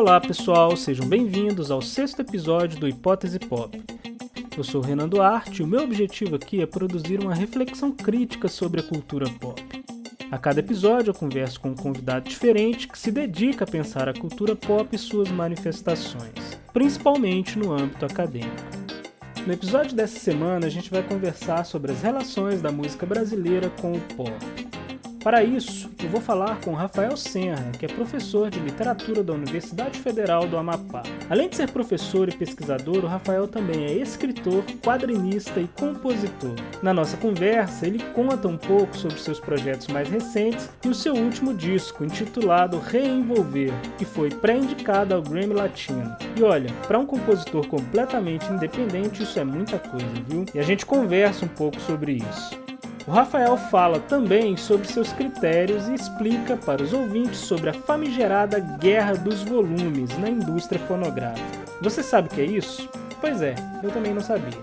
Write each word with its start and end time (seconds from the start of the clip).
Olá 0.00 0.18
pessoal, 0.18 0.74
sejam 0.78 1.06
bem-vindos 1.06 1.70
ao 1.70 1.82
sexto 1.82 2.22
episódio 2.22 2.80
do 2.80 2.88
Hipótese 2.88 3.38
Pop. 3.38 3.78
Eu 4.56 4.64
sou 4.64 4.80
Renan 4.80 5.06
Duarte 5.06 5.60
e 5.60 5.62
o 5.62 5.66
meu 5.66 5.82
objetivo 5.82 6.36
aqui 6.36 6.62
é 6.62 6.64
produzir 6.64 7.20
uma 7.20 7.34
reflexão 7.34 7.92
crítica 7.92 8.48
sobre 8.48 8.80
a 8.80 8.82
cultura 8.82 9.28
pop. 9.38 9.62
A 10.30 10.38
cada 10.38 10.60
episódio 10.60 11.10
eu 11.10 11.14
converso 11.14 11.60
com 11.60 11.68
um 11.68 11.74
convidado 11.74 12.30
diferente 12.30 12.88
que 12.88 12.98
se 12.98 13.12
dedica 13.12 13.64
a 13.64 13.70
pensar 13.70 14.08
a 14.08 14.14
cultura 14.14 14.56
pop 14.56 14.88
e 14.90 14.98
suas 14.98 15.30
manifestações, 15.30 16.58
principalmente 16.72 17.58
no 17.58 17.70
âmbito 17.70 18.06
acadêmico. 18.06 18.56
No 19.46 19.52
episódio 19.52 19.94
dessa 19.94 20.18
semana 20.18 20.66
a 20.66 20.70
gente 20.70 20.90
vai 20.90 21.02
conversar 21.02 21.66
sobre 21.66 21.92
as 21.92 22.00
relações 22.00 22.62
da 22.62 22.72
música 22.72 23.04
brasileira 23.04 23.68
com 23.78 23.92
o 23.92 24.00
pop. 24.16 24.32
Para 25.22 25.44
isso, 25.44 25.89
eu 26.02 26.10
vou 26.10 26.20
falar 26.20 26.60
com 26.60 26.72
Rafael 26.72 27.16
Senra, 27.16 27.70
que 27.78 27.84
é 27.84 27.88
professor 27.88 28.50
de 28.50 28.58
literatura 28.58 29.22
da 29.22 29.32
Universidade 29.32 29.98
Federal 29.98 30.46
do 30.46 30.56
Amapá. 30.56 31.02
Além 31.28 31.48
de 31.48 31.56
ser 31.56 31.70
professor 31.70 32.28
e 32.28 32.32
pesquisador, 32.32 33.04
o 33.04 33.08
Rafael 33.08 33.46
também 33.46 33.84
é 33.84 33.92
escritor, 33.92 34.64
quadrinista 34.82 35.60
e 35.60 35.68
compositor. 35.68 36.54
Na 36.82 36.94
nossa 36.94 37.16
conversa, 37.16 37.86
ele 37.86 38.02
conta 38.14 38.48
um 38.48 38.56
pouco 38.56 38.96
sobre 38.96 39.18
seus 39.18 39.38
projetos 39.40 39.88
mais 39.88 40.08
recentes 40.08 40.70
e 40.84 40.88
o 40.88 40.94
seu 40.94 41.14
último 41.14 41.54
disco, 41.54 42.04
intitulado 42.04 42.78
Reenvolver, 42.78 43.72
que 43.98 44.04
foi 44.04 44.30
pré-indicado 44.30 45.14
ao 45.14 45.22
Grammy 45.22 45.54
Latino. 45.54 46.14
E 46.36 46.42
olha, 46.42 46.70
para 46.86 46.98
um 46.98 47.06
compositor 47.06 47.66
completamente 47.66 48.46
independente, 48.50 49.22
isso 49.22 49.38
é 49.38 49.44
muita 49.44 49.78
coisa, 49.78 50.06
viu? 50.26 50.44
E 50.54 50.58
a 50.58 50.62
gente 50.62 50.86
conversa 50.86 51.44
um 51.44 51.48
pouco 51.48 51.80
sobre 51.80 52.12
isso. 52.12 52.59
O 53.06 53.10
Rafael 53.12 53.56
fala 53.56 53.98
também 53.98 54.56
sobre 54.56 54.86
seus 54.86 55.12
critérios 55.12 55.88
e 55.88 55.94
explica 55.94 56.56
para 56.56 56.82
os 56.82 56.92
ouvintes 56.92 57.38
sobre 57.38 57.70
a 57.70 57.72
famigerada 57.72 58.58
guerra 58.58 59.14
dos 59.14 59.42
volumes 59.42 60.16
na 60.18 60.28
indústria 60.28 60.80
fonográfica. 60.86 61.60
Você 61.80 62.02
sabe 62.02 62.28
o 62.28 62.30
que 62.30 62.40
é 62.40 62.44
isso? 62.44 62.88
Pois 63.20 63.42
é, 63.42 63.54
eu 63.82 63.90
também 63.90 64.14
não 64.14 64.22
sabia. 64.22 64.58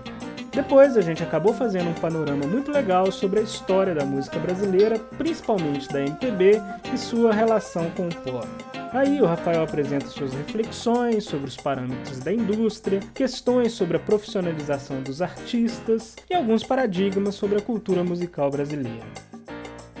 Depois 0.52 0.96
a 0.96 1.00
gente 1.00 1.22
acabou 1.22 1.52
fazendo 1.52 1.90
um 1.90 1.94
panorama 1.94 2.46
muito 2.46 2.70
legal 2.70 3.12
sobre 3.12 3.40
a 3.40 3.42
história 3.42 3.94
da 3.94 4.04
música 4.04 4.38
brasileira, 4.38 4.98
principalmente 5.16 5.88
da 5.88 6.00
MPB 6.00 6.60
e 6.92 6.98
sua 6.98 7.32
relação 7.32 7.90
com 7.90 8.08
o 8.08 8.14
pop. 8.14 8.48
Aí 8.92 9.20
o 9.20 9.26
Rafael 9.26 9.62
apresenta 9.62 10.06
suas 10.06 10.32
reflexões 10.32 11.24
sobre 11.24 11.48
os 11.48 11.56
parâmetros 11.56 12.20
da 12.20 12.32
indústria, 12.32 13.00
questões 13.14 13.72
sobre 13.72 13.98
a 13.98 14.00
profissionalização 14.00 15.02
dos 15.02 15.20
artistas 15.20 16.16
e 16.28 16.34
alguns 16.34 16.64
paradigmas 16.64 17.34
sobre 17.34 17.58
a 17.58 17.60
cultura 17.60 18.02
musical 18.02 18.50
brasileira. 18.50 19.06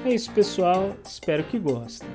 É 0.06 0.08
isso, 0.08 0.32
pessoal. 0.32 0.96
Espero 1.04 1.44
que 1.44 1.58
gostem. 1.58 2.08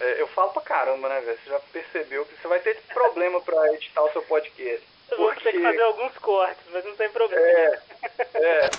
É, 0.00 0.20
eu 0.20 0.26
falo 0.28 0.50
pra 0.50 0.62
caramba, 0.62 1.08
né, 1.08 1.20
velho? 1.20 1.38
Você 1.44 1.50
já 1.50 1.60
percebeu 1.72 2.24
que 2.24 2.40
você 2.40 2.48
vai 2.48 2.58
ter 2.58 2.76
problema 2.92 3.40
pra 3.40 3.72
editar 3.74 4.02
o 4.02 4.10
seu 4.10 4.22
podcast. 4.22 4.84
Eu 5.12 5.18
vou 5.18 5.34
ter 5.34 5.52
que 5.52 5.62
fazer 5.62 5.82
alguns 5.82 6.18
cortes, 6.18 6.64
mas 6.72 6.84
não 6.84 6.96
tem 6.96 7.08
problema. 7.10 7.46
É, 7.46 7.80
é. 8.34 8.70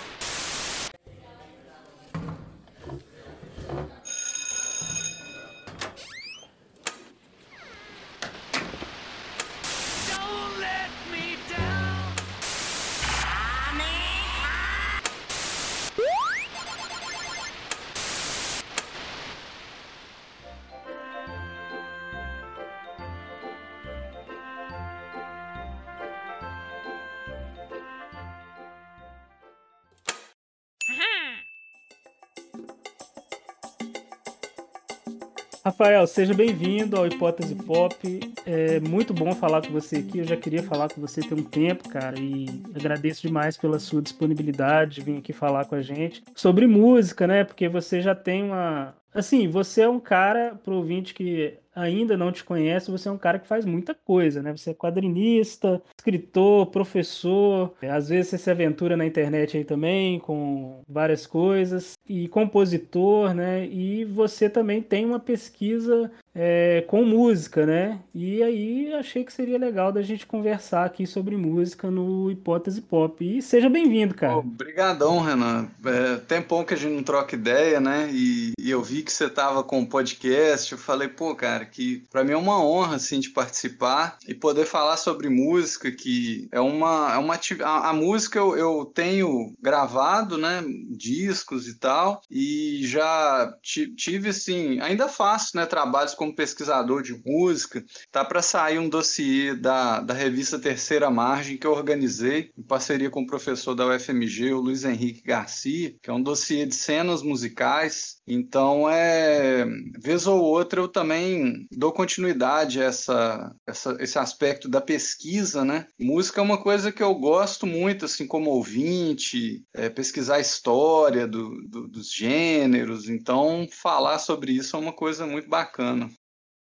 Rafael, 35.81 36.05
seja 36.05 36.31
bem-vindo 36.31 36.95
ao 36.95 37.07
Hipótese 37.07 37.55
Pop. 37.55 37.97
É 38.45 38.79
muito 38.81 39.15
bom 39.15 39.33
falar 39.33 39.65
com 39.65 39.73
você 39.73 39.95
aqui. 39.95 40.19
Eu 40.19 40.23
já 40.23 40.37
queria 40.37 40.61
falar 40.61 40.93
com 40.93 41.01
você 41.01 41.21
tem 41.21 41.35
um 41.35 41.41
tempo, 41.43 41.89
cara, 41.89 42.19
e 42.19 42.45
agradeço 42.75 43.23
demais 43.23 43.57
pela 43.57 43.79
sua 43.79 43.99
disponibilidade 43.99 44.97
de 44.97 45.01
vir 45.01 45.17
aqui 45.17 45.33
falar 45.33 45.65
com 45.65 45.73
a 45.73 45.81
gente 45.81 46.23
sobre 46.35 46.67
música, 46.67 47.25
né? 47.25 47.43
Porque 47.43 47.67
você 47.67 47.99
já 47.99 48.13
tem 48.13 48.43
uma. 48.43 48.93
Assim, 49.11 49.47
você 49.47 49.81
é 49.81 49.89
um 49.89 49.99
cara, 49.99 50.53
pro 50.63 50.75
ouvinte 50.75 51.15
que 51.15 51.55
ainda 51.75 52.17
não 52.17 52.31
te 52.31 52.43
conhece, 52.43 52.91
você 52.91 53.07
é 53.07 53.11
um 53.11 53.17
cara 53.17 53.39
que 53.39 53.47
faz 53.47 53.65
muita 53.65 53.93
coisa, 53.93 54.41
né? 54.41 54.55
Você 54.55 54.71
é 54.71 54.73
quadrinista, 54.73 55.81
escritor, 55.97 56.67
professor, 56.67 57.73
às 57.81 58.09
vezes 58.09 58.29
você 58.29 58.37
se 58.37 58.51
aventura 58.51 58.97
na 58.97 59.05
internet 59.05 59.57
aí 59.57 59.63
também 59.63 60.19
com 60.19 60.81
várias 60.87 61.25
coisas, 61.25 61.93
e 62.07 62.27
compositor, 62.27 63.33
né? 63.33 63.65
E 63.67 64.05
você 64.05 64.49
também 64.49 64.81
tem 64.81 65.05
uma 65.05 65.19
pesquisa 65.19 66.11
é, 66.33 66.83
com 66.87 67.03
música, 67.03 67.65
né? 67.65 67.99
E 68.15 68.41
aí 68.41 68.93
achei 68.93 69.23
que 69.23 69.33
seria 69.33 69.57
legal 69.57 69.91
da 69.91 70.01
gente 70.01 70.25
conversar 70.25 70.85
aqui 70.85 71.05
sobre 71.05 71.35
música 71.35 71.91
no 71.91 72.31
Hipótese 72.31 72.81
Pop. 72.81 73.23
E 73.23 73.41
seja 73.41 73.69
bem-vindo, 73.69 74.13
cara. 74.13 74.37
Obrigadão, 74.37 75.19
Renan. 75.19 75.67
É, 75.85 76.17
tempão 76.17 76.63
que 76.63 76.73
a 76.73 76.77
gente 76.77 76.93
não 76.93 77.03
troca 77.03 77.35
ideia, 77.35 77.79
né? 77.79 78.09
E, 78.11 78.53
e 78.57 78.69
eu 78.69 78.81
vi 78.81 79.03
que 79.03 79.11
você 79.11 79.29
tava 79.29 79.63
com 79.63 79.79
um 79.79 79.85
podcast. 79.85 80.71
Eu 80.71 80.77
falei, 80.77 81.07
pô, 81.07 81.35
cara, 81.35 81.65
que 81.65 82.03
para 82.09 82.23
mim 82.23 82.31
é 82.31 82.37
uma 82.37 82.63
honra, 82.63 82.95
assim, 82.95 83.19
de 83.19 83.29
participar 83.29 84.17
e 84.27 84.33
poder 84.33 84.65
falar 84.65 84.97
sobre 84.97 85.29
música, 85.29 85.91
que 85.91 86.47
é 86.51 86.59
uma... 86.59 87.13
É 87.13 87.17
uma 87.17 87.39
a, 87.63 87.89
a 87.89 87.93
música 87.93 88.39
eu, 88.39 88.57
eu 88.57 88.85
tenho 88.85 89.53
gravado, 89.61 90.37
né? 90.37 90.63
Discos 90.89 91.67
e 91.67 91.77
tal. 91.77 92.21
E 92.29 92.81
já 92.83 93.53
tive, 93.61 94.29
assim... 94.29 94.79
Ainda 94.79 95.09
faço, 95.09 95.57
né? 95.57 95.65
Trabalhos 95.65 96.15
como 96.21 96.35
pesquisador 96.35 97.01
de 97.01 97.19
música, 97.25 97.83
tá 98.11 98.23
para 98.23 98.43
sair 98.43 98.77
um 98.77 98.87
dossiê 98.87 99.55
da, 99.55 100.01
da 100.01 100.13
revista 100.13 100.59
Terceira 100.59 101.09
Margem 101.09 101.57
que 101.57 101.65
eu 101.65 101.71
organizei 101.71 102.51
em 102.55 102.61
parceria 102.61 103.09
com 103.09 103.23
o 103.23 103.25
professor 103.25 103.73
da 103.73 103.87
UFMG, 103.87 104.53
o 104.53 104.61
Luiz 104.61 104.85
Henrique 104.85 105.23
Garcia, 105.23 105.95
que 105.99 106.11
é 106.11 106.13
um 106.13 106.21
dossiê 106.21 106.67
de 106.67 106.75
cenas 106.75 107.23
musicais. 107.23 108.20
Então, 108.33 108.89
é, 108.89 109.65
vez 110.01 110.25
ou 110.25 110.41
outra 110.41 110.79
eu 110.79 110.87
também 110.87 111.67
dou 111.69 111.91
continuidade 111.91 112.81
a 112.81 112.85
essa, 112.85 113.55
essa, 113.67 113.97
esse 113.99 114.17
aspecto 114.17 114.69
da 114.69 114.79
pesquisa, 114.79 115.65
né? 115.65 115.85
Música 115.99 116.39
é 116.39 116.43
uma 116.43 116.57
coisa 116.57 116.93
que 116.93 117.03
eu 117.03 117.13
gosto 117.13 117.67
muito, 117.67 118.05
assim, 118.05 118.25
como 118.25 118.49
ouvinte, 118.51 119.65
é, 119.73 119.89
pesquisar 119.89 120.35
a 120.35 120.39
história 120.39 121.27
do, 121.27 121.61
do, 121.67 121.89
dos 121.89 122.09
gêneros, 122.13 123.09
então 123.09 123.67
falar 123.69 124.17
sobre 124.17 124.53
isso 124.53 124.77
é 124.77 124.79
uma 124.79 124.93
coisa 124.93 125.27
muito 125.27 125.49
bacana. 125.49 126.09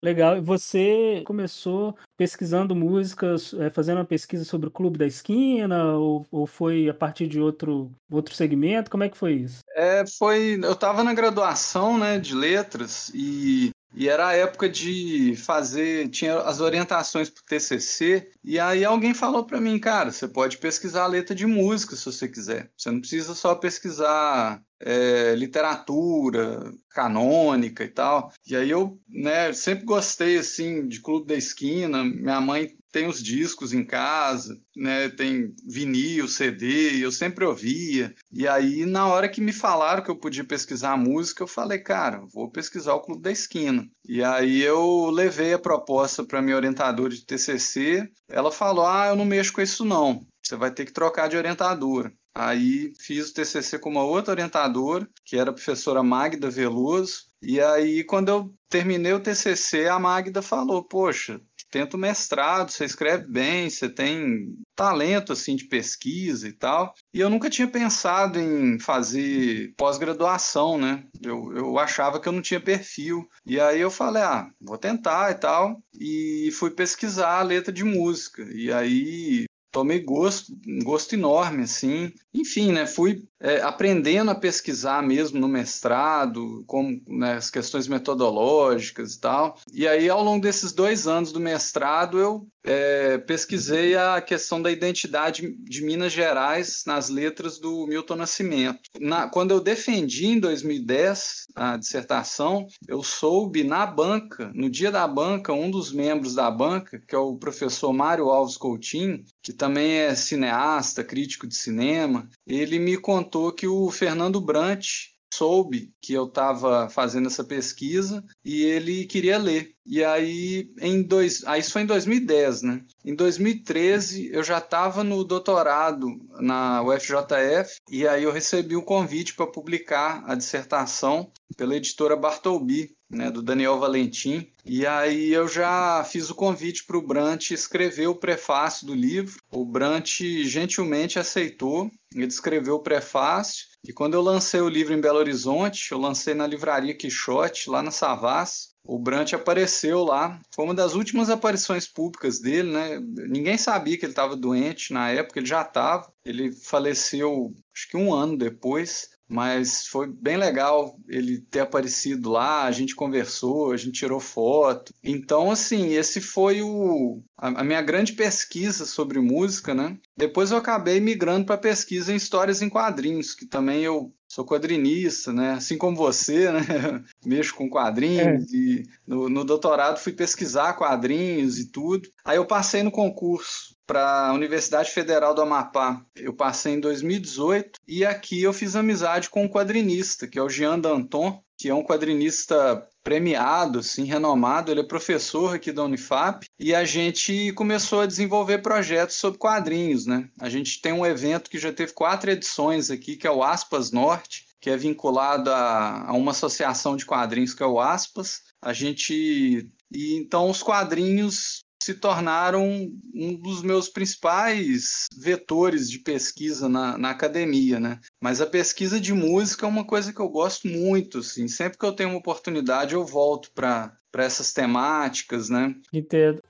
Legal. 0.03 0.39
E 0.39 0.41
você 0.41 1.23
começou 1.27 1.97
pesquisando 2.17 2.75
músicas, 2.75 3.53
é, 3.55 3.69
fazendo 3.69 3.99
uma 3.99 4.05
pesquisa 4.05 4.45
sobre 4.45 4.69
o 4.69 4.73
Clube 4.73 4.99
da 4.99 5.07
Esquina, 5.07 5.95
ou, 5.95 6.27
ou 6.31 6.47
foi 6.47 6.89
a 6.89 6.95
partir 6.95 7.27
de 7.27 7.41
outro, 7.41 7.93
outro 8.11 8.35
segmento? 8.35 8.91
Como 8.91 9.05
é 9.05 9.09
que 9.09 9.19
foi 9.19 9.35
isso? 9.35 9.61
É, 9.75 10.05
foi. 10.19 10.59
Eu 10.63 10.73
estava 10.73 11.05
na 11.05 11.13
graduação, 11.13 11.99
né, 11.99 12.19
de 12.19 12.35
letras 12.35 13.11
e 13.15 13.71
e 13.95 14.09
era 14.09 14.29
a 14.29 14.35
época 14.35 14.69
de 14.69 15.35
fazer, 15.37 16.09
tinha 16.09 16.39
as 16.39 16.61
orientações 16.61 17.29
para 17.29 17.41
o 17.41 17.45
TCC, 17.45 18.31
e 18.43 18.59
aí 18.59 18.85
alguém 18.85 19.13
falou 19.13 19.45
para 19.45 19.61
mim, 19.61 19.79
cara, 19.79 20.13
você 20.13 20.29
pode 20.29 20.59
pesquisar 20.59 21.07
letra 21.07 21.35
de 21.35 21.47
música 21.47 21.97
se 21.97 22.05
você 22.05 22.29
quiser. 22.29 22.71
Você 22.77 22.91
não 22.91 23.01
precisa 23.01 23.35
só 23.35 23.55
pesquisar 23.55 24.63
é, 24.79 25.35
literatura 25.35 26.73
canônica 26.91 27.85
e 27.85 27.89
tal. 27.89 28.33
E 28.47 28.57
aí 28.57 28.71
eu 28.71 28.99
né, 29.09 29.53
sempre 29.53 29.85
gostei 29.85 30.39
assim 30.39 30.87
de 30.87 31.01
Clube 31.01 31.27
da 31.27 31.35
Esquina. 31.35 32.05
Minha 32.05 32.41
mãe 32.41 32.77
tem 32.93 33.07
os 33.07 33.23
discos 33.23 33.73
em 33.73 33.85
casa, 33.85 34.61
né? 34.77 35.09
Tem 35.09 35.55
vinil, 35.67 36.29
CD, 36.29 37.05
eu 37.05 37.13
sempre 37.13 37.45
ouvia. 37.45 38.15
E 38.33 38.47
aí, 38.47 38.85
na 38.85 39.07
hora 39.07 39.29
que 39.29 39.41
me 39.41 39.53
falaram 39.53 40.03
que 40.03 40.11
eu 40.11 40.17
podia 40.17 40.45
pesquisar 40.45 40.93
a 40.93 40.97
música, 40.97 41.43
eu 41.43 41.47
falei, 41.47 41.79
cara, 41.79 42.23
vou 42.33 42.51
pesquisar 42.51 42.95
o 42.95 43.01
Clube 43.01 43.23
da 43.23 43.31
Esquina. 43.31 43.89
E 44.07 44.23
aí 44.23 44.61
eu 44.61 45.11
levei 45.11 45.53
a 45.53 45.59
proposta 45.59 46.25
para 46.25 46.43
minha 46.43 46.57
orientadora 46.57 47.15
de 47.15 47.25
TCC. 47.25 48.09
Ela 48.29 48.51
falou, 48.51 48.87
ah, 48.87 49.09
eu 49.09 49.17
não 49.17 49.25
mexo 49.25 49.53
com 49.53 49.61
isso 49.61 49.85
não. 49.85 50.27
Você 50.43 50.57
vai 50.57 50.71
ter 50.71 50.85
que 50.85 50.93
trocar 50.93 51.29
de 51.29 51.37
orientadora. 51.37 52.13
Aí 52.35 52.93
fiz 52.99 53.29
o 53.29 53.35
TCC 53.35 53.79
com 53.79 53.91
uma 53.91 54.05
outra 54.05 54.33
orientadora, 54.33 55.09
que 55.25 55.37
era 55.37 55.51
a 55.51 55.53
professora 55.53 56.03
Magda 56.03 56.49
Veloso. 56.49 57.25
E 57.43 57.61
aí, 57.61 58.05
quando 58.05 58.29
eu 58.29 58.55
terminei 58.69 59.13
o 59.13 59.21
TCC, 59.21 59.89
a 59.89 59.99
Magda 59.99 60.41
falou: 60.41 60.85
Poxa, 60.85 61.41
tenta 61.71 61.97
o 61.97 62.01
mestrado, 62.01 62.71
você 62.71 62.85
escreve 62.85 63.27
bem, 63.27 63.71
você 63.71 63.89
tem 63.89 64.55
talento 64.75 65.33
assim 65.33 65.57
de 65.57 65.67
pesquisa 65.67 66.49
e 66.49 66.53
tal. 66.53 66.95
E 67.15 67.21
eu 67.21 67.31
nunca 67.31 67.51
tinha 67.51 67.69
pensado 67.69 68.39
em 68.39 68.79
fazer 68.79 69.73
pós-graduação, 69.77 70.79
né? 70.79 71.05
Eu, 71.23 71.53
eu 71.57 71.79
achava 71.79 72.21
que 72.21 72.29
eu 72.29 72.33
não 72.33 72.43
tinha 72.43 72.61
perfil. 72.61 73.29
E 73.47 73.61
aí 73.61 73.81
eu 73.81 73.91
falei, 73.91 74.23
ah, 74.23 74.51
vou 74.61 74.79
tentar 74.79 75.31
e 75.31 75.35
tal. 75.35 75.81
E 75.99 76.51
fui 76.53 76.71
pesquisar 76.71 77.39
a 77.39 77.43
letra 77.43 77.73
de 77.73 77.85
música. 77.85 78.43
E 78.53 78.73
aí 78.73 79.45
tomei 79.71 80.01
gosto, 80.01 80.53
gosto 80.83 81.15
enorme, 81.15 81.63
assim. 81.63 82.13
Enfim, 82.35 82.73
né, 82.73 82.87
fui 82.87 83.25
é, 83.41 83.61
aprendendo 83.61 84.31
a 84.31 84.35
pesquisar 84.35 85.03
mesmo 85.03 85.39
no 85.39 85.49
mestrado, 85.49 86.65
como 86.67 87.01
né, 87.07 87.35
as 87.35 87.51
questões 87.51 87.89
metodológicas 87.89 89.15
e 89.15 89.21
tal. 89.21 89.57
E 89.73 89.87
aí, 89.87 90.09
ao 90.09 90.23
longo 90.23 90.43
desses 90.43 90.73
dois 90.73 91.07
anos 91.07 91.33
do 91.33 91.41
mestrado, 91.41 92.19
eu 92.19 92.47
é, 92.65 93.19
pesquisei 93.19 93.97
a 93.97 94.21
questão 94.21 94.61
da 94.61 94.71
identidade 94.71 95.55
de 95.63 95.83
Minas 95.83 96.13
Gerais 96.13 96.83
nas 96.87 97.09
letras 97.09 97.59
do 97.59 97.87
Milton 97.87 98.17
Nascimento. 98.17 98.81
Na, 99.01 99.29
quando 99.29 99.53
eu 99.53 99.61
defendi 99.61 100.27
em 100.27 100.41
2010 100.41 101.47
a 101.55 101.77
dissertação, 101.77 102.67
eu 102.87 103.03
soube 103.03 103.65
na 103.65 103.87
banca, 103.87 104.51
no 104.55 104.69
dia 104.69 104.91
da 104.91 105.07
banca, 105.07 105.53
um 105.53 105.71
dos 105.71 105.93
membros 105.93 106.35
da 106.35 106.51
banca, 106.51 107.03
que 107.07 107.15
é 107.15 107.19
o 107.19 107.37
professor 107.37 107.93
Mário 107.93 108.29
Alves 108.29 108.57
Coutinho, 108.57 109.25
que 109.43 109.53
também 109.53 109.93
é 109.93 110.15
cineasta, 110.15 111.05
crítico 111.05 111.47
de 111.47 111.57
cinema, 111.57 112.29
ele 112.47 112.79
me 112.79 112.97
contou 112.97 113.53
que 113.53 113.67
o 113.67 113.91
Fernando 113.91 114.41
Brant 114.41 115.11
soube 115.33 115.93
que 116.01 116.13
eu 116.13 116.25
estava 116.25 116.89
fazendo 116.89 117.27
essa 117.27 117.45
pesquisa 117.45 118.25
e 118.45 118.63
ele 118.63 119.05
queria 119.05 119.39
ler. 119.39 119.75
E 119.87 120.05
aí, 120.05 120.71
em 120.81 121.03
dois, 121.03 121.43
aí 121.45 121.61
isso 121.61 121.73
foi 121.73 121.83
em 121.83 121.87
2010, 121.87 122.63
né? 122.63 122.85
Em 123.05 123.15
2013, 123.15 124.31
eu 124.33 124.43
já 124.43 124.59
estava 124.59 125.03
no 125.03 125.25
doutorado 125.25 126.21
na 126.41 126.83
UFJF 126.83 127.77
e 127.91 128.07
aí 128.07 128.23
eu 128.23 128.33
recebi 128.33 128.77
o 128.77 128.85
convite 128.85 129.35
para 129.35 129.47
publicar 129.47 130.23
a 130.27 130.35
dissertação 130.35 131.33
pela 131.57 131.77
editora 131.77 132.17
Bartolbi, 132.17 132.95
né, 133.11 133.31
do 133.31 133.43
Daniel 133.43 133.79
Valentim. 133.79 134.47
E 134.65 134.87
aí 134.87 135.33
eu 135.33 135.49
já 135.49 136.05
fiz 136.05 136.31
o 136.31 136.35
convite 136.35 136.85
para 136.85 136.97
o 136.97 137.03
Brant 137.03 137.51
escrever 137.51 138.07
o 138.07 138.15
prefácio 138.15 138.87
do 138.87 138.95
livro. 138.95 139.41
O 139.51 139.65
Brant 139.65 140.21
gentilmente 140.45 141.19
aceitou, 141.19 141.91
ele 142.15 142.27
escreveu 142.27 142.77
o 142.77 142.83
prefácio. 142.83 143.70
E 143.87 143.93
quando 143.93 144.15
eu 144.15 144.21
lancei 144.21 144.61
o 144.61 144.69
livro 144.69 144.93
em 144.93 145.01
Belo 145.01 145.19
Horizonte, 145.19 145.93
eu 145.93 145.99
lancei 145.99 146.35
na 146.35 146.47
livraria 146.47 146.95
Quixote, 146.95 147.71
lá 147.71 147.83
na 147.83 147.91
Savas. 147.91 148.75
O 148.85 148.99
Brant 148.99 149.33
apareceu 149.33 150.05
lá, 150.05 150.41
foi 150.55 150.65
uma 150.65 150.75
das 150.75 150.95
últimas 150.95 151.31
aparições 151.31 151.87
públicas 151.87 152.41
dele, 152.41 152.71
né? 152.73 153.01
Ninguém 153.29 153.57
sabia 153.57 153.97
que 153.97 154.05
ele 154.05 154.13
estava 154.13 154.37
doente 154.37 154.93
na 154.93 155.11
época, 155.11 155.39
ele 155.39 155.47
já 155.47 155.63
estava. 155.63 156.13
Ele 156.25 156.53
faleceu, 156.53 157.55
acho 157.75 157.89
que 157.89 157.97
um 157.97 158.13
ano 158.13 158.37
depois 158.37 159.11
mas 159.31 159.87
foi 159.87 160.09
bem 160.09 160.37
legal 160.37 160.99
ele 161.09 161.39
ter 161.39 161.61
aparecido 161.61 162.31
lá, 162.31 162.65
a 162.65 162.73
gente 162.73 162.97
conversou, 162.97 163.71
a 163.71 163.77
gente 163.77 163.93
tirou 163.93 164.19
foto. 164.19 164.93
Então, 165.05 165.53
assim, 165.53 165.95
esse 165.95 166.21
foi 166.21 166.63
o, 166.63 167.23
a, 167.39 167.63
minha 167.63 167.81
grande 167.81 168.13
pesquisa 168.13 168.85
sobre 168.85 169.21
música, 169.21 169.73
né? 169.73 169.97
Depois 170.17 170.51
eu 170.51 170.59
acabei 170.59 170.99
migrando 170.99 171.47
para 171.47 171.57
pesquisa 171.57 172.13
em 172.13 172.17
histórias 172.17 172.61
em 172.61 172.69
quadrinhos, 172.69 173.33
que 173.33 173.47
também 173.47 173.83
eu 173.83 174.13
sou 174.27 174.45
quadrinista, 174.45 175.33
né? 175.33 175.53
Assim 175.53 175.79
como 175.79 175.97
você, 175.97 176.51
né? 176.51 176.61
Mexo 177.25 177.55
com 177.55 177.71
quadrinhos 177.71 178.53
é. 178.53 178.57
e 178.57 178.83
no, 179.07 179.29
no 179.29 179.45
doutorado 179.45 180.01
fui 180.01 180.13
pesquisar 180.13 180.75
quadrinhos 180.75 181.59
e 181.59 181.71
tudo. 181.71 182.09
Aí 182.25 182.37
eu 182.37 182.47
passei 182.47 182.83
no 182.83 182.91
concurso 182.91 183.79
para 183.91 184.29
a 184.29 184.33
Universidade 184.33 184.93
Federal 184.93 185.35
do 185.35 185.43
Amapá. 185.43 186.01
Eu 186.15 186.33
passei 186.33 186.75
em 186.75 186.81
2018 186.81 187.81
e 187.89 188.05
aqui 188.05 188.41
eu 188.41 188.53
fiz 188.53 188.77
amizade 188.77 189.29
com 189.29 189.43
um 189.43 189.49
quadrinista, 189.49 190.29
que 190.29 190.39
é 190.39 190.43
o 190.43 190.49
Jean 190.49 190.79
Danton, 190.79 191.43
que 191.59 191.69
é 191.69 191.75
um 191.75 191.83
quadrinista 191.83 192.87
premiado, 193.03 193.81
assim, 193.81 194.05
renomado, 194.05 194.71
ele 194.71 194.83
é 194.83 194.85
professor 194.85 195.57
aqui 195.57 195.73
da 195.73 195.83
Unifap, 195.83 196.47
e 196.57 196.73
a 196.73 196.85
gente 196.85 197.53
começou 197.55 198.03
a 198.03 198.07
desenvolver 198.07 198.59
projetos 198.59 199.17
sobre 199.17 199.41
quadrinhos, 199.41 200.07
né? 200.07 200.29
A 200.41 200.49
gente 200.49 200.81
tem 200.81 200.93
um 200.93 201.05
evento 201.05 201.51
que 201.51 201.59
já 201.59 201.73
teve 201.73 201.93
quatro 201.93 202.31
edições 202.31 202.93
aqui, 202.93 203.17
que 203.17 203.27
é 203.27 203.31
o 203.31 203.43
Aspas 203.43 203.91
Norte, 203.91 204.47
que 204.61 204.71
é 204.71 204.77
vinculado 204.77 205.51
a, 205.51 206.11
a 206.11 206.13
uma 206.13 206.31
associação 206.31 206.95
de 206.95 207.05
quadrinhos 207.05 207.55
que 207.55 207.63
é 207.63 207.67
o 207.67 207.81
Aspas. 207.81 208.43
A 208.63 208.73
gente 208.73 209.67
e 209.93 210.15
então 210.15 210.49
os 210.49 210.63
quadrinhos 210.63 211.65
se 211.83 211.95
tornaram 211.95 212.93
um 213.15 213.35
dos 213.35 213.63
meus 213.63 213.89
principais 213.89 215.07
vetores 215.17 215.91
de 215.91 215.99
pesquisa 215.99 216.69
na, 216.69 216.99
na, 216.99 217.11
academia, 217.11 217.81
né? 217.81 217.99
Mas 218.23 218.41
a 218.41 218.47
pesquisa 218.47 219.01
de 219.01 219.13
música 219.13 219.65
é 219.65 219.69
uma 219.69 219.85
coisa 219.85 220.13
que 220.13 220.21
eu 220.21 220.29
gosto 220.29 220.69
muito, 220.69 221.19
assim. 221.19 221.49
Sempre 221.49 221.79
que 221.79 221.85
eu 221.85 221.93
tenho 221.93 222.11
uma 222.11 222.19
oportunidade, 222.19 222.95
eu 222.95 223.05
volto 223.05 223.51
para 223.53 223.99
essas 224.15 224.53
temáticas, 224.53 225.49
né? 225.49 225.75
Entendo. 225.93 226.43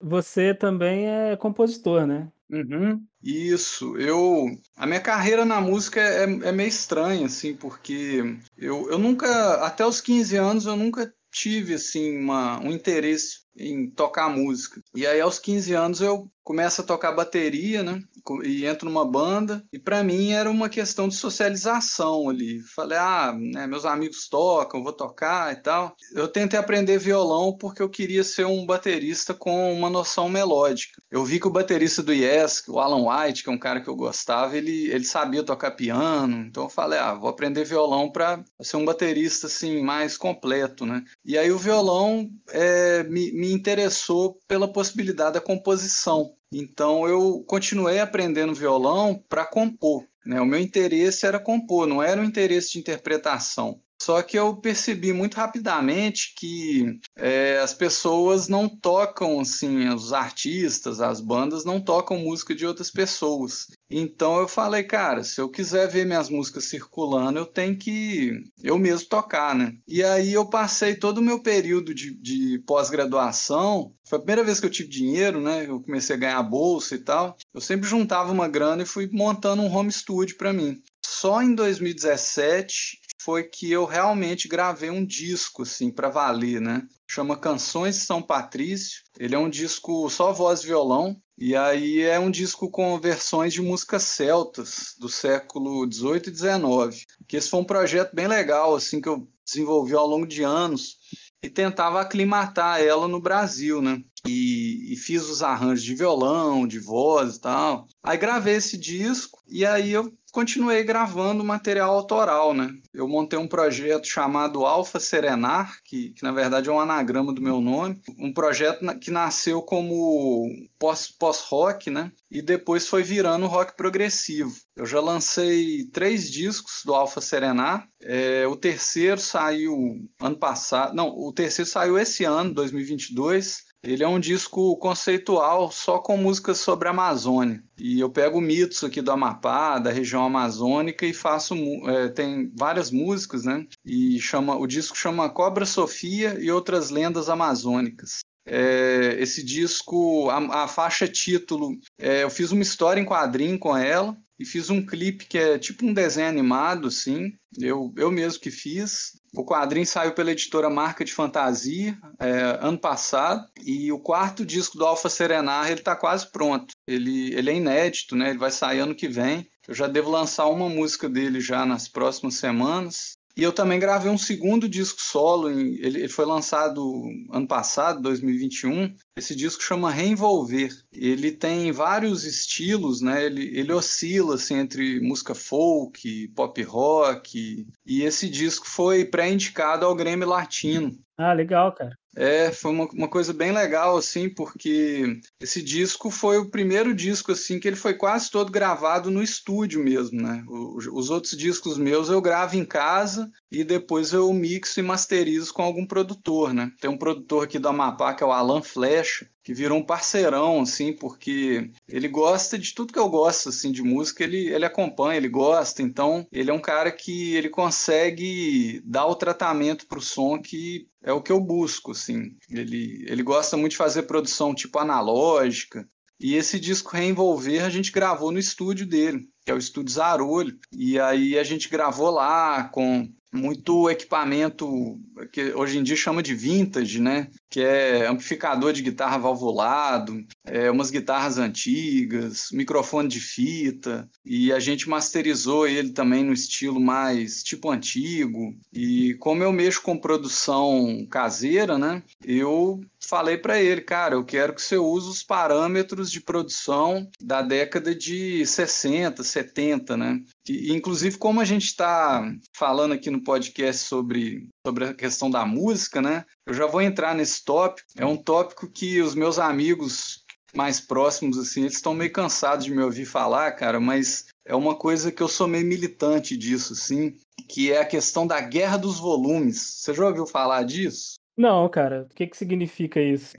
Você 0.00 0.54
também 0.54 1.08
é 1.08 1.36
compositor, 1.36 2.06
né? 2.06 2.30
Uhum, 2.50 3.04
isso, 3.22 3.98
eu. 3.98 4.46
A 4.74 4.86
minha 4.86 5.00
carreira 5.00 5.44
na 5.44 5.60
música 5.60 6.00
é, 6.00 6.22
é 6.22 6.52
meio 6.52 6.68
estranha, 6.68 7.26
assim, 7.26 7.54
porque 7.54 8.38
eu, 8.56 8.90
eu 8.90 8.98
nunca, 8.98 9.66
até 9.66 9.84
os 9.84 10.00
15 10.00 10.36
anos, 10.36 10.64
eu 10.64 10.74
nunca 10.74 11.12
tive 11.30 11.74
assim 11.74 12.16
uma, 12.18 12.60
um 12.60 12.72
interesse 12.72 13.40
em 13.58 13.90
tocar 13.90 14.28
música. 14.28 14.82
E 14.94 15.06
aí 15.06 15.20
aos 15.20 15.38
15 15.38 15.74
anos 15.74 16.00
eu 16.00 16.30
começo 16.48 16.80
a 16.80 16.84
tocar 16.84 17.12
bateria, 17.12 17.82
né? 17.82 18.02
E 18.42 18.64
entro 18.64 18.88
numa 18.88 19.04
banda. 19.04 19.62
E 19.70 19.78
para 19.78 20.02
mim 20.02 20.32
era 20.32 20.50
uma 20.50 20.70
questão 20.70 21.06
de 21.06 21.14
socialização 21.14 22.30
ali. 22.30 22.60
Falei, 22.74 22.96
ah, 22.96 23.36
né, 23.38 23.66
meus 23.66 23.84
amigos 23.84 24.28
tocam, 24.30 24.82
vou 24.82 24.94
tocar 24.94 25.52
e 25.52 25.56
tal. 25.56 25.94
Eu 26.14 26.26
tentei 26.26 26.58
aprender 26.58 26.98
violão 26.98 27.54
porque 27.54 27.82
eu 27.82 27.88
queria 27.90 28.24
ser 28.24 28.46
um 28.46 28.64
baterista 28.64 29.34
com 29.34 29.74
uma 29.74 29.90
noção 29.90 30.30
melódica. 30.30 31.02
Eu 31.10 31.22
vi 31.22 31.38
que 31.38 31.46
o 31.46 31.50
baterista 31.50 32.02
do 32.02 32.14
Yes, 32.14 32.62
o 32.66 32.78
Alan 32.78 33.06
White, 33.06 33.44
que 33.44 33.50
é 33.50 33.52
um 33.52 33.58
cara 33.58 33.82
que 33.82 33.88
eu 33.88 33.96
gostava, 33.96 34.56
ele, 34.56 34.90
ele 34.90 35.04
sabia 35.04 35.42
tocar 35.42 35.72
piano. 35.72 36.46
Então 36.46 36.62
eu 36.62 36.70
falei, 36.70 36.98
ah, 36.98 37.12
vou 37.12 37.28
aprender 37.28 37.64
violão 37.64 38.10
para 38.10 38.42
ser 38.62 38.78
um 38.78 38.86
baterista 38.86 39.48
assim 39.48 39.82
mais 39.82 40.16
completo, 40.16 40.86
né? 40.86 41.04
E 41.26 41.36
aí 41.36 41.52
o 41.52 41.58
violão 41.58 42.30
é, 42.48 43.04
me, 43.04 43.32
me 43.32 43.47
interessou 43.52 44.38
pela 44.46 44.72
possibilidade 44.72 45.34
da 45.34 45.40
composição. 45.40 46.34
Então 46.52 47.06
eu 47.06 47.44
continuei 47.46 47.98
aprendendo 48.00 48.54
violão 48.54 49.22
para 49.28 49.44
compor. 49.44 50.06
Né? 50.24 50.40
O 50.40 50.46
meu 50.46 50.58
interesse 50.58 51.26
era 51.26 51.38
compor, 51.38 51.86
não 51.86 52.02
era 52.02 52.20
um 52.20 52.24
interesse 52.24 52.72
de 52.72 52.78
interpretação. 52.78 53.80
Só 54.08 54.22
que 54.22 54.38
eu 54.38 54.56
percebi 54.56 55.12
muito 55.12 55.34
rapidamente 55.34 56.32
que 56.34 56.98
é, 57.14 57.58
as 57.58 57.74
pessoas 57.74 58.48
não 58.48 58.66
tocam, 58.66 59.38
assim, 59.38 59.86
os 59.90 60.14
artistas, 60.14 60.98
as 61.02 61.20
bandas 61.20 61.62
não 61.62 61.78
tocam 61.78 62.16
música 62.16 62.54
de 62.54 62.64
outras 62.64 62.90
pessoas. 62.90 63.66
Então 63.90 64.38
eu 64.38 64.48
falei, 64.48 64.82
cara, 64.82 65.22
se 65.22 65.38
eu 65.38 65.50
quiser 65.50 65.88
ver 65.88 66.06
minhas 66.06 66.30
músicas 66.30 66.64
circulando, 66.64 67.38
eu 67.38 67.44
tenho 67.44 67.76
que 67.76 68.32
eu 68.62 68.78
mesmo 68.78 69.10
tocar, 69.10 69.54
né? 69.54 69.74
E 69.86 70.02
aí 70.02 70.32
eu 70.32 70.48
passei 70.48 70.94
todo 70.94 71.18
o 71.18 71.22
meu 71.22 71.42
período 71.42 71.92
de, 71.92 72.14
de 72.18 72.62
pós-graduação. 72.66 73.92
Foi 74.06 74.16
a 74.16 74.22
primeira 74.22 74.42
vez 74.42 74.58
que 74.58 74.64
eu 74.64 74.70
tive 74.70 74.88
dinheiro, 74.88 75.38
né? 75.38 75.66
Eu 75.68 75.82
comecei 75.82 76.16
a 76.16 76.18
ganhar 76.18 76.42
bolsa 76.44 76.94
e 76.94 76.98
tal. 76.98 77.36
Eu 77.52 77.60
sempre 77.60 77.86
juntava 77.86 78.32
uma 78.32 78.48
grana 78.48 78.84
e 78.84 78.86
fui 78.86 79.06
montando 79.12 79.60
um 79.60 79.70
home 79.70 79.92
studio 79.92 80.38
para 80.38 80.50
mim. 80.50 80.82
Só 81.04 81.42
em 81.42 81.54
2017 81.54 82.97
foi 83.20 83.44
que 83.44 83.70
eu 83.70 83.84
realmente 83.84 84.48
gravei 84.48 84.90
um 84.90 85.04
disco, 85.04 85.62
assim, 85.62 85.90
para 85.90 86.08
valer, 86.08 86.60
né? 86.60 86.86
Chama 87.06 87.36
Canções 87.36 87.96
de 87.96 88.02
São 88.02 88.22
Patrício. 88.22 89.02
Ele 89.18 89.34
é 89.34 89.38
um 89.38 89.50
disco 89.50 90.08
só 90.08 90.32
voz 90.32 90.62
e 90.62 90.66
violão. 90.66 91.20
E 91.36 91.54
aí 91.54 92.02
é 92.02 92.18
um 92.18 92.30
disco 92.30 92.70
com 92.70 92.98
versões 93.00 93.52
de 93.52 93.62
músicas 93.62 94.02
celtas 94.02 94.94
do 94.98 95.08
século 95.08 95.90
XVIII 95.90 96.22
e 96.26 96.34
XIX. 96.34 97.06
Que 97.26 97.36
esse 97.36 97.48
foi 97.48 97.60
um 97.60 97.64
projeto 97.64 98.14
bem 98.14 98.26
legal, 98.26 98.74
assim, 98.74 99.00
que 99.00 99.08
eu 99.08 99.28
desenvolvi 99.44 99.94
ao 99.94 100.06
longo 100.06 100.26
de 100.26 100.42
anos 100.42 100.96
e 101.42 101.48
tentava 101.48 102.00
aclimatar 102.00 102.80
ela 102.80 103.06
no 103.06 103.20
Brasil, 103.20 103.80
né? 103.80 104.02
E, 104.26 104.92
e, 104.92 104.96
fiz 104.96 105.28
os 105.28 105.42
arranjos 105.42 105.84
de 105.84 105.94
violão, 105.94 106.66
de 106.66 106.80
voz 106.80 107.36
e 107.36 107.40
tal. 107.40 107.86
Aí 108.02 108.18
gravei 108.18 108.56
esse 108.56 108.76
disco 108.76 109.40
e 109.46 109.64
aí 109.64 109.92
eu 109.92 110.12
continuei 110.32 110.82
gravando 110.84 111.44
material 111.44 111.94
autoral, 111.94 112.54
né? 112.54 112.74
Eu 112.92 113.08
montei 113.08 113.38
um 113.38 113.48
projeto 113.48 114.06
chamado 114.06 114.64
Alfa 114.64 115.00
Serenar, 115.00 115.78
que, 115.84 116.10
que 116.10 116.22
na 116.22 116.32
verdade 116.32 116.68
é 116.68 116.72
um 116.72 116.80
anagrama 116.80 117.32
do 117.32 117.40
meu 117.40 117.60
nome, 117.60 118.00
um 118.18 118.32
projeto 118.32 118.80
que 118.98 119.10
nasceu 119.10 119.62
como 119.62 120.48
pós-rock, 120.78 121.90
né? 121.90 122.12
E 122.30 122.42
depois 122.42 122.86
foi 122.86 123.02
virando 123.02 123.46
rock 123.46 123.76
progressivo. 123.76 124.54
Eu 124.76 124.86
já 124.86 125.00
lancei 125.00 125.86
três 125.92 126.30
discos 126.30 126.82
do 126.84 126.94
Alfa 126.94 127.20
Serenar. 127.20 127.88
É, 128.00 128.46
o 128.46 128.56
terceiro 128.56 129.20
saiu 129.20 129.76
ano 130.20 130.36
passado. 130.36 130.94
Não, 130.94 131.08
o 131.08 131.32
terceiro 131.32 131.68
saiu 131.68 131.98
esse 131.98 132.24
ano, 132.24 132.54
2022. 132.54 133.67
Ele 133.82 134.02
é 134.02 134.08
um 134.08 134.18
disco 134.18 134.76
conceitual 134.76 135.70
só 135.70 135.98
com 135.98 136.16
músicas 136.16 136.58
sobre 136.58 136.88
a 136.88 136.90
Amazônia. 136.90 137.62
E 137.78 138.00
eu 138.00 138.10
pego 138.10 138.40
mitos 138.40 138.82
aqui 138.82 139.00
do 139.00 139.12
Amapá, 139.12 139.78
da 139.78 139.90
região 139.90 140.24
amazônica 140.24 141.06
e 141.06 141.14
faço 141.14 141.54
é, 141.86 142.08
tem 142.08 142.52
várias 142.56 142.90
músicas, 142.90 143.44
né? 143.44 143.66
E 143.84 144.20
chama 144.20 144.56
o 144.56 144.66
disco 144.66 144.96
chama 144.96 145.30
Cobra 145.30 145.64
Sofia 145.64 146.36
e 146.40 146.50
outras 146.50 146.90
lendas 146.90 147.28
amazônicas. 147.28 148.20
É, 148.44 149.16
esse 149.18 149.44
disco, 149.44 150.28
a, 150.30 150.64
a 150.64 150.68
faixa 150.68 151.06
título, 151.06 151.78
é, 151.98 152.22
eu 152.22 152.30
fiz 152.30 152.50
uma 152.50 152.62
história 152.62 153.00
em 153.00 153.04
quadrinho 153.04 153.58
com 153.58 153.76
ela 153.76 154.16
e 154.38 154.44
fiz 154.44 154.70
um 154.70 154.84
clipe 154.84 155.26
que 155.26 155.36
é 155.36 155.58
tipo 155.58 155.84
um 155.84 155.92
desenho 155.92 156.28
animado, 156.28 156.90
sim. 156.90 157.32
Eu, 157.58 157.92
eu 157.96 158.10
mesmo 158.10 158.40
que 158.40 158.50
fiz. 158.50 159.18
O 159.34 159.44
quadrinho 159.44 159.86
saiu 159.86 160.14
pela 160.14 160.30
editora 160.30 160.70
Marca 160.70 161.04
de 161.04 161.12
Fantasia 161.12 161.98
é, 162.20 162.58
ano 162.60 162.78
passado 162.78 163.46
e 163.64 163.90
o 163.90 163.98
quarto 163.98 164.46
disco 164.46 164.78
do 164.78 164.86
Alfa 164.86 165.08
Serenar 165.08 165.66
ele 165.70 165.80
está 165.80 165.96
quase 165.96 166.30
pronto. 166.30 166.72
Ele, 166.86 167.34
ele 167.34 167.50
é 167.50 167.54
inédito, 167.54 168.14
né? 168.14 168.30
Ele 168.30 168.38
vai 168.38 168.50
sair 168.50 168.80
ano 168.80 168.94
que 168.94 169.08
vem. 169.08 169.48
Eu 169.66 169.74
já 169.74 169.86
devo 169.86 170.10
lançar 170.10 170.46
uma 170.46 170.68
música 170.68 171.08
dele 171.08 171.40
já 171.40 171.66
nas 171.66 171.88
próximas 171.88 172.34
semanas. 172.34 173.17
E 173.38 173.42
eu 173.44 173.52
também 173.52 173.78
gravei 173.78 174.10
um 174.10 174.18
segundo 174.18 174.68
disco 174.68 175.00
solo, 175.00 175.48
ele, 175.48 176.08
foi 176.08 176.24
lançado 176.24 177.04
ano 177.30 177.46
passado, 177.46 178.02
2021. 178.02 178.92
Esse 179.16 179.32
disco 179.36 179.62
chama 179.62 179.92
Reenvolver. 179.92 180.72
Ele 180.92 181.30
tem 181.30 181.70
vários 181.70 182.24
estilos, 182.24 183.00
né? 183.00 183.24
Ele, 183.26 183.56
ele 183.56 183.72
oscila 183.72 184.34
assim, 184.34 184.56
entre 184.56 184.98
música 184.98 185.36
folk, 185.36 186.26
pop 186.34 186.60
rock. 186.64 187.64
E 187.86 188.02
esse 188.02 188.28
disco 188.28 188.66
foi 188.66 189.04
pré-indicado 189.04 189.86
ao 189.86 189.94
Grêmio 189.94 190.26
Latino. 190.26 190.98
Ah, 191.16 191.32
legal, 191.32 191.72
cara. 191.72 191.96
É, 192.20 192.50
foi 192.50 192.72
uma, 192.72 192.84
uma 192.86 193.08
coisa 193.08 193.32
bem 193.32 193.52
legal, 193.52 193.96
assim, 193.96 194.28
porque 194.28 195.20
esse 195.40 195.62
disco 195.62 196.10
foi 196.10 196.36
o 196.36 196.50
primeiro 196.50 196.92
disco, 196.92 197.30
assim, 197.30 197.60
que 197.60 197.68
ele 197.68 197.76
foi 197.76 197.94
quase 197.94 198.28
todo 198.28 198.50
gravado 198.50 199.08
no 199.08 199.22
estúdio 199.22 199.80
mesmo, 199.80 200.20
né? 200.20 200.42
O, 200.48 200.78
os 200.98 201.10
outros 201.10 201.36
discos 201.36 201.78
meus 201.78 202.08
eu 202.08 202.20
gravo 202.20 202.56
em 202.56 202.64
casa 202.64 203.30
e 203.52 203.62
depois 203.62 204.12
eu 204.12 204.32
mixo 204.32 204.80
e 204.80 204.82
masterizo 204.82 205.54
com 205.54 205.62
algum 205.62 205.86
produtor, 205.86 206.52
né? 206.52 206.72
Tem 206.80 206.90
um 206.90 206.98
produtor 206.98 207.44
aqui 207.44 207.56
do 207.56 207.68
Amapá, 207.68 208.12
que 208.12 208.24
é 208.24 208.26
o 208.26 208.32
Alan 208.32 208.62
Flecha, 208.62 209.30
que 209.42 209.54
virou 209.54 209.78
um 209.78 209.84
parceirão, 209.84 210.60
assim, 210.60 210.92
porque 210.92 211.70
ele 211.88 212.08
gosta 212.08 212.58
de 212.58 212.74
tudo 212.74 212.92
que 212.92 212.98
eu 212.98 213.08
gosto, 213.08 213.48
assim, 213.48 213.72
de 213.72 213.82
música, 213.82 214.24
ele, 214.24 214.48
ele 214.48 214.64
acompanha, 214.64 215.16
ele 215.16 215.28
gosta, 215.28 215.82
então 215.82 216.26
ele 216.30 216.50
é 216.50 216.54
um 216.54 216.60
cara 216.60 216.92
que 216.92 217.34
ele 217.34 217.48
consegue 217.48 218.82
dar 218.84 219.06
o 219.06 219.14
tratamento 219.14 219.86
para 219.86 219.98
o 219.98 220.02
som 220.02 220.38
que 220.40 220.86
é 221.02 221.12
o 221.12 221.22
que 221.22 221.32
eu 221.32 221.40
busco, 221.40 221.92
assim. 221.92 222.36
Ele, 222.50 223.04
ele 223.08 223.22
gosta 223.22 223.56
muito 223.56 223.72
de 223.72 223.78
fazer 223.78 224.02
produção 224.02 224.54
tipo 224.54 224.78
analógica, 224.78 225.88
e 226.20 226.34
esse 226.34 226.58
disco 226.58 226.96
Reenvolver 226.96 227.64
a 227.64 227.70
gente 227.70 227.92
gravou 227.92 228.32
no 228.32 228.38
estúdio 228.38 228.84
dele, 228.86 229.28
que 229.44 229.52
é 229.52 229.54
o 229.54 229.58
estúdio 229.58 229.94
Zarolho. 229.94 230.58
E 230.72 230.98
aí 230.98 231.38
a 231.38 231.44
gente 231.44 231.68
gravou 231.68 232.10
lá 232.10 232.64
com 232.64 233.08
muito 233.32 233.90
equipamento 233.90 234.98
que 235.32 235.52
hoje 235.52 235.78
em 235.78 235.82
dia 235.82 235.96
chama 235.96 236.22
de 236.22 236.34
vintage, 236.34 237.00
né? 237.00 237.28
Que 237.50 237.60
é 237.60 238.06
amplificador 238.06 238.72
de 238.72 238.82
guitarra 238.82 239.18
valvulado, 239.18 240.24
é, 240.44 240.70
umas 240.70 240.90
guitarras 240.90 241.38
antigas, 241.38 242.48
microfone 242.52 243.08
de 243.08 243.20
fita, 243.20 244.08
e 244.24 244.52
a 244.52 244.58
gente 244.58 244.88
masterizou 244.88 245.66
ele 245.66 245.90
também 245.90 246.24
no 246.24 246.32
estilo 246.32 246.80
mais 246.80 247.42
tipo 247.42 247.70
antigo. 247.70 248.54
E 248.72 249.14
como 249.14 249.42
eu 249.42 249.52
mexo 249.52 249.82
com 249.82 249.98
produção 249.98 251.06
caseira, 251.10 251.78
né? 251.78 252.02
Eu 252.24 252.80
falei 253.00 253.38
para 253.38 253.60
ele, 253.60 253.80
cara, 253.80 254.14
eu 254.14 254.24
quero 254.24 254.54
que 254.54 254.62
você 254.62 254.76
use 254.76 255.08
os 255.08 255.22
parâmetros 255.22 256.10
de 256.10 256.20
produção 256.20 257.08
da 257.20 257.40
década 257.42 257.94
de 257.94 258.44
60, 258.44 259.22
70, 259.22 259.96
né? 259.96 260.20
Inclusive, 260.48 261.18
como 261.18 261.40
a 261.40 261.44
gente 261.44 261.66
está 261.66 262.22
falando 262.54 262.92
aqui 262.92 263.10
no 263.10 263.22
podcast 263.22 263.84
sobre, 263.84 264.48
sobre 264.66 264.84
a 264.84 264.94
questão 264.94 265.30
da 265.30 265.44
música, 265.44 266.00
né? 266.00 266.24
Eu 266.46 266.54
já 266.54 266.66
vou 266.66 266.80
entrar 266.80 267.14
nesse 267.14 267.44
tópico. 267.44 267.88
É 267.96 268.04
um 268.04 268.16
tópico 268.16 268.70
que 268.70 269.00
os 269.00 269.14
meus 269.14 269.38
amigos 269.38 270.24
mais 270.54 270.80
próximos, 270.80 271.38
assim, 271.38 271.62
eles 271.62 271.74
estão 271.74 271.94
meio 271.94 272.12
cansados 272.12 272.64
de 272.64 272.74
me 272.74 272.82
ouvir 272.82 273.04
falar, 273.04 273.52
cara, 273.52 273.78
mas 273.78 274.26
é 274.46 274.54
uma 274.54 274.74
coisa 274.74 275.12
que 275.12 275.22
eu 275.22 275.28
sou 275.28 275.46
meio 275.46 275.66
militante 275.66 276.36
disso, 276.36 276.74
sim, 276.74 277.14
que 277.48 277.70
é 277.70 277.80
a 277.80 277.86
questão 277.86 278.26
da 278.26 278.40
guerra 278.40 278.76
dos 278.76 278.98
volumes. 278.98 279.60
Você 279.60 279.94
já 279.94 280.06
ouviu 280.06 280.26
falar 280.26 280.62
disso? 280.64 281.14
Não, 281.36 281.68
cara, 281.68 282.08
o 282.10 282.14
que, 282.14 282.26
que 282.26 282.36
significa 282.36 283.00
isso? 283.00 283.36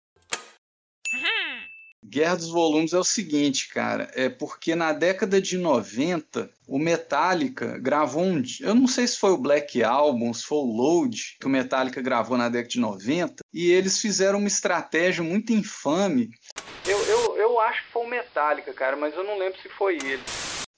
Guerra 2.05 2.35
dos 2.35 2.49
Volumes 2.49 2.93
é 2.93 2.97
o 2.97 3.03
seguinte, 3.03 3.67
cara, 3.69 4.09
é 4.13 4.29
porque 4.29 4.73
na 4.73 4.93
década 4.93 5.41
de 5.41 5.57
90 5.57 6.49
o 6.67 6.79
Metallica 6.79 7.77
gravou 7.77 8.23
um. 8.23 8.41
Eu 8.61 8.73
não 8.73 8.87
sei 8.87 9.05
se 9.05 9.17
foi 9.17 9.31
o 9.31 9.37
Black 9.37 9.83
Album, 9.83 10.33
se 10.33 10.43
foi 10.43 10.59
o 10.59 10.71
Load 10.71 11.37
que 11.39 11.45
o 11.45 11.49
Metallica 11.49 12.01
gravou 12.01 12.37
na 12.37 12.47
década 12.47 12.69
de 12.69 12.79
90, 12.79 13.43
e 13.53 13.71
eles 13.71 13.99
fizeram 13.99 14.39
uma 14.39 14.47
estratégia 14.47 15.23
muito 15.23 15.51
infame. 15.51 16.29
Eu, 16.87 16.97
eu, 17.05 17.37
eu 17.37 17.59
acho 17.59 17.85
que 17.85 17.91
foi 17.91 18.03
o 18.03 18.09
Metallica, 18.09 18.73
cara, 18.73 18.95
mas 18.95 19.13
eu 19.13 19.23
não 19.23 19.37
lembro 19.37 19.59
se 19.61 19.69
foi 19.69 19.95
ele 19.97 20.23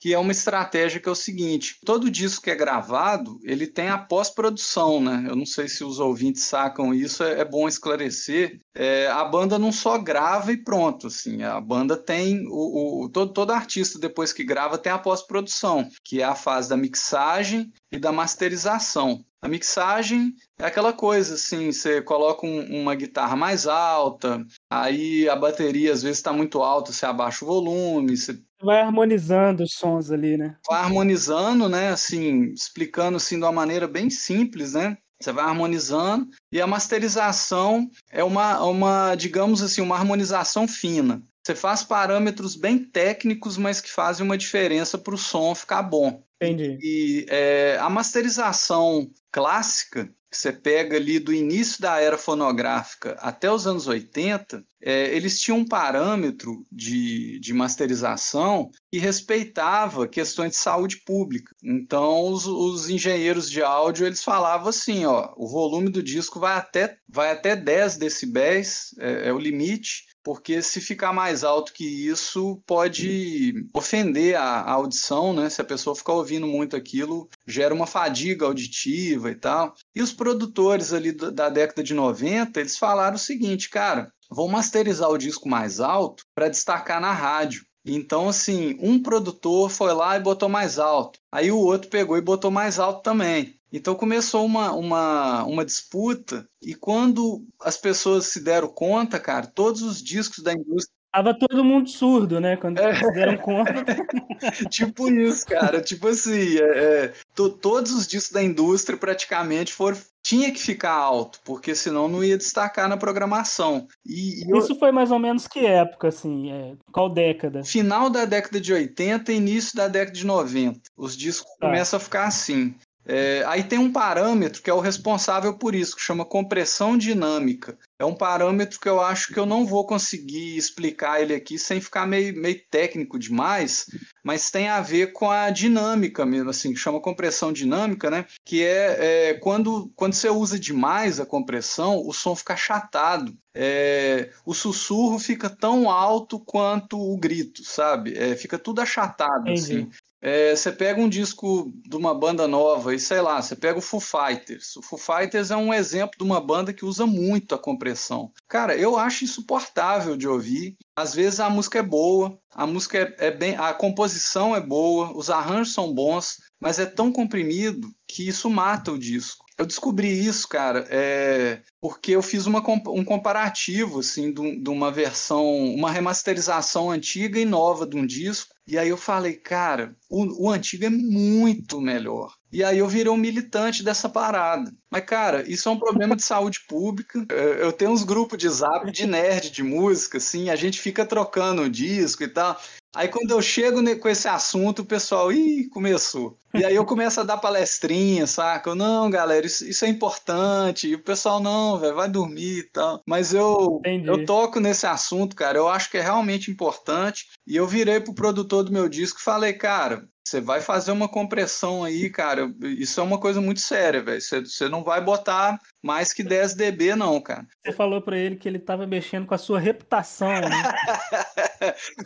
que 0.01 0.15
é 0.15 0.17
uma 0.17 0.31
estratégia 0.31 0.99
que 0.99 1.07
é 1.07 1.11
o 1.11 1.15
seguinte: 1.15 1.77
todo 1.85 2.09
disco 2.09 2.43
que 2.43 2.49
é 2.49 2.55
gravado, 2.55 3.39
ele 3.43 3.67
tem 3.67 3.87
a 3.87 3.99
pós-produção, 3.99 4.99
né? 4.99 5.27
Eu 5.29 5.35
não 5.35 5.45
sei 5.45 5.67
se 5.67 5.83
os 5.83 5.99
ouvintes 5.99 6.43
sacam 6.43 6.91
isso, 6.91 7.23
é, 7.23 7.41
é 7.41 7.45
bom 7.45 7.67
esclarecer. 7.67 8.59
É, 8.73 9.07
a 9.07 9.23
banda 9.25 9.59
não 9.59 9.71
só 9.71 9.97
grava 9.97 10.51
e 10.51 10.57
pronto, 10.57 11.07
assim, 11.07 11.43
a 11.43 11.59
banda 11.59 11.97
tem 11.97 12.45
o, 12.47 13.03
o 13.03 13.09
todo, 13.09 13.33
todo 13.33 13.51
artista 13.51 13.99
depois 13.99 14.31
que 14.31 14.45
grava 14.45 14.77
tem 14.77 14.91
a 14.91 14.97
pós-produção, 14.97 15.89
que 16.03 16.21
é 16.21 16.23
a 16.23 16.35
fase 16.35 16.69
da 16.69 16.77
mixagem 16.77 17.71
e 17.91 17.99
da 17.99 18.13
masterização. 18.13 19.25
A 19.41 19.47
mixagem 19.47 20.35
é 20.59 20.65
aquela 20.65 20.93
coisa 20.93 21.33
assim, 21.33 21.71
você 21.71 22.01
coloca 22.01 22.45
um, 22.45 22.81
uma 22.81 22.95
guitarra 22.95 23.35
mais 23.35 23.67
alta, 23.67 24.45
aí 24.69 25.27
a 25.27 25.35
bateria 25.35 25.91
às 25.91 26.03
vezes 26.03 26.19
está 26.19 26.31
muito 26.31 26.61
alta, 26.61 26.93
você 26.93 27.05
abaixa 27.05 27.43
o 27.43 27.47
volume, 27.47 28.15
você 28.15 28.39
vai 28.63 28.81
harmonizando 28.81 29.63
os 29.63 29.73
sons 29.73 30.11
ali, 30.11 30.37
né? 30.37 30.55
Vai 30.69 30.81
harmonizando, 30.81 31.67
né? 31.67 31.89
Assim, 31.89 32.51
explicando 32.53 33.17
assim 33.17 33.37
de 33.37 33.43
uma 33.43 33.51
maneira 33.51 33.87
bem 33.87 34.09
simples, 34.09 34.73
né? 34.73 34.95
Você 35.23 35.31
vai 35.31 35.45
harmonizando 35.45 36.29
e 36.51 36.59
a 36.61 36.67
masterização 36.67 37.89
é 38.09 38.23
uma, 38.23 38.63
uma, 38.63 39.15
digamos 39.15 39.61
assim, 39.61 39.81
uma 39.81 39.95
harmonização 39.95 40.67
fina. 40.67 41.21
Você 41.45 41.55
faz 41.55 41.83
parâmetros 41.83 42.55
bem 42.55 42.77
técnicos, 42.77 43.57
mas 43.57 43.81
que 43.81 43.89
fazem 43.89 44.25
uma 44.25 44.37
diferença 44.37 44.97
para 44.97 45.15
o 45.15 45.17
som 45.17 45.55
ficar 45.55 45.81
bom. 45.81 46.23
Entendi. 46.41 46.77
E 46.81 47.25
é, 47.29 47.77
a 47.79 47.89
masterização 47.89 49.09
clássica, 49.31 50.09
você 50.31 50.51
pega 50.51 50.95
ali 50.95 51.19
do 51.19 51.33
início 51.33 51.81
da 51.81 51.99
era 51.99 52.17
fonográfica 52.17 53.17
até 53.19 53.51
os 53.51 53.67
anos 53.67 53.87
80, 53.87 54.63
é, 54.81 55.15
eles 55.15 55.39
tinham 55.39 55.59
um 55.59 55.67
parâmetro 55.67 56.65
de, 56.71 57.39
de 57.39 57.53
masterização 57.53 58.71
que 58.91 58.97
respeitava 58.97 60.07
questões 60.07 60.51
de 60.51 60.57
saúde 60.57 60.97
pública. 61.05 61.53
Então, 61.63 62.27
os, 62.31 62.45
os, 62.45 62.89
engenheiros 62.89 63.49
de 63.49 63.61
áudio 63.61 64.07
eles 64.07 64.23
falavam 64.23 64.69
assim: 64.69 65.05
ó, 65.05 65.33
o 65.37 65.47
volume 65.47 65.89
do 65.89 66.01
disco 66.01 66.39
vai 66.39 66.57
até, 66.57 66.97
vai 67.07 67.31
até 67.31 67.55
10 67.55 67.97
decibéis, 67.97 68.95
é, 68.99 69.29
é 69.29 69.33
o 69.33 69.39
limite, 69.39 70.05
porque 70.23 70.61
se 70.61 70.79
ficar 70.79 71.13
mais 71.13 71.43
alto 71.43 71.73
que 71.73 71.85
isso 71.85 72.61
pode 72.65 73.65
ofender 73.73 74.35
a, 74.35 74.61
a, 74.61 74.71
audição, 74.71 75.33
né? 75.33 75.49
Se 75.49 75.61
a 75.61 75.65
pessoa 75.65 75.95
ficar 75.95 76.13
ouvindo 76.13 76.47
muito 76.47 76.75
aquilo, 76.75 77.29
gera 77.47 77.73
uma 77.73 77.87
fadiga 77.87 78.45
auditiva 78.45 79.31
e 79.31 79.35
tal. 79.35 79.73
E 79.95 80.01
os 80.01 80.11
produtores 80.11 80.93
ali 80.93 81.11
da 81.11 81.49
década 81.49 81.83
de 81.83 81.93
90, 81.93 82.59
eles 82.59 82.77
falaram 82.77 83.15
o 83.15 83.19
seguinte, 83.19 83.69
cara, 83.69 84.11
vou 84.29 84.47
masterizar 84.47 85.09
o 85.09 85.17
disco 85.17 85.49
mais 85.49 85.79
alto 85.79 86.23
para 86.33 86.49
destacar 86.49 87.01
na 87.01 87.11
rádio. 87.11 87.65
Então, 87.85 88.29
assim, 88.29 88.77
um 88.79 89.01
produtor 89.01 89.69
foi 89.69 89.93
lá 89.93 90.15
e 90.15 90.21
botou 90.21 90.47
mais 90.47 90.77
alto. 90.77 91.19
Aí 91.31 91.51
o 91.51 91.57
outro 91.57 91.89
pegou 91.89 92.17
e 92.17 92.21
botou 92.21 92.51
mais 92.51 92.79
alto 92.79 93.01
também. 93.01 93.59
Então 93.71 93.95
começou 93.95 94.45
uma, 94.45 94.71
uma, 94.73 95.43
uma 95.45 95.65
disputa, 95.65 96.47
e 96.61 96.75
quando 96.75 97.45
as 97.61 97.77
pessoas 97.77 98.27
se 98.27 98.41
deram 98.41 98.67
conta, 98.67 99.19
cara, 99.19 99.47
todos 99.47 99.81
os 99.81 100.01
discos 100.01 100.43
da 100.43 100.53
indústria 100.53 101.01
Tava 101.11 101.33
todo 101.33 101.61
mundo 101.61 101.89
surdo, 101.89 102.39
né? 102.39 102.55
Quando 102.55 102.79
é. 102.79 102.95
se 102.95 103.11
deram 103.11 103.35
conta. 103.35 103.73
tipo 104.71 105.09
isso, 105.09 105.45
cara. 105.45 105.81
Tipo 105.81 106.07
assim, 106.07 106.57
é, 106.57 106.61
é, 106.61 107.13
to, 107.35 107.49
todos 107.49 107.91
os 107.91 108.07
discos 108.07 108.31
da 108.31 108.41
indústria 108.41 108.97
praticamente 108.97 109.73
foram. 109.73 109.97
Tinha 110.23 110.51
que 110.51 110.59
ficar 110.59 110.93
alto, 110.93 111.39
porque 111.43 111.75
senão 111.75 112.07
não 112.07 112.23
ia 112.23 112.37
destacar 112.37 112.87
na 112.87 112.95
programação. 112.95 113.87
E, 114.05 114.43
e 114.45 114.57
Isso 114.57 114.73
eu... 114.73 114.79
foi 114.79 114.91
mais 114.91 115.11
ou 115.11 115.19
menos 115.19 115.47
que 115.47 115.65
época, 115.65 116.07
assim? 116.07 116.51
É, 116.51 116.75
qual 116.93 117.09
década? 117.09 117.63
Final 117.63 118.09
da 118.09 118.23
década 118.23 118.61
de 118.61 118.71
80 118.71 119.33
início 119.33 119.75
da 119.75 119.87
década 119.87 120.15
de 120.15 120.25
90. 120.25 120.79
Os 120.95 121.17
discos 121.17 121.51
tá. 121.59 121.67
começam 121.67 121.97
a 121.97 121.99
ficar 121.99 122.25
assim. 122.25 122.73
É, 123.05 123.43
aí 123.47 123.63
tem 123.63 123.79
um 123.79 123.91
parâmetro 123.91 124.61
que 124.61 124.69
é 124.69 124.73
o 124.73 124.79
responsável 124.79 125.57
por 125.57 125.73
isso, 125.73 125.95
que 125.95 126.01
chama 126.01 126.23
compressão 126.23 126.97
dinâmica. 126.97 127.77
É 127.99 128.05
um 128.05 128.15
parâmetro 128.15 128.79
que 128.79 128.89
eu 128.89 129.01
acho 129.01 129.33
que 129.33 129.39
eu 129.39 129.45
não 129.45 129.65
vou 129.65 129.85
conseguir 129.85 130.55
explicar 130.55 131.21
ele 131.21 131.33
aqui 131.33 131.57
sem 131.57 131.81
ficar 131.81 132.07
meio, 132.07 132.35
meio 132.39 132.59
técnico 132.69 133.17
demais, 133.17 133.85
mas 134.23 134.51
tem 134.51 134.69
a 134.69 134.81
ver 134.81 135.13
com 135.13 135.29
a 135.29 135.49
dinâmica 135.49 136.25
mesmo, 136.25 136.49
assim, 136.49 136.73
que 136.73 136.79
chama 136.79 137.01
compressão 137.01 137.51
dinâmica, 137.51 138.09
né? 138.09 138.25
Que 138.45 138.63
é, 138.63 139.29
é 139.29 139.33
quando, 139.35 139.91
quando 139.95 140.13
você 140.13 140.29
usa 140.29 140.59
demais 140.59 141.19
a 141.19 141.25
compressão, 141.25 142.01
o 142.05 142.13
som 142.13 142.35
fica 142.35 142.53
achatado. 142.53 143.35
É, 143.53 144.31
o 144.45 144.53
sussurro 144.53 145.19
fica 145.19 145.49
tão 145.49 145.89
alto 145.89 146.39
quanto 146.39 146.99
o 146.99 147.17
grito, 147.17 147.63
sabe? 147.63 148.17
É, 148.17 148.35
fica 148.35 148.57
tudo 148.57 148.79
achatado, 148.81 149.49
Entendi. 149.49 149.59
assim. 149.59 149.89
É, 150.21 150.55
você 150.55 150.71
pega 150.71 151.01
um 151.01 151.09
disco 151.09 151.73
de 151.83 151.97
uma 151.97 152.13
banda 152.13 152.47
nova 152.47 152.93
e 152.93 152.99
sei 152.99 153.21
lá, 153.21 153.41
você 153.41 153.55
pega 153.55 153.79
o 153.79 153.81
Foo 153.81 153.99
Fighters. 153.99 154.75
O 154.75 154.81
Foo 154.81 154.99
Fighters 154.99 155.49
é 155.49 155.57
um 155.57 155.73
exemplo 155.73 156.15
de 156.17 156.23
uma 156.23 156.39
banda 156.39 156.71
que 156.71 156.85
usa 156.85 157.07
muito 157.07 157.55
a 157.55 157.59
compressão. 157.59 158.31
Cara, 158.47 158.75
eu 158.75 158.97
acho 158.97 159.23
insuportável 159.23 160.15
de 160.15 160.27
ouvir. 160.27 160.77
Às 160.95 161.15
vezes 161.15 161.39
a 161.39 161.49
música 161.49 161.79
é 161.79 161.83
boa, 161.83 162.37
a 162.53 162.67
música 162.67 162.99
é, 162.99 163.27
é 163.27 163.31
bem, 163.31 163.55
a 163.55 163.73
composição 163.73 164.55
é 164.55 164.61
boa, 164.61 165.11
os 165.17 165.29
arranjos 165.29 165.73
são 165.73 165.91
bons, 165.91 166.37
mas 166.59 166.77
é 166.77 166.85
tão 166.85 167.11
comprimido 167.11 167.89
que 168.07 168.27
isso 168.27 168.49
mata 168.49 168.91
o 168.91 168.99
disco. 168.99 169.45
Eu 169.57 169.65
descobri 169.65 170.07
isso, 170.25 170.47
cara, 170.47 170.87
é, 170.89 171.61
porque 171.79 172.11
eu 172.11 172.21
fiz 172.23 172.47
uma, 172.47 172.63
um 172.87 173.05
comparativo 173.05 173.99
assim, 173.99 174.33
de, 174.33 174.59
de 174.59 174.69
uma 174.69 174.91
versão, 174.91 175.45
uma 175.75 175.91
remasterização 175.91 176.89
antiga 176.89 177.39
e 177.39 177.45
nova 177.45 177.85
de 177.85 177.95
um 177.95 178.05
disco. 178.05 178.55
E 178.71 178.77
aí 178.77 178.87
eu 178.87 178.95
falei, 178.95 179.33
cara, 179.33 179.93
o, 180.09 180.45
o, 180.45 180.49
antigo 180.49 180.85
é 180.85 180.89
muito 180.89 181.81
melhor. 181.81 182.33
E 182.49 182.63
aí 182.63 182.77
eu 182.77 182.87
virei 182.87 183.11
um 183.11 183.17
militante 183.17 183.83
dessa 183.83 184.07
parada. 184.07 184.71
Mas, 184.89 185.03
cara, 185.03 185.43
isso 185.45 185.67
é 185.67 185.71
um 185.73 185.77
problema 185.77 186.15
de 186.15 186.23
saúde 186.23 186.61
pública. 186.69 187.25
Eu 187.59 187.73
tenho 187.73 187.91
uns 187.91 188.05
grupos 188.05 188.37
de 188.37 188.47
zap 188.47 188.89
de 188.89 189.05
nerd 189.05 189.51
de 189.51 189.61
música, 189.61 190.19
assim, 190.19 190.49
a 190.49 190.55
gente 190.55 190.79
fica 190.79 191.05
trocando 191.05 191.63
o 191.63 191.69
disco 191.69 192.23
e 192.23 192.29
tal. 192.29 192.57
Aí 192.93 193.07
quando 193.07 193.31
eu 193.31 193.41
chego 193.41 193.81
com 193.99 194.09
esse 194.09 194.27
assunto, 194.27 194.79
o 194.79 194.85
pessoal, 194.85 195.31
ih, 195.31 195.69
começou. 195.69 196.37
E 196.53 196.65
aí 196.65 196.75
eu 196.75 196.85
começo 196.85 197.21
a 197.21 197.23
dar 197.23 197.37
palestrinha, 197.37 198.27
saca? 198.27 198.71
Eu, 198.71 198.75
não, 198.75 199.09
galera, 199.09 199.45
isso, 199.45 199.65
isso 199.65 199.85
é 199.85 199.87
importante. 199.87 200.89
E 200.89 200.95
o 200.95 201.03
pessoal, 201.03 201.39
não, 201.39 201.79
velho, 201.79 201.95
vai 201.95 202.09
dormir 202.09 202.59
e 202.59 202.63
tal. 202.63 203.01
Mas 203.05 203.33
eu, 203.33 203.81
eu 203.85 204.25
toco 204.25 204.59
nesse 204.59 204.85
assunto, 204.85 205.35
cara. 205.35 205.57
Eu 205.57 205.69
acho 205.69 205.89
que 205.89 205.97
é 205.97 206.01
realmente 206.01 206.51
importante. 206.51 207.27
E 207.47 207.55
eu 207.55 207.65
virei 207.65 208.01
pro 208.01 208.13
produtor 208.13 208.63
do 208.63 208.73
meu 208.73 208.89
disco 208.89 209.19
e 209.19 209.23
falei, 209.23 209.53
cara, 209.53 210.05
você 210.23 210.39
vai 210.39 210.61
fazer 210.61 210.91
uma 210.91 211.09
compressão 211.09 211.83
aí, 211.83 212.09
cara. 212.09 212.53
Isso 212.61 212.99
é 212.99 213.03
uma 213.03 213.19
coisa 213.19 213.41
muito 213.41 213.59
séria, 213.59 214.01
velho. 214.01 214.21
Você, 214.21 214.69
não 214.69 214.83
vai 214.83 215.01
botar 215.01 215.59
mais 215.81 216.13
que 216.13 216.23
10 216.23 216.53
dB, 216.53 216.95
não, 216.95 217.19
cara. 217.19 217.45
Você 217.65 217.71
falou 217.73 218.01
para 218.01 218.17
ele 218.17 218.35
que 218.35 218.47
ele 218.47 218.59
tava 218.59 218.85
mexendo 218.85 219.25
com 219.25 219.33
a 219.33 219.39
sua 219.39 219.59
reputação, 219.59 220.29
né? 220.29 220.73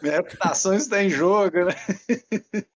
Minha 0.01 0.15
reputação 0.23 0.73
está 0.73 1.03
em 1.03 1.09
jogo, 1.09 1.65
né? 1.65 1.75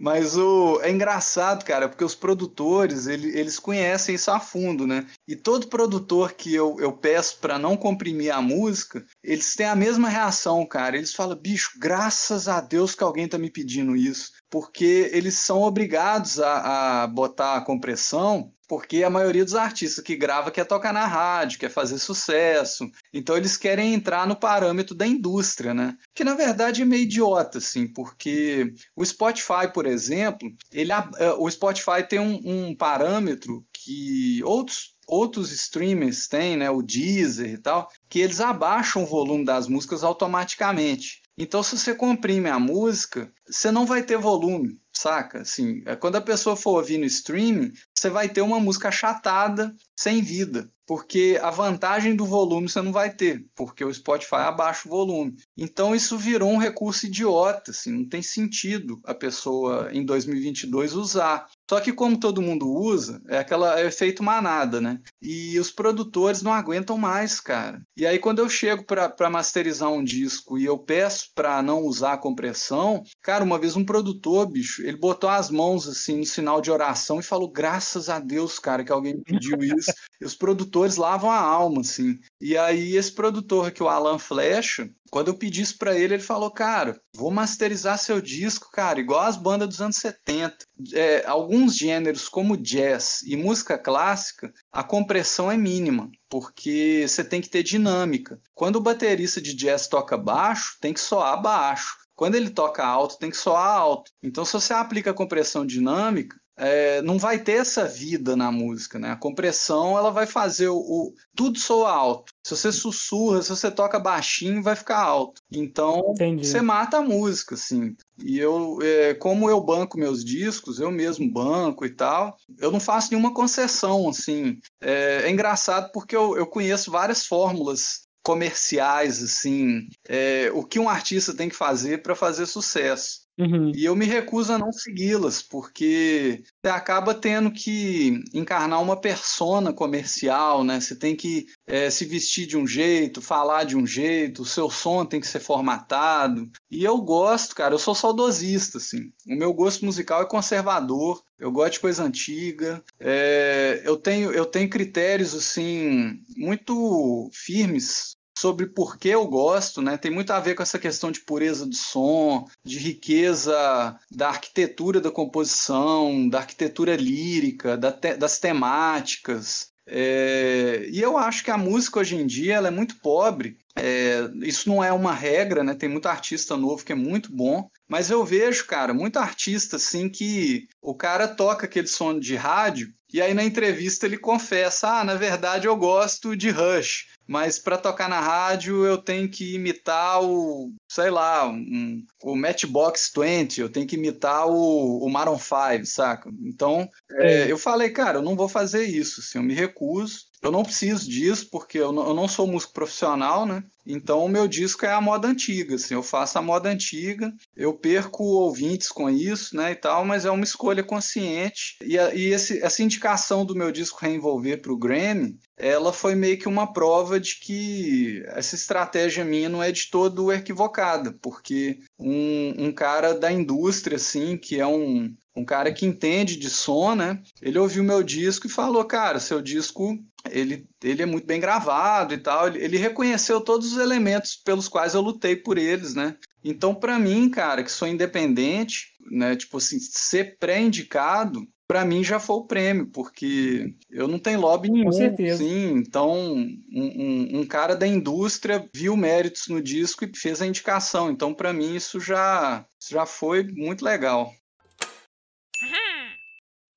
Mas 0.00 0.34
o 0.34 0.80
é 0.80 0.90
engraçado, 0.90 1.62
cara, 1.62 1.86
porque 1.86 2.02
os 2.02 2.14
produtores, 2.14 3.06
ele, 3.06 3.38
eles 3.38 3.58
conhecem 3.58 4.14
isso 4.14 4.30
a 4.30 4.40
fundo, 4.40 4.86
né? 4.86 5.06
E 5.28 5.36
todo 5.36 5.68
produtor 5.68 6.32
que 6.32 6.54
eu, 6.54 6.74
eu 6.80 6.90
peço 6.90 7.38
para 7.38 7.58
não 7.58 7.76
comprimir 7.76 8.34
a 8.34 8.40
música, 8.40 9.04
eles 9.22 9.54
têm 9.54 9.66
a 9.66 9.76
mesma 9.76 10.08
reação, 10.08 10.64
cara. 10.64 10.96
Eles 10.96 11.12
falam, 11.12 11.36
bicho, 11.36 11.72
graças 11.78 12.48
a 12.48 12.62
Deus 12.62 12.94
que 12.94 13.04
alguém 13.04 13.28
tá 13.28 13.36
me 13.36 13.50
pedindo 13.50 13.94
isso. 13.94 14.32
Porque 14.48 15.10
eles 15.12 15.34
são 15.34 15.60
obrigados 15.60 16.40
a, 16.40 17.02
a 17.02 17.06
botar 17.06 17.56
a 17.56 17.60
compressão 17.60 18.50
porque 18.70 19.02
a 19.02 19.10
maioria 19.10 19.44
dos 19.44 19.56
artistas 19.56 20.04
que 20.04 20.14
grava 20.14 20.48
quer 20.48 20.64
tocar 20.64 20.92
na 20.92 21.04
rádio, 21.04 21.58
quer 21.58 21.68
fazer 21.68 21.98
sucesso. 21.98 22.88
Então 23.12 23.36
eles 23.36 23.56
querem 23.56 23.92
entrar 23.92 24.28
no 24.28 24.36
parâmetro 24.36 24.94
da 24.94 25.04
indústria, 25.04 25.74
né? 25.74 25.96
Que 26.14 26.22
na 26.22 26.34
verdade 26.34 26.80
é 26.80 26.84
meio 26.84 27.02
idiota, 27.02 27.58
assim, 27.58 27.88
porque 27.88 28.72
o 28.94 29.04
Spotify, 29.04 29.66
por 29.74 29.86
exemplo, 29.86 30.48
ele, 30.70 30.92
é, 30.92 31.32
o 31.36 31.50
Spotify 31.50 32.06
tem 32.08 32.20
um, 32.20 32.40
um 32.44 32.76
parâmetro 32.76 33.66
que 33.72 34.40
outros 34.44 34.94
outros 35.04 35.50
streamers 35.50 36.28
têm, 36.28 36.56
né, 36.56 36.70
o 36.70 36.82
Deezer 36.82 37.54
e 37.54 37.58
tal, 37.58 37.90
que 38.08 38.20
eles 38.20 38.40
abaixam 38.40 39.02
o 39.02 39.06
volume 39.06 39.44
das 39.44 39.66
músicas 39.66 40.04
automaticamente. 40.04 41.19
Então, 41.42 41.62
se 41.62 41.78
você 41.78 41.94
comprime 41.94 42.50
a 42.50 42.58
música, 42.58 43.32
você 43.48 43.70
não 43.70 43.86
vai 43.86 44.02
ter 44.02 44.18
volume 44.18 44.78
saca? 45.00 45.40
Assim, 45.40 45.82
é, 45.86 45.96
quando 45.96 46.16
a 46.16 46.20
pessoa 46.20 46.56
for 46.56 46.76
ouvir 46.78 46.98
no 46.98 47.06
streaming, 47.06 47.72
você 47.94 48.10
vai 48.10 48.28
ter 48.28 48.42
uma 48.42 48.60
música 48.60 48.88
achatada, 48.88 49.74
sem 49.96 50.20
vida, 50.20 50.70
porque 50.86 51.38
a 51.42 51.50
vantagem 51.50 52.14
do 52.14 52.26
volume 52.26 52.68
você 52.68 52.82
não 52.82 52.92
vai 52.92 53.14
ter, 53.14 53.46
porque 53.54 53.84
o 53.84 53.92
Spotify 53.92 54.36
abaixa 54.36 54.86
o 54.86 54.90
volume. 54.90 55.36
Então 55.56 55.94
isso 55.94 56.18
virou 56.18 56.50
um 56.50 56.58
recurso 56.58 57.06
idiota, 57.06 57.70
assim, 57.70 57.92
não 57.92 58.08
tem 58.08 58.22
sentido 58.22 59.00
a 59.04 59.14
pessoa 59.14 59.90
em 59.92 60.04
2022 60.04 60.94
usar. 60.94 61.46
Só 61.70 61.80
que 61.80 61.92
como 61.92 62.18
todo 62.18 62.42
mundo 62.42 62.68
usa, 62.68 63.22
é 63.28 63.38
aquela 63.38 63.78
é 63.78 63.86
efeito 63.86 64.24
manada, 64.24 64.80
né? 64.80 64.98
E 65.22 65.56
os 65.56 65.70
produtores 65.70 66.42
não 66.42 66.52
aguentam 66.52 66.98
mais, 66.98 67.38
cara. 67.38 67.80
E 67.96 68.04
aí 68.04 68.18
quando 68.18 68.40
eu 68.40 68.48
chego 68.48 68.84
para 68.84 69.30
masterizar 69.30 69.88
um 69.88 70.02
disco 70.02 70.58
e 70.58 70.64
eu 70.64 70.76
peço 70.76 71.28
para 71.32 71.62
não 71.62 71.82
usar 71.82 72.18
compressão, 72.18 73.04
cara, 73.22 73.44
uma 73.44 73.56
vez 73.56 73.76
um 73.76 73.84
produtor, 73.84 74.50
bicho, 74.50 74.82
ele 74.82 74.96
botou 74.96 75.30
as 75.30 75.48
mãos 75.48 75.86
assim 75.86 76.16
no 76.16 76.26
sinal 76.26 76.60
de 76.60 76.72
oração 76.72 77.20
e 77.20 77.22
falou: 77.22 77.48
"Graças 77.48 78.08
a 78.08 78.18
Deus, 78.18 78.58
cara, 78.58 78.82
que 78.82 78.90
alguém 78.90 79.22
pediu 79.22 79.56
isso". 79.62 79.92
e 80.20 80.24
os 80.24 80.34
produtores 80.34 80.96
lavam 80.96 81.30
a 81.30 81.38
alma, 81.38 81.82
assim. 81.82 82.18
E 82.40 82.58
aí 82.58 82.96
esse 82.96 83.12
produtor 83.12 83.68
aqui, 83.68 83.80
o 83.80 83.88
Alan 83.88 84.18
Flecha, 84.18 84.90
quando 85.10 85.28
eu 85.28 85.34
pedi 85.34 85.62
isso 85.62 85.76
para 85.76 85.96
ele, 85.96 86.14
ele 86.14 86.22
falou: 86.22 86.50
Cara, 86.50 87.00
vou 87.14 87.30
masterizar 87.30 87.98
seu 87.98 88.20
disco, 88.20 88.70
cara, 88.72 89.00
igual 89.00 89.20
as 89.20 89.36
bandas 89.36 89.68
dos 89.68 89.80
anos 89.80 89.96
70. 89.96 90.64
É, 90.92 91.24
alguns 91.26 91.76
gêneros, 91.76 92.28
como 92.28 92.56
jazz 92.56 93.22
e 93.24 93.36
música 93.36 93.78
clássica, 93.78 94.52
a 94.72 94.82
compressão 94.82 95.50
é 95.50 95.56
mínima, 95.56 96.10
porque 96.28 97.04
você 97.06 97.24
tem 97.24 97.40
que 97.40 97.48
ter 97.48 97.62
dinâmica. 97.62 98.40
Quando 98.54 98.76
o 98.76 98.82
baterista 98.82 99.40
de 99.40 99.54
jazz 99.54 99.88
toca 99.88 100.16
baixo, 100.16 100.76
tem 100.80 100.92
que 100.92 101.00
soar 101.00 101.40
baixo. 101.40 101.96
Quando 102.14 102.34
ele 102.34 102.50
toca 102.50 102.84
alto, 102.84 103.18
tem 103.18 103.30
que 103.30 103.36
soar 103.36 103.66
alto. 103.66 104.10
Então, 104.22 104.44
se 104.44 104.52
você 104.52 104.74
aplica 104.74 105.10
a 105.10 105.14
compressão 105.14 105.64
dinâmica, 105.64 106.36
é, 106.60 107.00
não 107.00 107.18
vai 107.18 107.38
ter 107.38 107.52
essa 107.52 107.86
vida 107.86 108.36
na 108.36 108.52
música, 108.52 108.98
né? 108.98 109.10
A 109.10 109.16
compressão 109.16 109.96
ela 109.96 110.10
vai 110.10 110.26
fazer 110.26 110.68
o, 110.68 110.76
o, 110.76 111.14
tudo 111.34 111.58
soa 111.58 111.90
alto. 111.90 112.34
Se 112.44 112.54
você 112.54 112.70
sussurra, 112.70 113.40
se 113.40 113.48
você 113.48 113.70
toca 113.70 113.98
baixinho, 113.98 114.62
vai 114.62 114.76
ficar 114.76 114.98
alto. 114.98 115.40
Então 115.50 116.10
Entendi. 116.10 116.46
você 116.46 116.60
mata 116.60 116.98
a 116.98 117.02
música, 117.02 117.54
assim. 117.54 117.96
E 118.24 118.38
eu, 118.38 118.78
é, 118.82 119.14
como 119.14 119.48
eu 119.48 119.60
banco 119.60 119.98
meus 119.98 120.24
discos, 120.24 120.80
eu 120.80 120.90
mesmo 120.90 121.30
banco 121.30 121.84
e 121.84 121.90
tal, 121.90 122.36
eu 122.58 122.70
não 122.70 122.80
faço 122.80 123.10
nenhuma 123.10 123.34
concessão, 123.34 124.08
assim. 124.08 124.58
É, 124.80 125.22
é 125.24 125.30
engraçado 125.30 125.90
porque 125.92 126.14
eu, 126.14 126.36
eu 126.36 126.46
conheço 126.46 126.90
várias 126.90 127.26
fórmulas 127.26 128.08
comerciais, 128.22 129.22
assim, 129.22 129.88
é, 130.06 130.50
o 130.52 130.62
que 130.64 130.78
um 130.78 130.88
artista 130.88 131.34
tem 131.34 131.48
que 131.48 131.56
fazer 131.56 132.02
para 132.02 132.14
fazer 132.14 132.46
sucesso. 132.46 133.19
Uhum. 133.40 133.72
E 133.74 133.86
eu 133.86 133.96
me 133.96 134.04
recuso 134.04 134.52
a 134.52 134.58
não 134.58 134.70
segui-las, 134.70 135.40
porque 135.40 136.42
você 136.62 136.70
acaba 136.70 137.14
tendo 137.14 137.50
que 137.50 138.22
encarnar 138.34 138.82
uma 138.82 139.00
persona 139.00 139.72
comercial, 139.72 140.62
né? 140.62 140.78
Você 140.78 140.94
tem 140.94 141.16
que 141.16 141.46
é, 141.66 141.88
se 141.88 142.04
vestir 142.04 142.46
de 142.46 142.58
um 142.58 142.66
jeito, 142.66 143.22
falar 143.22 143.64
de 143.64 143.76
um 143.76 143.86
jeito, 143.86 144.42
o 144.42 144.46
seu 144.46 144.68
som 144.68 145.06
tem 145.06 145.20
que 145.20 145.26
ser 145.26 145.40
formatado. 145.40 146.50
E 146.70 146.84
eu 146.84 146.98
gosto, 146.98 147.54
cara, 147.54 147.72
eu 147.72 147.78
sou 147.78 147.94
saudosista, 147.94 148.76
assim. 148.76 149.10
O 149.26 149.34
meu 149.34 149.54
gosto 149.54 149.86
musical 149.86 150.20
é 150.20 150.26
conservador, 150.26 151.22
eu 151.38 151.50
gosto 151.50 151.74
de 151.74 151.80
coisa 151.80 152.04
antiga. 152.04 152.84
É, 152.98 153.80
eu, 153.86 153.96
tenho, 153.96 154.30
eu 154.32 154.44
tenho 154.44 154.68
critérios, 154.68 155.34
assim, 155.34 156.20
muito 156.36 157.30
firmes 157.32 158.19
sobre 158.40 158.66
por 158.66 158.98
que 158.98 159.08
eu 159.08 159.26
gosto, 159.26 159.82
né? 159.82 159.98
Tem 159.98 160.10
muito 160.10 160.30
a 160.32 160.40
ver 160.40 160.54
com 160.54 160.62
essa 160.62 160.78
questão 160.78 161.10
de 161.10 161.20
pureza 161.20 161.66
do 161.66 161.74
som, 161.74 162.46
de 162.64 162.78
riqueza 162.78 163.98
da 164.10 164.28
arquitetura 164.28 165.00
da 165.00 165.10
composição, 165.10 166.28
da 166.28 166.38
arquitetura 166.38 166.96
lírica, 166.96 167.76
da 167.76 167.92
te 167.92 168.16
das 168.16 168.38
temáticas. 168.38 169.70
É... 169.86 170.86
E 170.90 171.00
eu 171.00 171.18
acho 171.18 171.44
que 171.44 171.50
a 171.50 171.58
música 171.58 172.00
hoje 172.00 172.16
em 172.16 172.26
dia 172.26 172.54
ela 172.54 172.68
é 172.68 172.70
muito 172.70 172.96
pobre 173.00 173.58
É, 173.76 174.30
isso 174.42 174.68
não 174.68 174.82
é 174.82 174.92
uma 174.92 175.12
regra, 175.12 175.62
né? 175.62 175.74
Tem 175.74 175.88
muito 175.88 176.06
artista 176.08 176.56
novo 176.56 176.84
que 176.84 176.92
é 176.92 176.94
muito 176.94 177.32
bom, 177.32 177.68
mas 177.90 178.08
eu 178.08 178.24
vejo, 178.24 178.66
cara, 178.66 178.94
muito 178.94 179.18
artista 179.18 179.74
assim 179.76 180.08
que 180.08 180.68
o 180.80 180.94
cara 180.94 181.26
toca 181.26 181.66
aquele 181.66 181.88
som 181.88 182.18
de 182.18 182.36
rádio 182.36 182.88
e 183.12 183.20
aí 183.20 183.34
na 183.34 183.42
entrevista 183.42 184.06
ele 184.06 184.16
confessa: 184.16 185.00
"Ah, 185.00 185.04
na 185.04 185.16
verdade 185.16 185.66
eu 185.66 185.76
gosto 185.76 186.36
de 186.36 186.50
Rush, 186.50 187.06
mas 187.26 187.58
para 187.58 187.76
tocar 187.76 188.08
na 188.08 188.20
rádio 188.20 188.84
eu 188.84 188.98
tenho 188.98 189.28
que 189.28 189.54
imitar 189.54 190.22
o, 190.22 190.72
sei 190.88 191.10
lá, 191.10 191.48
um, 191.48 192.04
o 192.22 192.36
Matchbox 192.36 193.10
20, 193.16 193.60
eu 193.60 193.68
tenho 193.68 193.86
que 193.86 193.96
imitar 193.96 194.46
o, 194.46 195.04
o 195.04 195.08
Maroon 195.08 195.38
5, 195.38 195.84
saca? 195.86 196.30
Então, 196.42 196.88
é. 197.12 197.42
É, 197.42 197.52
eu 197.52 197.58
falei, 197.58 197.90
cara, 197.90 198.18
eu 198.18 198.22
não 198.22 198.36
vou 198.36 198.48
fazer 198.48 198.84
isso, 198.84 199.20
assim, 199.20 199.38
eu 199.38 199.44
me 199.44 199.54
recuso. 199.54 200.29
Eu 200.42 200.50
não 200.50 200.62
preciso 200.62 201.08
disso, 201.08 201.48
porque 201.50 201.78
eu 201.78 201.92
não, 201.92 202.08
eu 202.08 202.14
não 202.14 202.26
sou 202.26 202.46
músico 202.46 202.72
profissional, 202.72 203.44
né? 203.44 203.62
Então 203.86 204.24
o 204.24 204.28
meu 204.28 204.46
disco 204.46 204.84
é 204.86 204.92
a 204.92 205.00
moda 205.00 205.28
antiga, 205.28 205.74
assim, 205.74 205.94
eu 205.94 206.02
faço 206.02 206.38
a 206.38 206.42
moda 206.42 206.68
antiga, 206.68 207.32
eu 207.56 207.72
perco 207.72 208.22
ouvintes 208.24 208.88
com 208.88 209.08
isso, 209.08 209.56
né, 209.56 209.72
e 209.72 209.74
tal, 209.74 210.04
mas 210.04 210.24
é 210.24 210.30
uma 210.30 210.44
escolha 210.44 210.82
consciente. 210.82 211.76
E, 211.82 211.98
a, 211.98 212.14
e 212.14 212.26
esse, 212.26 212.62
essa 212.62 212.82
indicação 212.82 213.44
do 213.44 213.54
meu 213.54 213.72
disco 213.72 213.98
Reenvolver 214.00 214.60
para 214.60 214.72
o 214.72 214.76
Grammy, 214.76 215.38
ela 215.56 215.92
foi 215.92 216.14
meio 216.14 216.38
que 216.38 216.48
uma 216.48 216.72
prova 216.72 217.18
de 217.18 217.38
que 217.40 218.22
essa 218.28 218.54
estratégia 218.54 219.24
minha 219.24 219.48
não 219.48 219.62
é 219.62 219.72
de 219.72 219.90
todo 219.90 220.32
equivocada, 220.32 221.16
porque 221.20 221.80
um, 221.98 222.66
um 222.66 222.72
cara 222.72 223.14
da 223.14 223.30
indústria, 223.32 223.96
assim, 223.96 224.36
que 224.36 224.60
é 224.60 224.66
um, 224.66 225.14
um 225.36 225.44
cara 225.44 225.72
que 225.72 225.86
entende 225.86 226.36
de 226.36 226.50
som, 226.50 226.94
né? 226.94 227.22
Ele 227.40 227.58
ouviu 227.58 227.84
meu 227.84 228.02
disco 228.02 228.46
e 228.46 228.50
falou, 228.50 228.84
cara, 228.84 229.20
seu 229.20 229.40
disco 229.40 229.98
ele, 230.28 230.66
ele 230.82 231.02
é 231.02 231.06
muito 231.06 231.26
bem 231.26 231.40
gravado 231.40 232.12
e 232.12 232.18
tal. 232.18 232.48
Ele, 232.48 232.62
ele 232.62 232.76
reconheceu 232.76 233.40
todos 233.40 233.72
os 233.72 233.78
elementos 233.78 234.36
pelos 234.36 234.68
quais 234.68 234.94
eu 234.94 235.00
lutei 235.00 235.36
por 235.36 235.56
eles, 235.56 235.94
né? 235.94 236.16
Então, 236.42 236.74
para 236.74 236.98
mim, 236.98 237.28
cara, 237.28 237.62
que 237.62 237.70
sou 237.70 237.86
independente, 237.88 238.88
né? 239.10 239.36
Tipo 239.36 239.58
assim, 239.58 239.78
ser 239.78 240.38
pré-indicado, 240.38 241.46
para 241.70 241.84
mim 241.84 242.02
já 242.02 242.18
foi 242.18 242.36
o 242.36 242.46
prêmio, 242.46 242.86
porque 242.88 243.74
eu 243.88 244.08
não 244.08 244.18
tenho 244.18 244.40
lobby 244.40 244.68
nenhum. 244.68 244.86
Com 244.86 244.92
certeza. 244.92 245.38
Sim, 245.38 245.74
então 245.76 246.12
um, 246.12 246.62
um, 246.72 247.40
um, 247.40 247.46
cara 247.46 247.76
da 247.76 247.86
indústria 247.86 248.68
viu 248.74 248.96
méritos 248.96 249.46
no 249.46 249.62
disco 249.62 250.04
e 250.04 250.10
fez 250.12 250.42
a 250.42 250.46
indicação. 250.46 251.10
Então, 251.10 251.32
para 251.32 251.52
mim, 251.52 251.76
isso 251.76 252.00
já, 252.00 252.66
já 252.90 253.06
foi 253.06 253.44
muito 253.44 253.84
legal. 253.84 254.32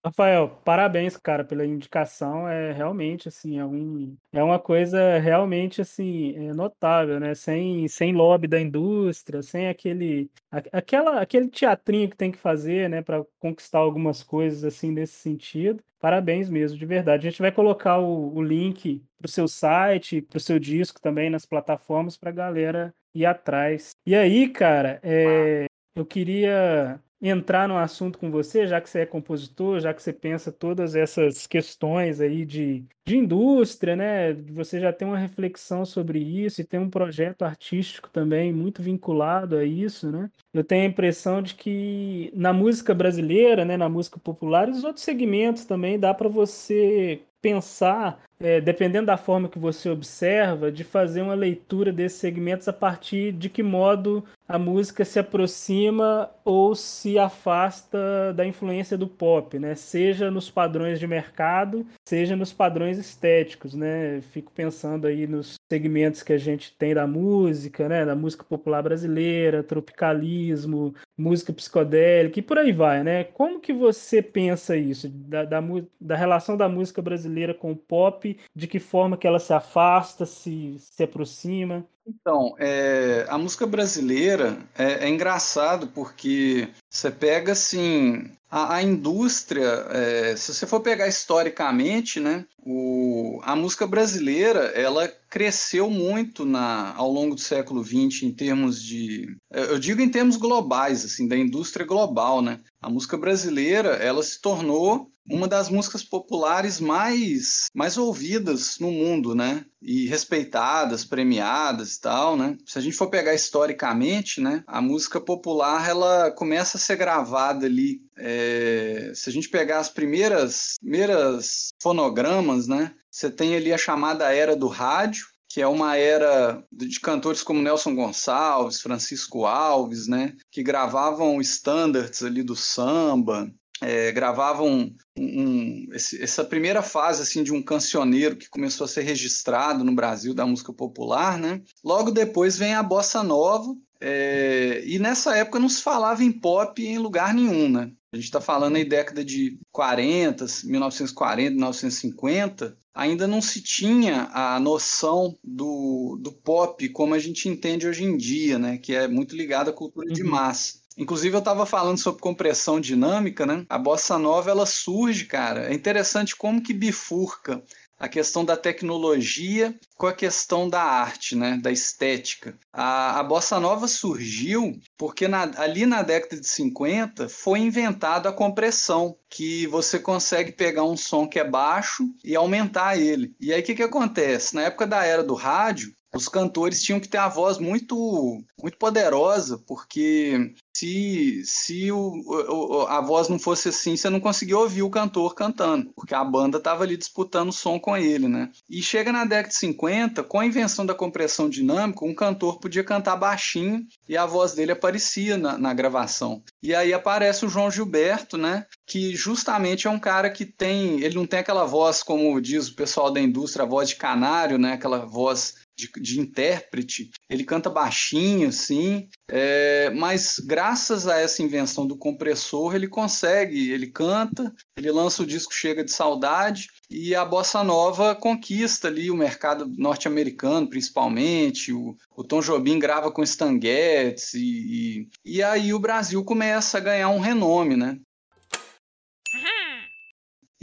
Rafael, 0.06 0.50
parabéns, 0.66 1.16
cara, 1.16 1.46
pela 1.46 1.66
indicação. 1.66 2.48
É 2.48 2.74
realmente 2.74 3.30
assim, 3.30 3.58
é, 3.58 3.66
um, 3.66 4.18
é 4.34 4.44
uma 4.44 4.60
coisa 4.60 5.18
realmente 5.18 5.80
assim, 5.82 6.36
é 6.36 6.54
notável, 6.54 7.20
né? 7.22 7.34
Sem, 7.34 7.88
sem 7.88 8.12
lobby 8.14 8.46
da 8.48 8.60
indústria, 8.60 9.42
sem 9.42 9.70
aquele, 9.70 10.30
aquela, 10.74 11.22
aquele 11.22 11.48
teatrinho 11.48 12.10
que 12.10 12.18
tem 12.18 12.32
que 12.32 12.38
fazer, 12.38 12.90
né, 12.90 13.02
para 13.02 13.24
conquistar 13.40 13.80
algumas 13.80 14.22
coisas 14.22 14.66
assim 14.66 14.92
nesse 14.92 15.14
sentido. 15.14 15.82
Parabéns 16.02 16.50
mesmo, 16.50 16.78
de 16.78 16.86
verdade. 16.86 17.26
A 17.26 17.30
gente 17.32 17.42
vai 17.42 17.52
colocar 17.52 17.98
o, 18.00 18.36
o 18.36 18.42
link 18.44 19.02
para 19.18 19.28
o 19.28 19.32
seu 19.32 19.48
site, 19.48 20.22
para 20.22 20.38
o 20.38 20.40
seu 20.42 20.60
disco 20.60 21.00
também 21.02 21.30
nas 21.30 21.46
plataformas 21.46 22.18
para 22.18 22.30
a 22.30 22.34
galera 22.34 22.94
ir 23.16 23.26
atrás. 23.26 23.92
E 24.06 24.14
aí, 24.14 24.50
cara, 24.50 25.00
é, 25.02 25.66
eu 25.96 26.06
queria 26.06 27.00
entrar 27.24 27.70
no 27.70 27.78
assunto 27.78 28.20
com 28.20 28.30
você, 28.30 28.68
já 28.68 28.82
que 28.82 28.90
você 28.90 29.00
é 29.00 29.06
compositor, 29.06 29.80
já 29.80 29.94
que 29.94 30.04
você 30.04 30.12
pensa 30.12 30.52
todas 30.52 30.94
essas 30.94 31.48
questões 31.48 32.20
aí 32.20 32.46
de, 32.46 32.84
de 33.06 33.18
indústria, 33.18 33.96
né? 33.96 34.34
Você 34.52 34.78
já 34.78 34.92
tem 34.92 35.08
uma 35.08 35.18
reflexão 35.18 35.86
sobre 35.86 36.20
isso 36.20 36.60
e 36.60 36.66
tem 36.66 36.82
um 36.82 36.90
projeto 36.90 37.44
artístico 37.44 38.10
também 38.10 38.52
muito 38.52 38.82
vinculado 38.84 39.56
a 39.56 39.64
isso, 39.64 40.12
né? 40.12 40.30
Eu 40.54 40.66
tenho 40.66 40.84
a 40.84 40.90
impressão 40.90 41.42
de 41.42 41.56
que 41.56 42.30
na 42.36 42.52
música 42.52 42.94
brasileira, 42.94 43.64
né, 43.64 43.78
na 43.78 43.88
música 43.88 44.20
popular 44.20 44.68
e 44.68 44.72
os 44.72 44.84
outros 44.84 45.06
segmentos 45.06 45.64
também 45.64 45.98
dá 45.98 46.14
para 46.14 46.28
você 46.28 47.22
pensar, 47.42 48.24
é, 48.44 48.60
dependendo 48.60 49.06
da 49.06 49.16
forma 49.16 49.48
que 49.48 49.58
você 49.58 49.90
observa, 49.90 50.70
de 50.70 50.84
fazer 50.84 51.22
uma 51.22 51.34
leitura 51.34 51.94
desses 51.94 52.20
segmentos 52.20 52.68
a 52.68 52.74
partir 52.74 53.32
de 53.32 53.50
que 53.50 53.64
modo 53.64 54.22
a 54.46 54.60
música 54.60 55.06
se 55.06 55.18
aproxima 55.18 56.30
ou 56.44 56.76
se 56.76 57.18
afasta 57.18 58.34
da 58.36 58.46
influência 58.46 58.98
do 58.98 59.08
pop, 59.08 59.58
né? 59.58 59.76
Seja 59.76 60.30
nos 60.30 60.50
padrões 60.50 61.00
de 61.00 61.08
mercado, 61.08 61.88
seja 62.06 62.36
nos 62.36 62.52
padrões 62.52 62.98
estéticos, 62.98 63.74
né? 63.74 64.20
Fico 64.32 64.52
pensando 64.52 65.08
aí 65.08 65.26
nos 65.26 65.56
segmentos 65.72 66.22
que 66.22 66.34
a 66.34 66.38
gente 66.38 66.76
tem 66.78 66.94
da 66.94 67.08
música, 67.08 67.88
né? 67.88 68.06
Da 68.06 68.16
música 68.16 68.44
popular 68.44 68.84
brasileira, 68.84 69.64
tropicalismo, 69.64 70.94
música 71.18 71.54
psicodélica 71.54 72.40
e 72.40 72.44
por 72.44 72.58
aí 72.58 72.74
vai, 72.74 73.04
né? 73.04 73.24
Como 73.24 73.62
que 73.62 73.72
você 73.72 74.22
pensa 74.22 74.76
isso 74.76 75.08
da, 75.08 75.46
da, 75.46 75.64
da 76.00 76.16
relação 76.18 76.58
da 76.58 76.68
música 76.68 77.02
brasileira 77.02 77.54
com 77.54 77.72
o 77.72 77.78
pop? 77.78 78.33
De 78.56 78.68
que 78.68 78.80
forma 78.80 79.18
que 79.18 79.28
ela 79.28 79.40
se 79.40 79.54
afasta, 79.54 80.26
se 80.26 80.78
se 80.80 81.04
aproxima? 81.04 81.88
Então, 82.06 82.56
é, 82.60 83.26
a 83.30 83.38
música 83.38 83.66
brasileira 83.66 84.58
é, 84.78 85.06
é, 85.06 85.10
engraçado 85.10 85.88
porque 85.88 86.68
você 86.90 87.10
pega 87.10 87.54
assim 87.54 88.30
a, 88.50 88.76
a 88.76 88.84
indústria, 88.84 89.88
é, 89.90 90.36
se 90.36 90.54
você 90.54 90.68
for 90.68 90.82
pegar 90.82 91.08
historicamente, 91.08 92.20
né, 92.20 92.46
o, 92.60 93.40
a 93.44 93.56
música 93.56 93.88
brasileira 93.88 94.66
ela 94.76 95.08
cresceu 95.30 95.90
muito 95.90 96.46
na, 96.46 96.94
ao 96.96 97.10
longo 97.10 97.36
do 97.36 97.42
século 97.42 97.84
XX 97.84 98.24
em 98.24 98.32
termos 98.32 98.82
de, 98.84 99.36
eu 99.52 99.80
digo 99.80 100.02
em 100.02 100.10
termos 100.10 100.36
globais, 100.36 101.06
assim, 101.06 101.28
da 101.28 101.38
indústria 101.38 101.86
global, 101.86 102.42
né? 102.42 102.60
A 102.82 102.90
música 102.90 103.18
brasileira 103.18 103.96
ela 103.96 104.22
se 104.22 104.40
tornou 104.40 105.12
uma 105.28 105.48
das 105.48 105.70
músicas 105.70 106.04
populares 106.04 106.80
mais, 106.80 107.68
mais 107.74 107.98
ouvidas 107.98 108.78
no 108.80 108.92
mundo, 108.92 109.34
né? 109.34 109.66
E 109.84 110.08
respeitadas, 110.08 111.04
premiadas 111.04 111.96
e 111.96 112.02
tal, 112.02 112.38
né? 112.38 112.58
Se 112.66 112.80
a 112.80 112.82
gente 112.82 112.96
for 112.96 113.10
pegar 113.10 113.34
historicamente, 113.34 114.40
né? 114.40 114.64
A 114.66 114.82
música 114.82 115.20
popular 115.20 115.90
ela 115.90 116.32
começa 116.32 116.78
a 116.78 116.80
ser 116.80 116.96
gravada 116.96 117.66
ali. 117.66 118.02
É... 118.18 119.12
se 119.14 119.30
a 119.30 119.34
gente 119.34 119.50
pegar 119.50 119.80
as 119.80 119.90
primeiras, 119.90 120.76
primeiras 120.80 121.70
fonogramas, 121.82 122.68
né? 122.68 122.94
Você 123.12 123.30
tem 123.30 123.56
ali 123.56 123.74
a 123.74 123.78
chamada 123.78 124.34
era 124.34 124.56
do 124.56 124.68
rádio, 124.68 125.26
que 125.54 125.62
é 125.62 125.68
uma 125.68 125.96
era 125.96 126.66
de 126.72 127.00
cantores 127.00 127.44
como 127.44 127.62
Nelson 127.62 127.94
Gonçalves, 127.94 128.82
Francisco 128.82 129.46
Alves, 129.46 130.08
né, 130.08 130.34
que 130.50 130.64
gravavam 130.64 131.40
standards 131.40 132.24
ali 132.24 132.42
do 132.42 132.56
samba, 132.56 133.54
é, 133.84 134.12
gravavam 134.12 134.68
um, 134.68 134.96
um, 135.18 135.88
esse, 135.92 136.22
essa 136.22 136.44
primeira 136.44 136.82
fase 136.82 137.22
assim 137.22 137.44
de 137.44 137.54
um 137.54 137.62
cancioneiro 137.62 138.36
que 138.36 138.50
começou 138.50 138.86
a 138.86 138.88
ser 138.88 139.02
registrado 139.02 139.84
no 139.84 139.94
Brasil 139.94 140.34
da 140.34 140.46
música 140.46 140.74
popular, 140.74 141.38
né? 141.38 141.62
Logo 141.84 142.12
depois 142.12 142.58
vem 142.58 142.74
a 142.74 142.82
bossa 142.84 143.22
nova 143.22 143.76
é, 144.02 144.84
e 144.86 145.00
nessa 145.00 145.36
época 145.36 145.60
não 145.60 145.70
se 145.70 145.82
falava 145.82 146.24
em 146.24 146.32
pop 146.32 146.86
em 146.86 146.98
lugar 146.98 147.34
nenhum, 147.34 147.70
né? 147.70 147.92
A 148.12 148.16
gente 148.16 148.26
está 148.26 148.40
falando 148.40 148.76
aí 148.76 148.86
década 148.86 149.24
de 149.24 149.58
40, 149.72 150.46
1940, 150.66 151.52
1950, 151.52 152.78
ainda 152.94 153.26
não 153.26 153.42
se 153.42 153.62
tinha 153.62 154.30
a 154.32 154.60
noção 154.60 155.36
do, 155.44 156.18
do 156.22 156.32
pop 156.32 156.88
como 156.90 157.16
a 157.16 157.20
gente 157.20 157.50
entende 157.50 157.88
hoje 157.88 158.04
em 158.04 158.16
dia, 158.16 158.60
né? 158.60 158.78
Que 158.78 158.94
é 158.94 159.08
muito 159.08 159.36
ligado 159.36 159.70
à 159.70 159.74
cultura 159.74 160.08
uhum. 160.08 160.14
de 160.14 160.24
massa. 160.24 160.83
Inclusive, 160.98 161.36
eu 161.36 161.40
estava 161.40 161.66
falando 161.66 161.98
sobre 161.98 162.22
compressão 162.22 162.80
dinâmica, 162.80 163.46
né? 163.46 163.66
A 163.70 163.78
bossa 163.78 164.18
nova 164.18 164.52
ela 164.52 164.66
surge, 164.66 165.26
cara. 165.26 165.72
É 165.72 165.74
interessante 165.74 166.36
como 166.36 166.62
que 166.62 166.74
bifurca 166.74 167.64
a 168.04 168.10
questão 168.10 168.44
da 168.44 168.58
tecnologia 168.58 169.74
com 169.96 170.08
a 170.08 170.14
questão 170.14 170.68
da 170.68 170.82
arte, 170.82 171.38
né, 171.38 171.58
da 171.62 171.72
estética. 171.72 172.58
A, 172.74 173.20
a 173.20 173.24
bossa 173.24 173.62
nova 173.62 173.88
surgiu 173.88 174.78
porque 174.98 175.26
na, 175.26 175.50
ali 175.56 175.86
na 175.86 176.02
década 176.02 176.40
de 176.40 176.46
50 176.46 177.30
foi 177.30 177.60
inventada 177.60 178.28
a 178.28 178.34
compressão, 178.34 179.16
que 179.30 179.66
você 179.68 179.98
consegue 179.98 180.52
pegar 180.52 180.84
um 180.84 180.98
som 180.98 181.26
que 181.26 181.40
é 181.40 181.50
baixo 181.50 182.04
e 182.26 182.36
aumentar 182.36 182.98
ele. 182.98 183.34
E 183.40 183.54
aí 183.54 183.62
o 183.62 183.64
que, 183.64 183.76
que 183.76 183.84
acontece? 183.84 184.54
Na 184.54 184.64
época 184.64 184.86
da 184.86 185.06
era 185.06 185.24
do 185.24 185.34
rádio, 185.34 185.96
os 186.16 186.28
cantores 186.28 186.82
tinham 186.82 187.00
que 187.00 187.08
ter 187.08 187.18
a 187.18 187.28
voz 187.28 187.58
muito 187.58 188.44
muito 188.62 188.78
poderosa, 188.78 189.58
porque 189.68 190.54
se, 190.76 191.44
se 191.46 191.92
o, 191.92 192.86
a 192.88 193.02
voz 193.02 193.28
não 193.28 193.38
fosse 193.38 193.70
assim, 193.70 193.98
você 193.98 194.10
não 194.10 194.20
conseguia 194.20 194.58
ouvir 194.58 194.82
o 194.84 194.90
cantor 194.90 195.36
cantando, 195.36 195.92
porque 195.96 196.16
a 196.16 196.24
banda 196.24 196.58
estava 196.58 196.84
ali 196.84 196.96
disputando 196.96 197.50
o 197.50 197.54
som 197.54 197.78
com 197.78 197.98
ele, 197.98 198.28
né? 198.28 198.50
E 198.70 198.82
chega 198.82 199.12
na 199.12 199.26
década 199.26 199.50
de 199.50 199.56
50, 199.56 200.24
com 200.24 200.40
a 200.40 200.46
invenção 200.46 200.86
da 200.86 200.96
compressão 200.96 201.50
dinâmica, 201.50 202.06
um 202.06 202.16
cantor 202.16 202.60
podia 202.60 202.84
cantar 202.84 203.18
baixinho 203.18 203.86
e 204.08 204.16
a 204.16 204.26
voz 204.26 204.54
dele 204.54 204.72
aparecia 204.72 205.38
na, 205.38 205.58
na 205.58 205.74
gravação. 205.74 206.42
E 206.62 206.74
aí 206.74 206.94
aparece 206.94 207.46
o 207.46 207.50
João 207.50 207.70
Gilberto, 207.70 208.38
né? 208.38 208.66
Que 208.86 209.16
justamente 209.16 209.88
é 209.88 209.90
um 209.90 210.00
cara 210.00 210.30
que 210.30 210.46
tem, 210.46 211.02
ele 211.02 211.16
não 211.16 211.26
tem 211.26 211.40
aquela 211.40 211.66
voz 211.66 212.02
como 212.02 212.40
diz 212.40 212.70
o 212.70 212.76
pessoal 212.76 213.12
da 213.12 213.20
indústria, 213.20 213.64
a 213.64 213.68
voz 213.68 213.90
de 213.90 213.96
canário, 213.96 214.58
né? 214.58 214.74
Aquela 214.74 215.00
voz 215.06 215.56
de, 215.76 215.90
de 216.00 216.20
intérprete, 216.20 217.10
ele 217.30 217.44
canta 217.44 217.70
baixinho, 217.70 218.50
assim, 218.50 219.08
é, 219.30 219.90
mas 219.92 220.36
graças 220.46 221.08
a 221.08 221.20
essa 221.20 221.42
invenção 221.42 221.88
do 221.88 221.98
compressor, 221.98 222.76
ele 222.76 222.88
consegue, 222.88 223.72
ele 223.72 223.88
canta, 223.88 224.54
ele 224.78 224.92
lança 224.92 225.24
o 225.24 225.26
disco 225.26 225.54
Chega 225.54 225.84
de 225.84 225.92
Saudade, 225.92 226.68
e 226.90 227.16
a 227.16 227.26
bossa 227.26 227.64
nova 227.64 228.14
conquista 228.14 228.88
ali 228.88 229.10
o 229.10 229.16
mercado 229.16 229.66
norte-americano, 229.78 230.70
principalmente. 230.70 231.74
O, 231.74 231.98
o, 232.16 232.24
Tom 232.24 232.40
Jobim 232.40 232.78
grava 232.78 233.12
com 233.12 233.24
Stan 233.24 233.60
Getz 233.60 234.36
e, 234.36 235.08
e, 235.26 235.38
e, 235.38 235.44
aí 235.44 235.74
o 235.74 235.80
Brasil 235.80 236.24
começa 236.24 236.78
a 236.78 236.82
ganhar 236.82 237.10
um 237.10 237.20
renome, 237.20 237.76
né? 237.76 237.98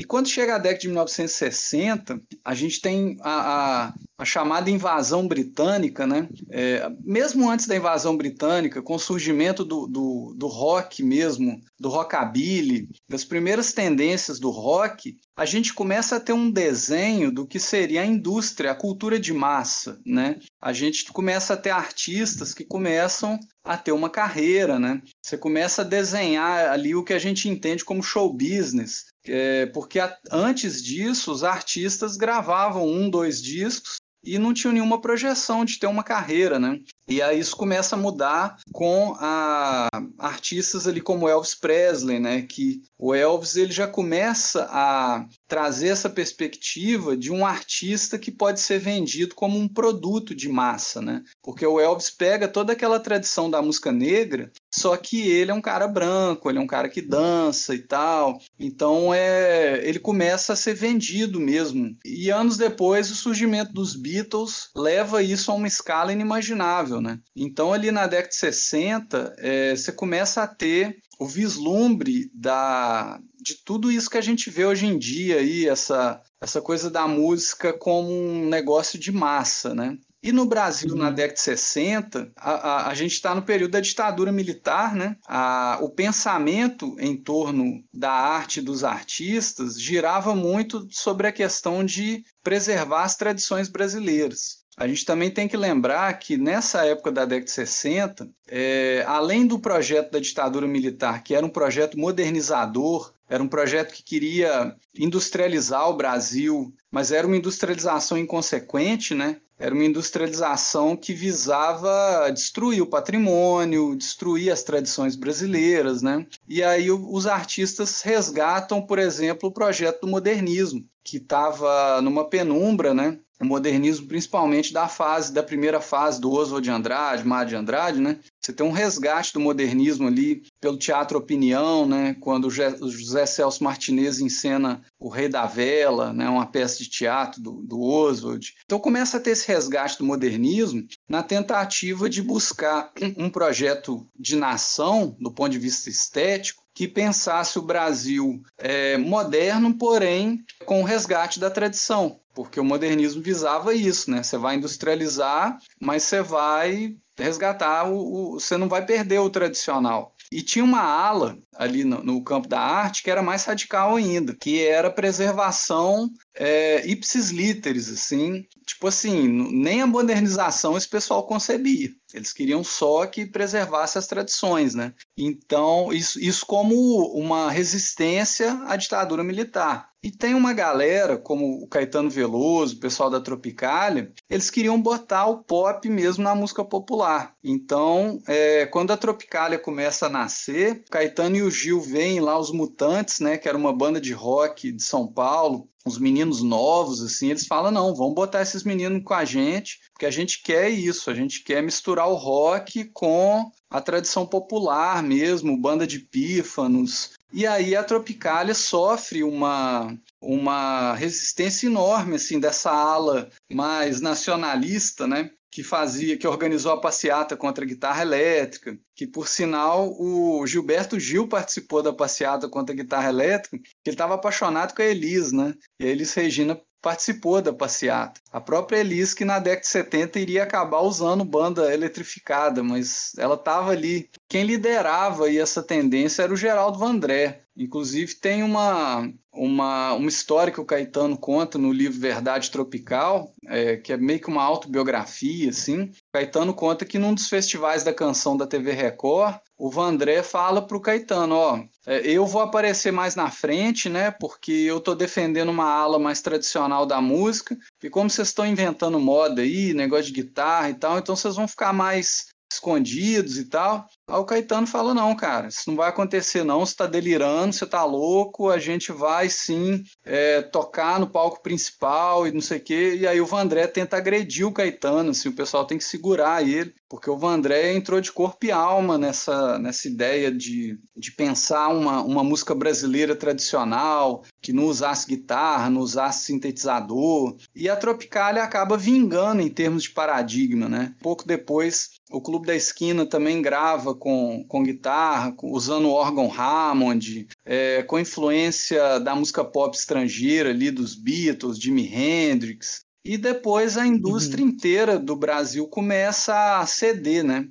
E 0.01 0.05
quando 0.05 0.31
chega 0.31 0.55
a 0.55 0.59
década 0.59 0.81
de 0.81 0.89
1960, 0.89 2.23
a 2.43 2.55
gente 2.55 2.81
tem 2.81 3.19
a, 3.21 3.89
a, 3.89 3.95
a 4.17 4.25
chamada 4.25 4.71
invasão 4.71 5.29
britânica, 5.29 6.07
né? 6.07 6.27
É, 6.51 6.91
mesmo 7.05 7.51
antes 7.51 7.67
da 7.67 7.77
invasão 7.77 8.17
britânica, 8.17 8.81
com 8.81 8.95
o 8.95 8.99
surgimento 8.99 9.63
do, 9.63 9.87
do, 9.87 10.35
do 10.35 10.47
rock 10.47 11.03
mesmo, 11.03 11.61
do 11.79 11.91
rockabilly, 11.91 12.89
das 13.07 13.27
primeiras 13.27 13.75
tendências 13.75 14.41
do 14.41 14.49
rock, 14.49 15.19
a 15.37 15.45
gente 15.45 15.75
começa 15.75 16.17
a 16.17 16.21
ter 16.21 16.33
um 16.33 16.51
desenho 16.51 17.31
do 17.31 17.47
que 17.47 17.61
seria 17.61 18.01
a 18.01 18.07
indústria, 18.07 18.71
a 18.71 18.75
cultura 18.75 19.21
de 19.21 19.35
massa, 19.35 20.01
né? 20.07 20.39
A 20.63 20.73
gente 20.73 21.13
começa 21.13 21.53
a 21.53 21.57
ter 21.59 21.71
artistas 21.71 22.55
que 22.55 22.65
começam 22.65 23.39
a 23.63 23.77
ter 23.77 23.93
uma 23.93 24.09
carreira, 24.09 24.79
né? 24.79 25.03
Você 25.23 25.37
começa 25.37 25.83
a 25.83 25.85
desenhar 25.85 26.71
ali 26.71 26.95
o 26.95 27.05
que 27.05 27.13
a 27.13 27.19
gente 27.19 27.49
entende 27.49 27.85
como 27.85 28.03
show 28.03 28.33
business, 28.33 29.11
é, 29.33 29.67
porque 29.67 30.01
a, 30.01 30.17
antes 30.33 30.83
disso 30.83 31.31
os 31.31 31.45
artistas 31.45 32.17
gravavam 32.17 32.87
um, 32.87 33.09
dois 33.09 33.41
discos 33.41 34.01
e 34.25 34.39
não 34.39 34.53
tinham 34.53 34.73
nenhuma 34.73 35.01
projeção 35.01 35.65
de 35.65 35.79
ter 35.79 35.87
uma 35.87 36.03
carreira, 36.03 36.59
né? 36.59 36.81
E 37.11 37.21
aí 37.21 37.41
isso 37.41 37.57
começa 37.57 37.97
a 37.97 37.99
mudar 37.99 38.57
com 38.73 39.17
a, 39.19 39.89
artistas 40.17 40.87
ali 40.87 41.01
como 41.01 41.29
Elvis 41.29 41.57
Presley, 41.57 42.21
né? 42.21 42.43
Que 42.43 42.83
o 42.97 43.13
Elvis 43.13 43.57
ele 43.57 43.73
já 43.73 43.89
começa 43.89 44.69
a 44.71 45.27
trazer 45.49 45.89
essa 45.89 46.09
perspectiva 46.09 47.17
de 47.17 47.33
um 47.33 47.45
artista 47.45 48.17
que 48.17 48.31
pode 48.31 48.61
ser 48.61 48.79
vendido 48.79 49.35
como 49.35 49.59
um 49.59 49.67
produto 49.67 50.37
de 50.37 50.49
massa, 50.49 51.03
né? 51.03 51.25
Porque 51.43 51.67
o 51.67 51.81
Elvis 51.81 52.11
pega 52.11 52.47
toda 52.47 52.75
aquela 52.75 53.01
tradição 53.01 53.51
da 53.51 53.61
música 53.61 53.91
negra, 53.91 54.53
só 54.73 54.97
que 54.97 55.21
ele 55.29 55.51
é 55.51 55.55
um 55.55 55.61
cara 55.61 55.89
branco, 55.89 56.49
ele 56.49 56.59
é 56.59 56.63
um 56.63 56.67
cara 56.67 56.89
que 56.89 57.03
dança 57.03 57.75
e 57.75 57.81
tal. 57.81 58.41
Então 58.57 59.13
é, 59.13 59.81
ele 59.83 59.99
começa 59.99 60.53
a 60.53 60.57
ser 60.57 60.75
vendido 60.75 61.41
mesmo. 61.41 61.97
E 62.05 62.31
anos 62.31 62.57
depois 62.57 63.11
o 63.11 63.17
surgimento 63.17 63.73
dos 63.73 63.97
Beatles 63.97 64.69
leva 64.77 65.25
isso 65.25 65.51
a 65.51 65.55
uma 65.55 65.67
escala 65.67 66.13
inimaginável 66.13 67.00
né? 67.01 67.21
Então, 67.35 67.73
ali 67.73 67.91
na 67.91 68.07
década 68.07 68.29
de 68.29 68.37
60, 68.37 69.35
é, 69.39 69.77
você 69.77 69.93
começa 69.93 70.43
a 70.43 70.47
ter 70.47 70.99
o 71.19 71.27
vislumbre 71.27 72.31
da, 72.35 73.21
de 73.43 73.55
tudo 73.65 73.93
isso 73.93 74.09
que 74.09 74.19
a 74.19 74.23
gente 74.23 74.49
vê 74.49 74.65
hoje 74.65 74.87
em 74.87 74.99
dia, 74.99 75.37
aí, 75.37 75.69
essa, 75.69 76.21
essa 76.41 76.63
coisa 76.63 76.91
da 76.91 77.07
música 77.07 77.73
como 77.73 78.11
um 78.11 78.49
negócio 78.49 78.99
de 78.99 79.13
massa, 79.13 79.75
né? 79.75 79.99
E 80.23 80.33
no 80.33 80.45
Brasil, 80.45 80.91
uhum. 80.91 80.99
na 80.99 81.11
década 81.11 81.35
de 81.35 81.41
60, 81.41 82.33
a, 82.37 82.51
a, 82.51 82.89
a 82.89 82.95
gente 82.95 83.13
está 83.13 83.35
no 83.35 83.43
período 83.43 83.73
da 83.73 83.81
ditadura 83.81 84.31
militar, 84.31 84.95
né? 84.95 85.17
A, 85.27 85.79
o 85.81 85.89
pensamento 85.89 86.95
em 86.99 87.17
torno 87.17 87.83
da 87.93 88.11
arte 88.11 88.61
dos 88.61 88.85
artistas 88.85 89.81
girava 89.81 90.35
muito 90.35 90.87
sobre 90.91 91.27
a 91.27 91.33
questão 91.33 91.83
de 91.83 92.23
preservar 92.43 93.05
as 93.05 93.17
tradições 93.17 93.69
brasileiras. 93.69 94.60
A 94.81 94.89
gente 94.89 95.05
também 95.05 95.31
tem 95.31 95.47
que 95.47 95.59
lembrar 95.59 96.11
que 96.19 96.39
nessa 96.39 96.87
época 96.87 97.13
da 97.13 97.27
década 97.27 97.45
de 97.45 97.51
60, 97.51 98.31
é, 98.49 99.05
além 99.07 99.47
do 99.47 99.59
projeto 99.59 100.11
da 100.11 100.19
ditadura 100.19 100.67
militar, 100.67 101.23
que 101.23 101.35
era 101.35 101.45
um 101.45 101.51
projeto 101.51 101.99
modernizador, 101.99 103.13
era 103.29 103.43
um 103.43 103.47
projeto 103.47 103.93
que 103.93 104.03
queria 104.03 104.75
industrializar 104.99 105.87
o 105.91 105.97
Brasil, 105.99 106.75
mas 106.91 107.13
era 107.13 107.27
uma 107.27 107.37
industrialização 107.37 108.17
inconsequente, 108.17 109.15
né? 109.15 109.37
Era 109.59 109.75
uma 109.75 109.85
industrialização 109.85 110.97
que 110.97 111.13
visava 111.13 112.31
destruir 112.31 112.81
o 112.81 112.87
patrimônio, 112.87 113.95
destruir 113.95 114.51
as 114.51 114.63
tradições 114.63 115.15
brasileiras, 115.15 116.01
né? 116.01 116.27
E 116.49 116.63
aí 116.63 116.91
os 116.91 117.27
artistas 117.27 118.01
resgatam, 118.01 118.81
por 118.81 118.99
exemplo, 118.99 119.51
o 119.51 119.53
projeto 119.53 120.01
do 120.01 120.09
modernismo, 120.09 120.83
que 121.05 121.17
estava 121.17 122.01
numa 122.03 122.29
penumbra, 122.29 122.95
né? 122.95 123.19
o 123.41 123.47
modernismo, 123.47 124.07
principalmente 124.07 124.73
da 124.73 124.87
fase, 124.87 125.33
da 125.33 125.43
primeira 125.43 125.81
fase 125.81 126.21
do 126.21 126.31
Oswald 126.31 126.63
de 126.63 126.71
Andrade, 126.71 127.27
Mário 127.27 127.49
de 127.49 127.57
Andrade, 127.57 127.99
né? 127.99 128.19
Você 128.39 128.53
tem 128.53 128.67
um 128.67 128.71
resgate 128.71 129.33
do 129.33 129.41
modernismo 129.41 130.07
ali 130.07 130.43
pelo 130.61 130.77
Teatro 130.77 131.19
Opinião, 131.19 131.87
né? 131.87 132.15
Quando 132.21 132.47
o 132.47 132.51
José 132.51 133.25
Celso 133.25 133.65
Martinez 133.65 134.21
encena 134.21 134.83
O 134.99 135.09
Rei 135.09 135.29
da 135.29 135.47
Vela, 135.47 136.13
né? 136.13 136.29
Uma 136.29 136.47
peça 136.47 136.79
de 136.79 136.91
teatro 136.91 137.41
do, 137.41 137.63
do 137.63 137.81
Oswald. 137.81 138.55
Então 138.65 138.79
começa 138.79 139.17
a 139.17 139.21
ter 139.21 139.31
esse 139.31 139.49
resgate 139.49 139.99
do 139.99 140.05
modernismo 140.05 140.87
na 141.09 141.23
tentativa 141.23 142.11
de 142.11 142.23
buscar 142.23 142.93
um 143.17 143.31
projeto 143.31 144.07
de 144.19 144.37
nação, 144.37 145.17
do 145.19 145.33
ponto 145.33 145.51
de 145.51 145.59
vista 145.59 145.89
estético, 145.89 146.63
que 146.81 146.89
pensasse 146.89 147.59
o 147.59 147.63
Brasil 147.63 148.43
é, 148.57 148.97
moderno, 148.97 149.77
porém 149.77 150.43
com 150.65 150.81
o 150.81 150.85
resgate 150.85 151.39
da 151.39 151.51
tradição 151.51 152.19
porque 152.33 152.59
o 152.59 152.65
modernismo 152.65 153.21
visava 153.21 153.75
isso, 153.75 154.11
né? 154.11 154.23
Você 154.23 154.39
vai 154.39 154.55
industrializar, 154.55 155.59
mas 155.79 156.05
você 156.05 156.23
vai 156.23 156.97
resgatar 157.19 157.91
o, 157.91 157.97
o, 157.97 158.41
você 158.41 158.57
não 158.57 158.69
vai 158.69 158.87
perder 158.87 159.19
o 159.19 159.29
tradicional. 159.29 160.15
E 160.33 160.41
tinha 160.41 160.65
uma 160.65 160.81
ala 160.81 161.37
ali 161.57 161.85
no, 161.85 162.03
no, 162.03 162.23
campo 162.23 162.49
da 162.49 162.61
arte 162.61 163.03
que 163.03 163.11
era 163.11 163.21
mais 163.21 163.45
radical 163.45 163.97
ainda, 163.97 164.35
que 164.35 164.65
era 164.65 164.91
preservação 164.91 166.09
é, 166.35 166.87
ipsis 166.87 167.31
literis, 167.31 167.91
assim, 167.91 168.47
tipo 168.65 168.87
assim, 168.87 169.29
nem 169.53 169.83
a 169.83 169.87
modernização 169.87 170.77
esse 170.77 170.89
pessoal 170.89 171.27
concebia. 171.27 171.91
Eles 172.13 172.33
queriam 172.33 172.65
só 172.65 173.07
que 173.07 173.27
preservasse 173.27 173.99
as 173.99 174.07
tradições, 174.07 174.75
né? 174.75 174.93
Então, 175.17 175.93
isso, 175.93 176.21
isso 176.21 176.45
como 176.47 176.75
uma 177.15 177.51
resistência 177.51 178.61
à 178.67 178.77
ditadura 178.77 179.23
militar. 179.23 179.91
E 180.03 180.11
tem 180.11 180.35
uma 180.35 180.55
galera, 180.55 181.19
como 181.19 181.63
o 181.63 181.69
Caetano 181.69 182.09
Veloso, 182.09 182.77
o 182.77 182.81
pessoal 182.81 183.11
da 183.11 183.21
Tropicália, 183.21 184.11
eles 184.31 184.49
queriam 184.51 184.81
botar 184.81 185.27
o 185.27 185.45
pop 185.45 185.87
mesmo 185.91 186.25
na 186.25 186.35
música 186.35 186.65
popular. 186.65 187.35
Então, 187.45 188.19
é, 188.27 188.65
quando 188.67 188.93
a 188.93 188.97
Tropicália 188.97 189.59
começa 189.59 190.07
a 190.07 190.11
nascer, 190.11 190.85
Caetano 190.91 191.37
e 191.37 191.43
o 191.43 191.51
Gil 191.51 191.83
veem 191.83 192.19
lá 192.19 192.39
os 192.39 192.51
Mutantes, 192.51 193.21
né, 193.21 193.37
que 193.37 193.47
era 193.47 193.59
uma 193.59 193.75
banda 193.75 194.01
de 194.01 194.15
rock 194.15 194.73
de 194.73 194.83
São 194.83 195.07
Paulo, 195.07 195.69
os 195.85 195.99
meninos 195.99 196.43
novos, 196.43 197.03
assim, 197.03 197.31
eles 197.31 197.47
falam: 197.47 197.71
não, 197.71 197.95
vamos 197.95 198.15
botar 198.15 198.43
esses 198.43 198.65
meninos 198.65 199.03
com 199.05 199.15
a 199.15 199.25
gente, 199.25 199.81
porque 199.93 200.07
a 200.07 200.11
gente 200.11 200.43
quer 200.43 200.69
isso, 200.69 201.11
a 201.11 201.15
gente 201.15 201.43
quer 201.43 201.63
misturar 201.63 202.09
o 202.09 202.15
rock 202.15 202.85
com 202.93 203.51
a 203.71 203.81
tradição 203.81 204.27
popular 204.27 205.03
mesmo, 205.03 205.57
banda 205.57 205.87
de 205.87 206.01
pífanos, 206.01 207.13
e 207.33 207.47
aí 207.47 207.77
a 207.77 207.85
Tropicália 207.85 208.55
sofre 208.55 209.23
uma, 209.23 209.97
uma 210.21 210.95
resistência 210.95 211.67
enorme 211.67 212.17
assim 212.17 212.41
dessa 212.41 212.71
ala 212.71 213.31
mais 213.51 214.01
nacionalista, 214.01 215.07
né? 215.07 215.31
Que 215.51 215.63
fazia, 215.63 216.17
que 216.17 216.27
organizou 216.27 216.73
a 216.73 216.81
passeata 216.81 217.37
contra 217.37 217.65
a 217.65 217.67
guitarra 217.67 218.03
elétrica, 218.03 218.79
que 218.95 219.07
por 219.07 219.27
sinal 219.27 219.91
o 219.99 220.47
Gilberto 220.47 220.99
Gil 220.99 221.27
participou 221.27 221.83
da 221.83 221.93
passeata 221.93 222.49
contra 222.49 222.75
a 222.75 222.77
guitarra 222.77 223.09
elétrica, 223.09 223.59
que 223.59 223.91
ele 223.91 223.95
estava 223.95 224.15
apaixonado 224.15 224.75
com 224.75 224.83
a 224.83 224.85
Elis, 224.85 225.33
né? 225.33 225.55
E 225.81 225.87
a 225.87 225.89
Elis 225.89 226.15
Regina 226.15 226.61
participou 226.81 227.43
da 227.43 227.53
passeata. 227.53 228.21
A 228.33 228.41
própria 228.41 228.79
Elis, 228.79 229.13
que 229.13 229.25
na 229.25 229.39
década 229.39 229.61
de 229.61 229.69
70 229.69 230.19
iria 230.19 230.43
acabar 230.43 230.81
usando 230.81 231.25
banda 231.25 231.73
eletrificada, 231.73 232.63
mas 232.63 233.13
ela 233.19 233.35
estava 233.35 233.73
ali. 233.73 234.09
Quem 234.29 234.45
liderava 234.45 235.33
essa 235.33 235.63
tendência 235.63 236.23
era 236.23 236.33
o 236.33 236.37
Geraldo 236.37 236.79
Vandré. 236.79 237.43
Inclusive 237.57 238.15
tem 238.15 238.43
uma, 238.43 239.11
uma, 239.33 239.93
uma 239.95 240.09
história 240.09 240.53
que 240.53 240.61
o 240.61 240.65
Caetano 240.65 241.17
conta 241.17 241.59
no 241.59 241.73
livro 241.73 241.99
Verdade 241.99 242.51
Tropical, 242.51 243.33
é, 243.47 243.77
que 243.77 243.93
é 243.93 243.97
meio 243.97 244.21
que 244.21 244.29
uma 244.29 244.43
autobiografia, 244.43 245.51
assim. 245.51 245.83
O 245.83 245.93
Caetano 246.13 246.55
conta 246.55 246.85
que 246.85 246.99
num 246.99 247.15
dos 247.15 247.29
festivais 247.29 247.85
da 247.85 247.93
canção 247.93 248.37
da 248.37 248.47
TV 248.47 248.73
Record, 248.73 249.37
o 249.59 249.71
Vandré 249.71 250.23
fala 250.23 250.67
para 250.67 250.77
o 250.77 250.81
Caetano, 250.81 251.35
ó, 251.35 251.63
é, 251.87 252.01
eu 252.07 252.25
vou 252.25 252.41
aparecer 252.41 252.93
mais 252.93 253.15
na 253.15 253.31
frente, 253.31 253.89
né, 253.89 254.11
porque 254.11 254.53
eu 254.53 254.79
estou 254.79 254.95
defendendo 254.95 255.51
uma 255.51 255.71
ala 255.71 255.99
mais 255.99 256.23
tradicional 256.23 256.87
da 256.87 257.01
música, 257.01 257.59
e 257.83 257.91
como 257.91 258.09
vocês 258.09 258.29
estão 258.29 258.47
inventando 258.47 258.99
moda 258.99 259.43
aí, 259.43 259.75
negócio 259.75 260.07
de 260.07 260.23
guitarra 260.23 260.71
e 260.71 260.75
tal, 260.75 260.99
então 260.99 261.15
vocês 261.15 261.37
vão 261.37 261.47
ficar 261.47 261.73
mais 261.73 262.29
escondidos 262.51 263.39
e 263.39 263.45
tal. 263.45 263.87
Aí 264.09 264.17
o 264.17 264.25
Caetano 264.25 264.67
falou: 264.67 264.93
não, 264.93 265.15
cara, 265.15 265.49
isso 265.49 265.69
não 265.69 265.77
vai 265.77 265.89
acontecer, 265.89 266.45
não. 266.45 266.61
Você 266.61 266.73
está 266.73 266.87
delirando, 266.87 267.53
você 267.53 267.65
está 267.65 267.85
louco, 267.85 268.51
a 268.51 268.59
gente 268.59 268.93
vai 268.93 269.29
sim 269.29 269.85
é, 270.05 270.43
tocar 270.43 270.99
no 270.99 271.09
palco 271.09 271.43
principal 271.43 272.27
e 272.27 272.33
não 272.33 272.41
sei 272.41 272.59
o 272.59 272.63
quê. 272.63 272.97
E 273.01 273.07
aí 273.07 273.21
o 273.21 273.27
Vandré 273.27 273.67
tenta 273.67 273.97
agredir 273.97 274.47
o 274.47 274.53
Caetano, 274.53 275.11
assim, 275.11 275.29
o 275.29 275.35
pessoal 275.35 275.65
tem 275.65 275.79
que 275.79 275.85
segurar 275.85 276.47
ele, 276.47 276.75
porque 276.89 277.09
o 277.09 277.17
Vandré 277.17 277.73
entrou 277.73 278.01
de 278.01 278.11
corpo 278.11 278.45
e 278.45 278.51
alma 278.51 278.99
nessa, 278.99 279.59
nessa 279.59 279.87
ideia 279.87 280.33
de, 280.33 280.79
de 280.97 281.13
pensar 281.13 281.69
uma, 281.69 282.03
uma 282.03 282.25
música 282.25 282.55
brasileira 282.55 283.15
tradicional, 283.15 284.25
que 284.41 284.53
não 284.53 284.65
usasse 284.65 285.07
guitarra, 285.07 285.71
não 285.71 285.81
usasse 285.81 286.25
sintetizador. 286.25 287.37
E 287.55 287.69
a 287.69 287.77
Tropicália 287.77 288.43
acaba 288.43 288.77
vingando 288.77 289.43
em 289.43 289.49
termos 289.49 289.85
de 289.85 289.91
paradigma, 289.91 290.69
né? 290.69 290.95
Pouco 291.01 291.27
depois 291.27 292.00
o 292.11 292.21
Clube 292.21 292.47
da 292.47 292.55
Esquina 292.55 293.07
também 293.07 293.41
grava 293.41 293.95
com, 293.95 294.45
com 294.49 294.63
guitarra, 294.63 295.35
usando 295.43 295.91
órgão 295.91 296.31
Hammond, 296.31 297.29
é, 297.45 297.83
com 297.83 297.99
influência 297.99 298.99
da 299.01 299.15
música 299.15 299.45
pop 299.45 299.77
estrangeira 299.77 300.51
ali, 300.51 300.71
dos 300.71 300.95
Beatles, 300.95 301.59
Jimi 301.59 301.87
Hendrix. 301.87 302.85
E 303.05 303.17
depois 303.17 303.77
a 303.77 303.87
indústria 303.87 304.45
uhum. 304.45 304.51
inteira 304.51 304.99
do 304.99 305.17
Brasil 305.17 305.67
começa 305.69 306.59
a 306.59 306.67
ceder, 306.67 307.25
né? 307.25 307.49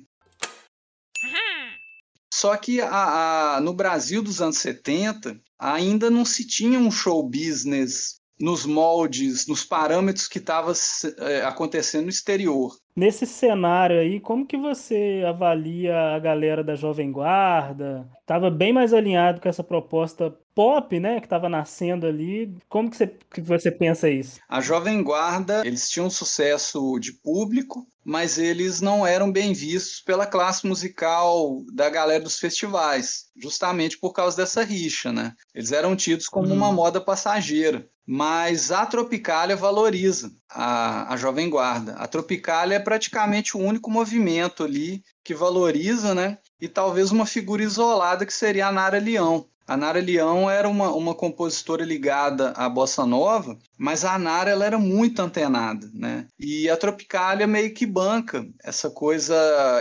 Só 2.32 2.56
que 2.56 2.80
a, 2.80 3.56
a, 3.56 3.60
no 3.60 3.74
Brasil 3.74 4.22
dos 4.22 4.40
anos 4.40 4.58
70 4.58 5.38
ainda 5.58 6.08
não 6.08 6.24
se 6.24 6.46
tinha 6.46 6.78
um 6.78 6.90
show 6.90 7.22
business 7.22 8.20
nos 8.40 8.64
moldes, 8.64 9.46
nos 9.46 9.64
parâmetros 9.64 10.26
que 10.26 10.38
estava 10.38 10.72
é, 11.18 11.42
acontecendo 11.42 12.04
no 12.04 12.10
exterior. 12.10 12.74
Nesse 13.00 13.24
cenário 13.26 13.98
aí, 13.98 14.20
como 14.20 14.46
que 14.46 14.58
você 14.58 15.24
avalia 15.26 16.14
a 16.14 16.18
galera 16.18 16.62
da 16.62 16.76
Jovem 16.76 17.10
Guarda? 17.10 18.06
Estava 18.20 18.50
bem 18.50 18.74
mais 18.74 18.92
alinhado 18.92 19.40
com 19.40 19.48
essa 19.48 19.64
proposta 19.64 20.38
pop, 20.54 20.98
né, 20.98 21.20
que 21.20 21.26
estava 21.26 21.48
nascendo 21.48 22.06
ali. 22.06 22.54
Como 22.68 22.90
que 22.90 22.96
você, 22.96 23.06
que 23.06 23.40
você 23.40 23.70
pensa 23.70 24.08
isso? 24.08 24.40
A 24.48 24.60
Jovem 24.60 25.02
Guarda, 25.02 25.66
eles 25.66 25.88
tinham 25.88 26.10
sucesso 26.10 26.98
de 26.98 27.12
público, 27.12 27.86
mas 28.04 28.38
eles 28.38 28.80
não 28.80 29.06
eram 29.06 29.30
bem 29.30 29.52
vistos 29.52 30.00
pela 30.00 30.26
classe 30.26 30.66
musical 30.66 31.62
da 31.72 31.88
galera 31.88 32.22
dos 32.22 32.38
festivais, 32.38 33.26
justamente 33.36 33.98
por 33.98 34.12
causa 34.12 34.36
dessa 34.36 34.62
rixa, 34.62 35.12
né? 35.12 35.34
Eles 35.54 35.72
eram 35.72 35.94
tidos 35.94 36.26
como 36.26 36.48
uhum. 36.48 36.54
uma 36.54 36.72
moda 36.72 37.00
passageira 37.00 37.88
mas 38.12 38.72
a 38.72 38.84
Tropicália 38.86 39.54
valoriza 39.54 40.32
a, 40.50 41.14
a 41.14 41.16
Jovem 41.16 41.48
Guarda. 41.48 41.92
A 41.92 42.08
Tropicália 42.08 42.74
é 42.74 42.80
praticamente 42.80 43.56
o 43.56 43.60
único 43.60 43.88
movimento 43.88 44.64
ali 44.64 45.04
que 45.22 45.32
valoriza, 45.32 46.12
né? 46.12 46.38
E 46.60 46.66
talvez 46.66 47.12
uma 47.12 47.24
figura 47.24 47.62
isolada 47.62 48.26
que 48.26 48.32
seria 48.32 48.66
a 48.66 48.72
Nara 48.72 48.98
Leão. 48.98 49.46
A 49.70 49.76
Nara 49.76 50.00
Leão 50.00 50.50
era 50.50 50.68
uma, 50.68 50.90
uma 50.92 51.14
compositora 51.14 51.84
ligada 51.84 52.50
à 52.56 52.68
bossa 52.68 53.06
nova, 53.06 53.56
mas 53.78 54.04
a 54.04 54.18
Nara 54.18 54.50
ela 54.50 54.66
era 54.66 54.80
muito 54.80 55.22
antenada, 55.22 55.88
né? 55.94 56.26
E 56.40 56.68
a 56.68 56.76
Tropicália 56.76 57.46
meio 57.46 57.72
que 57.72 57.86
banca 57.86 58.44
essa 58.64 58.90
coisa, 58.90 59.32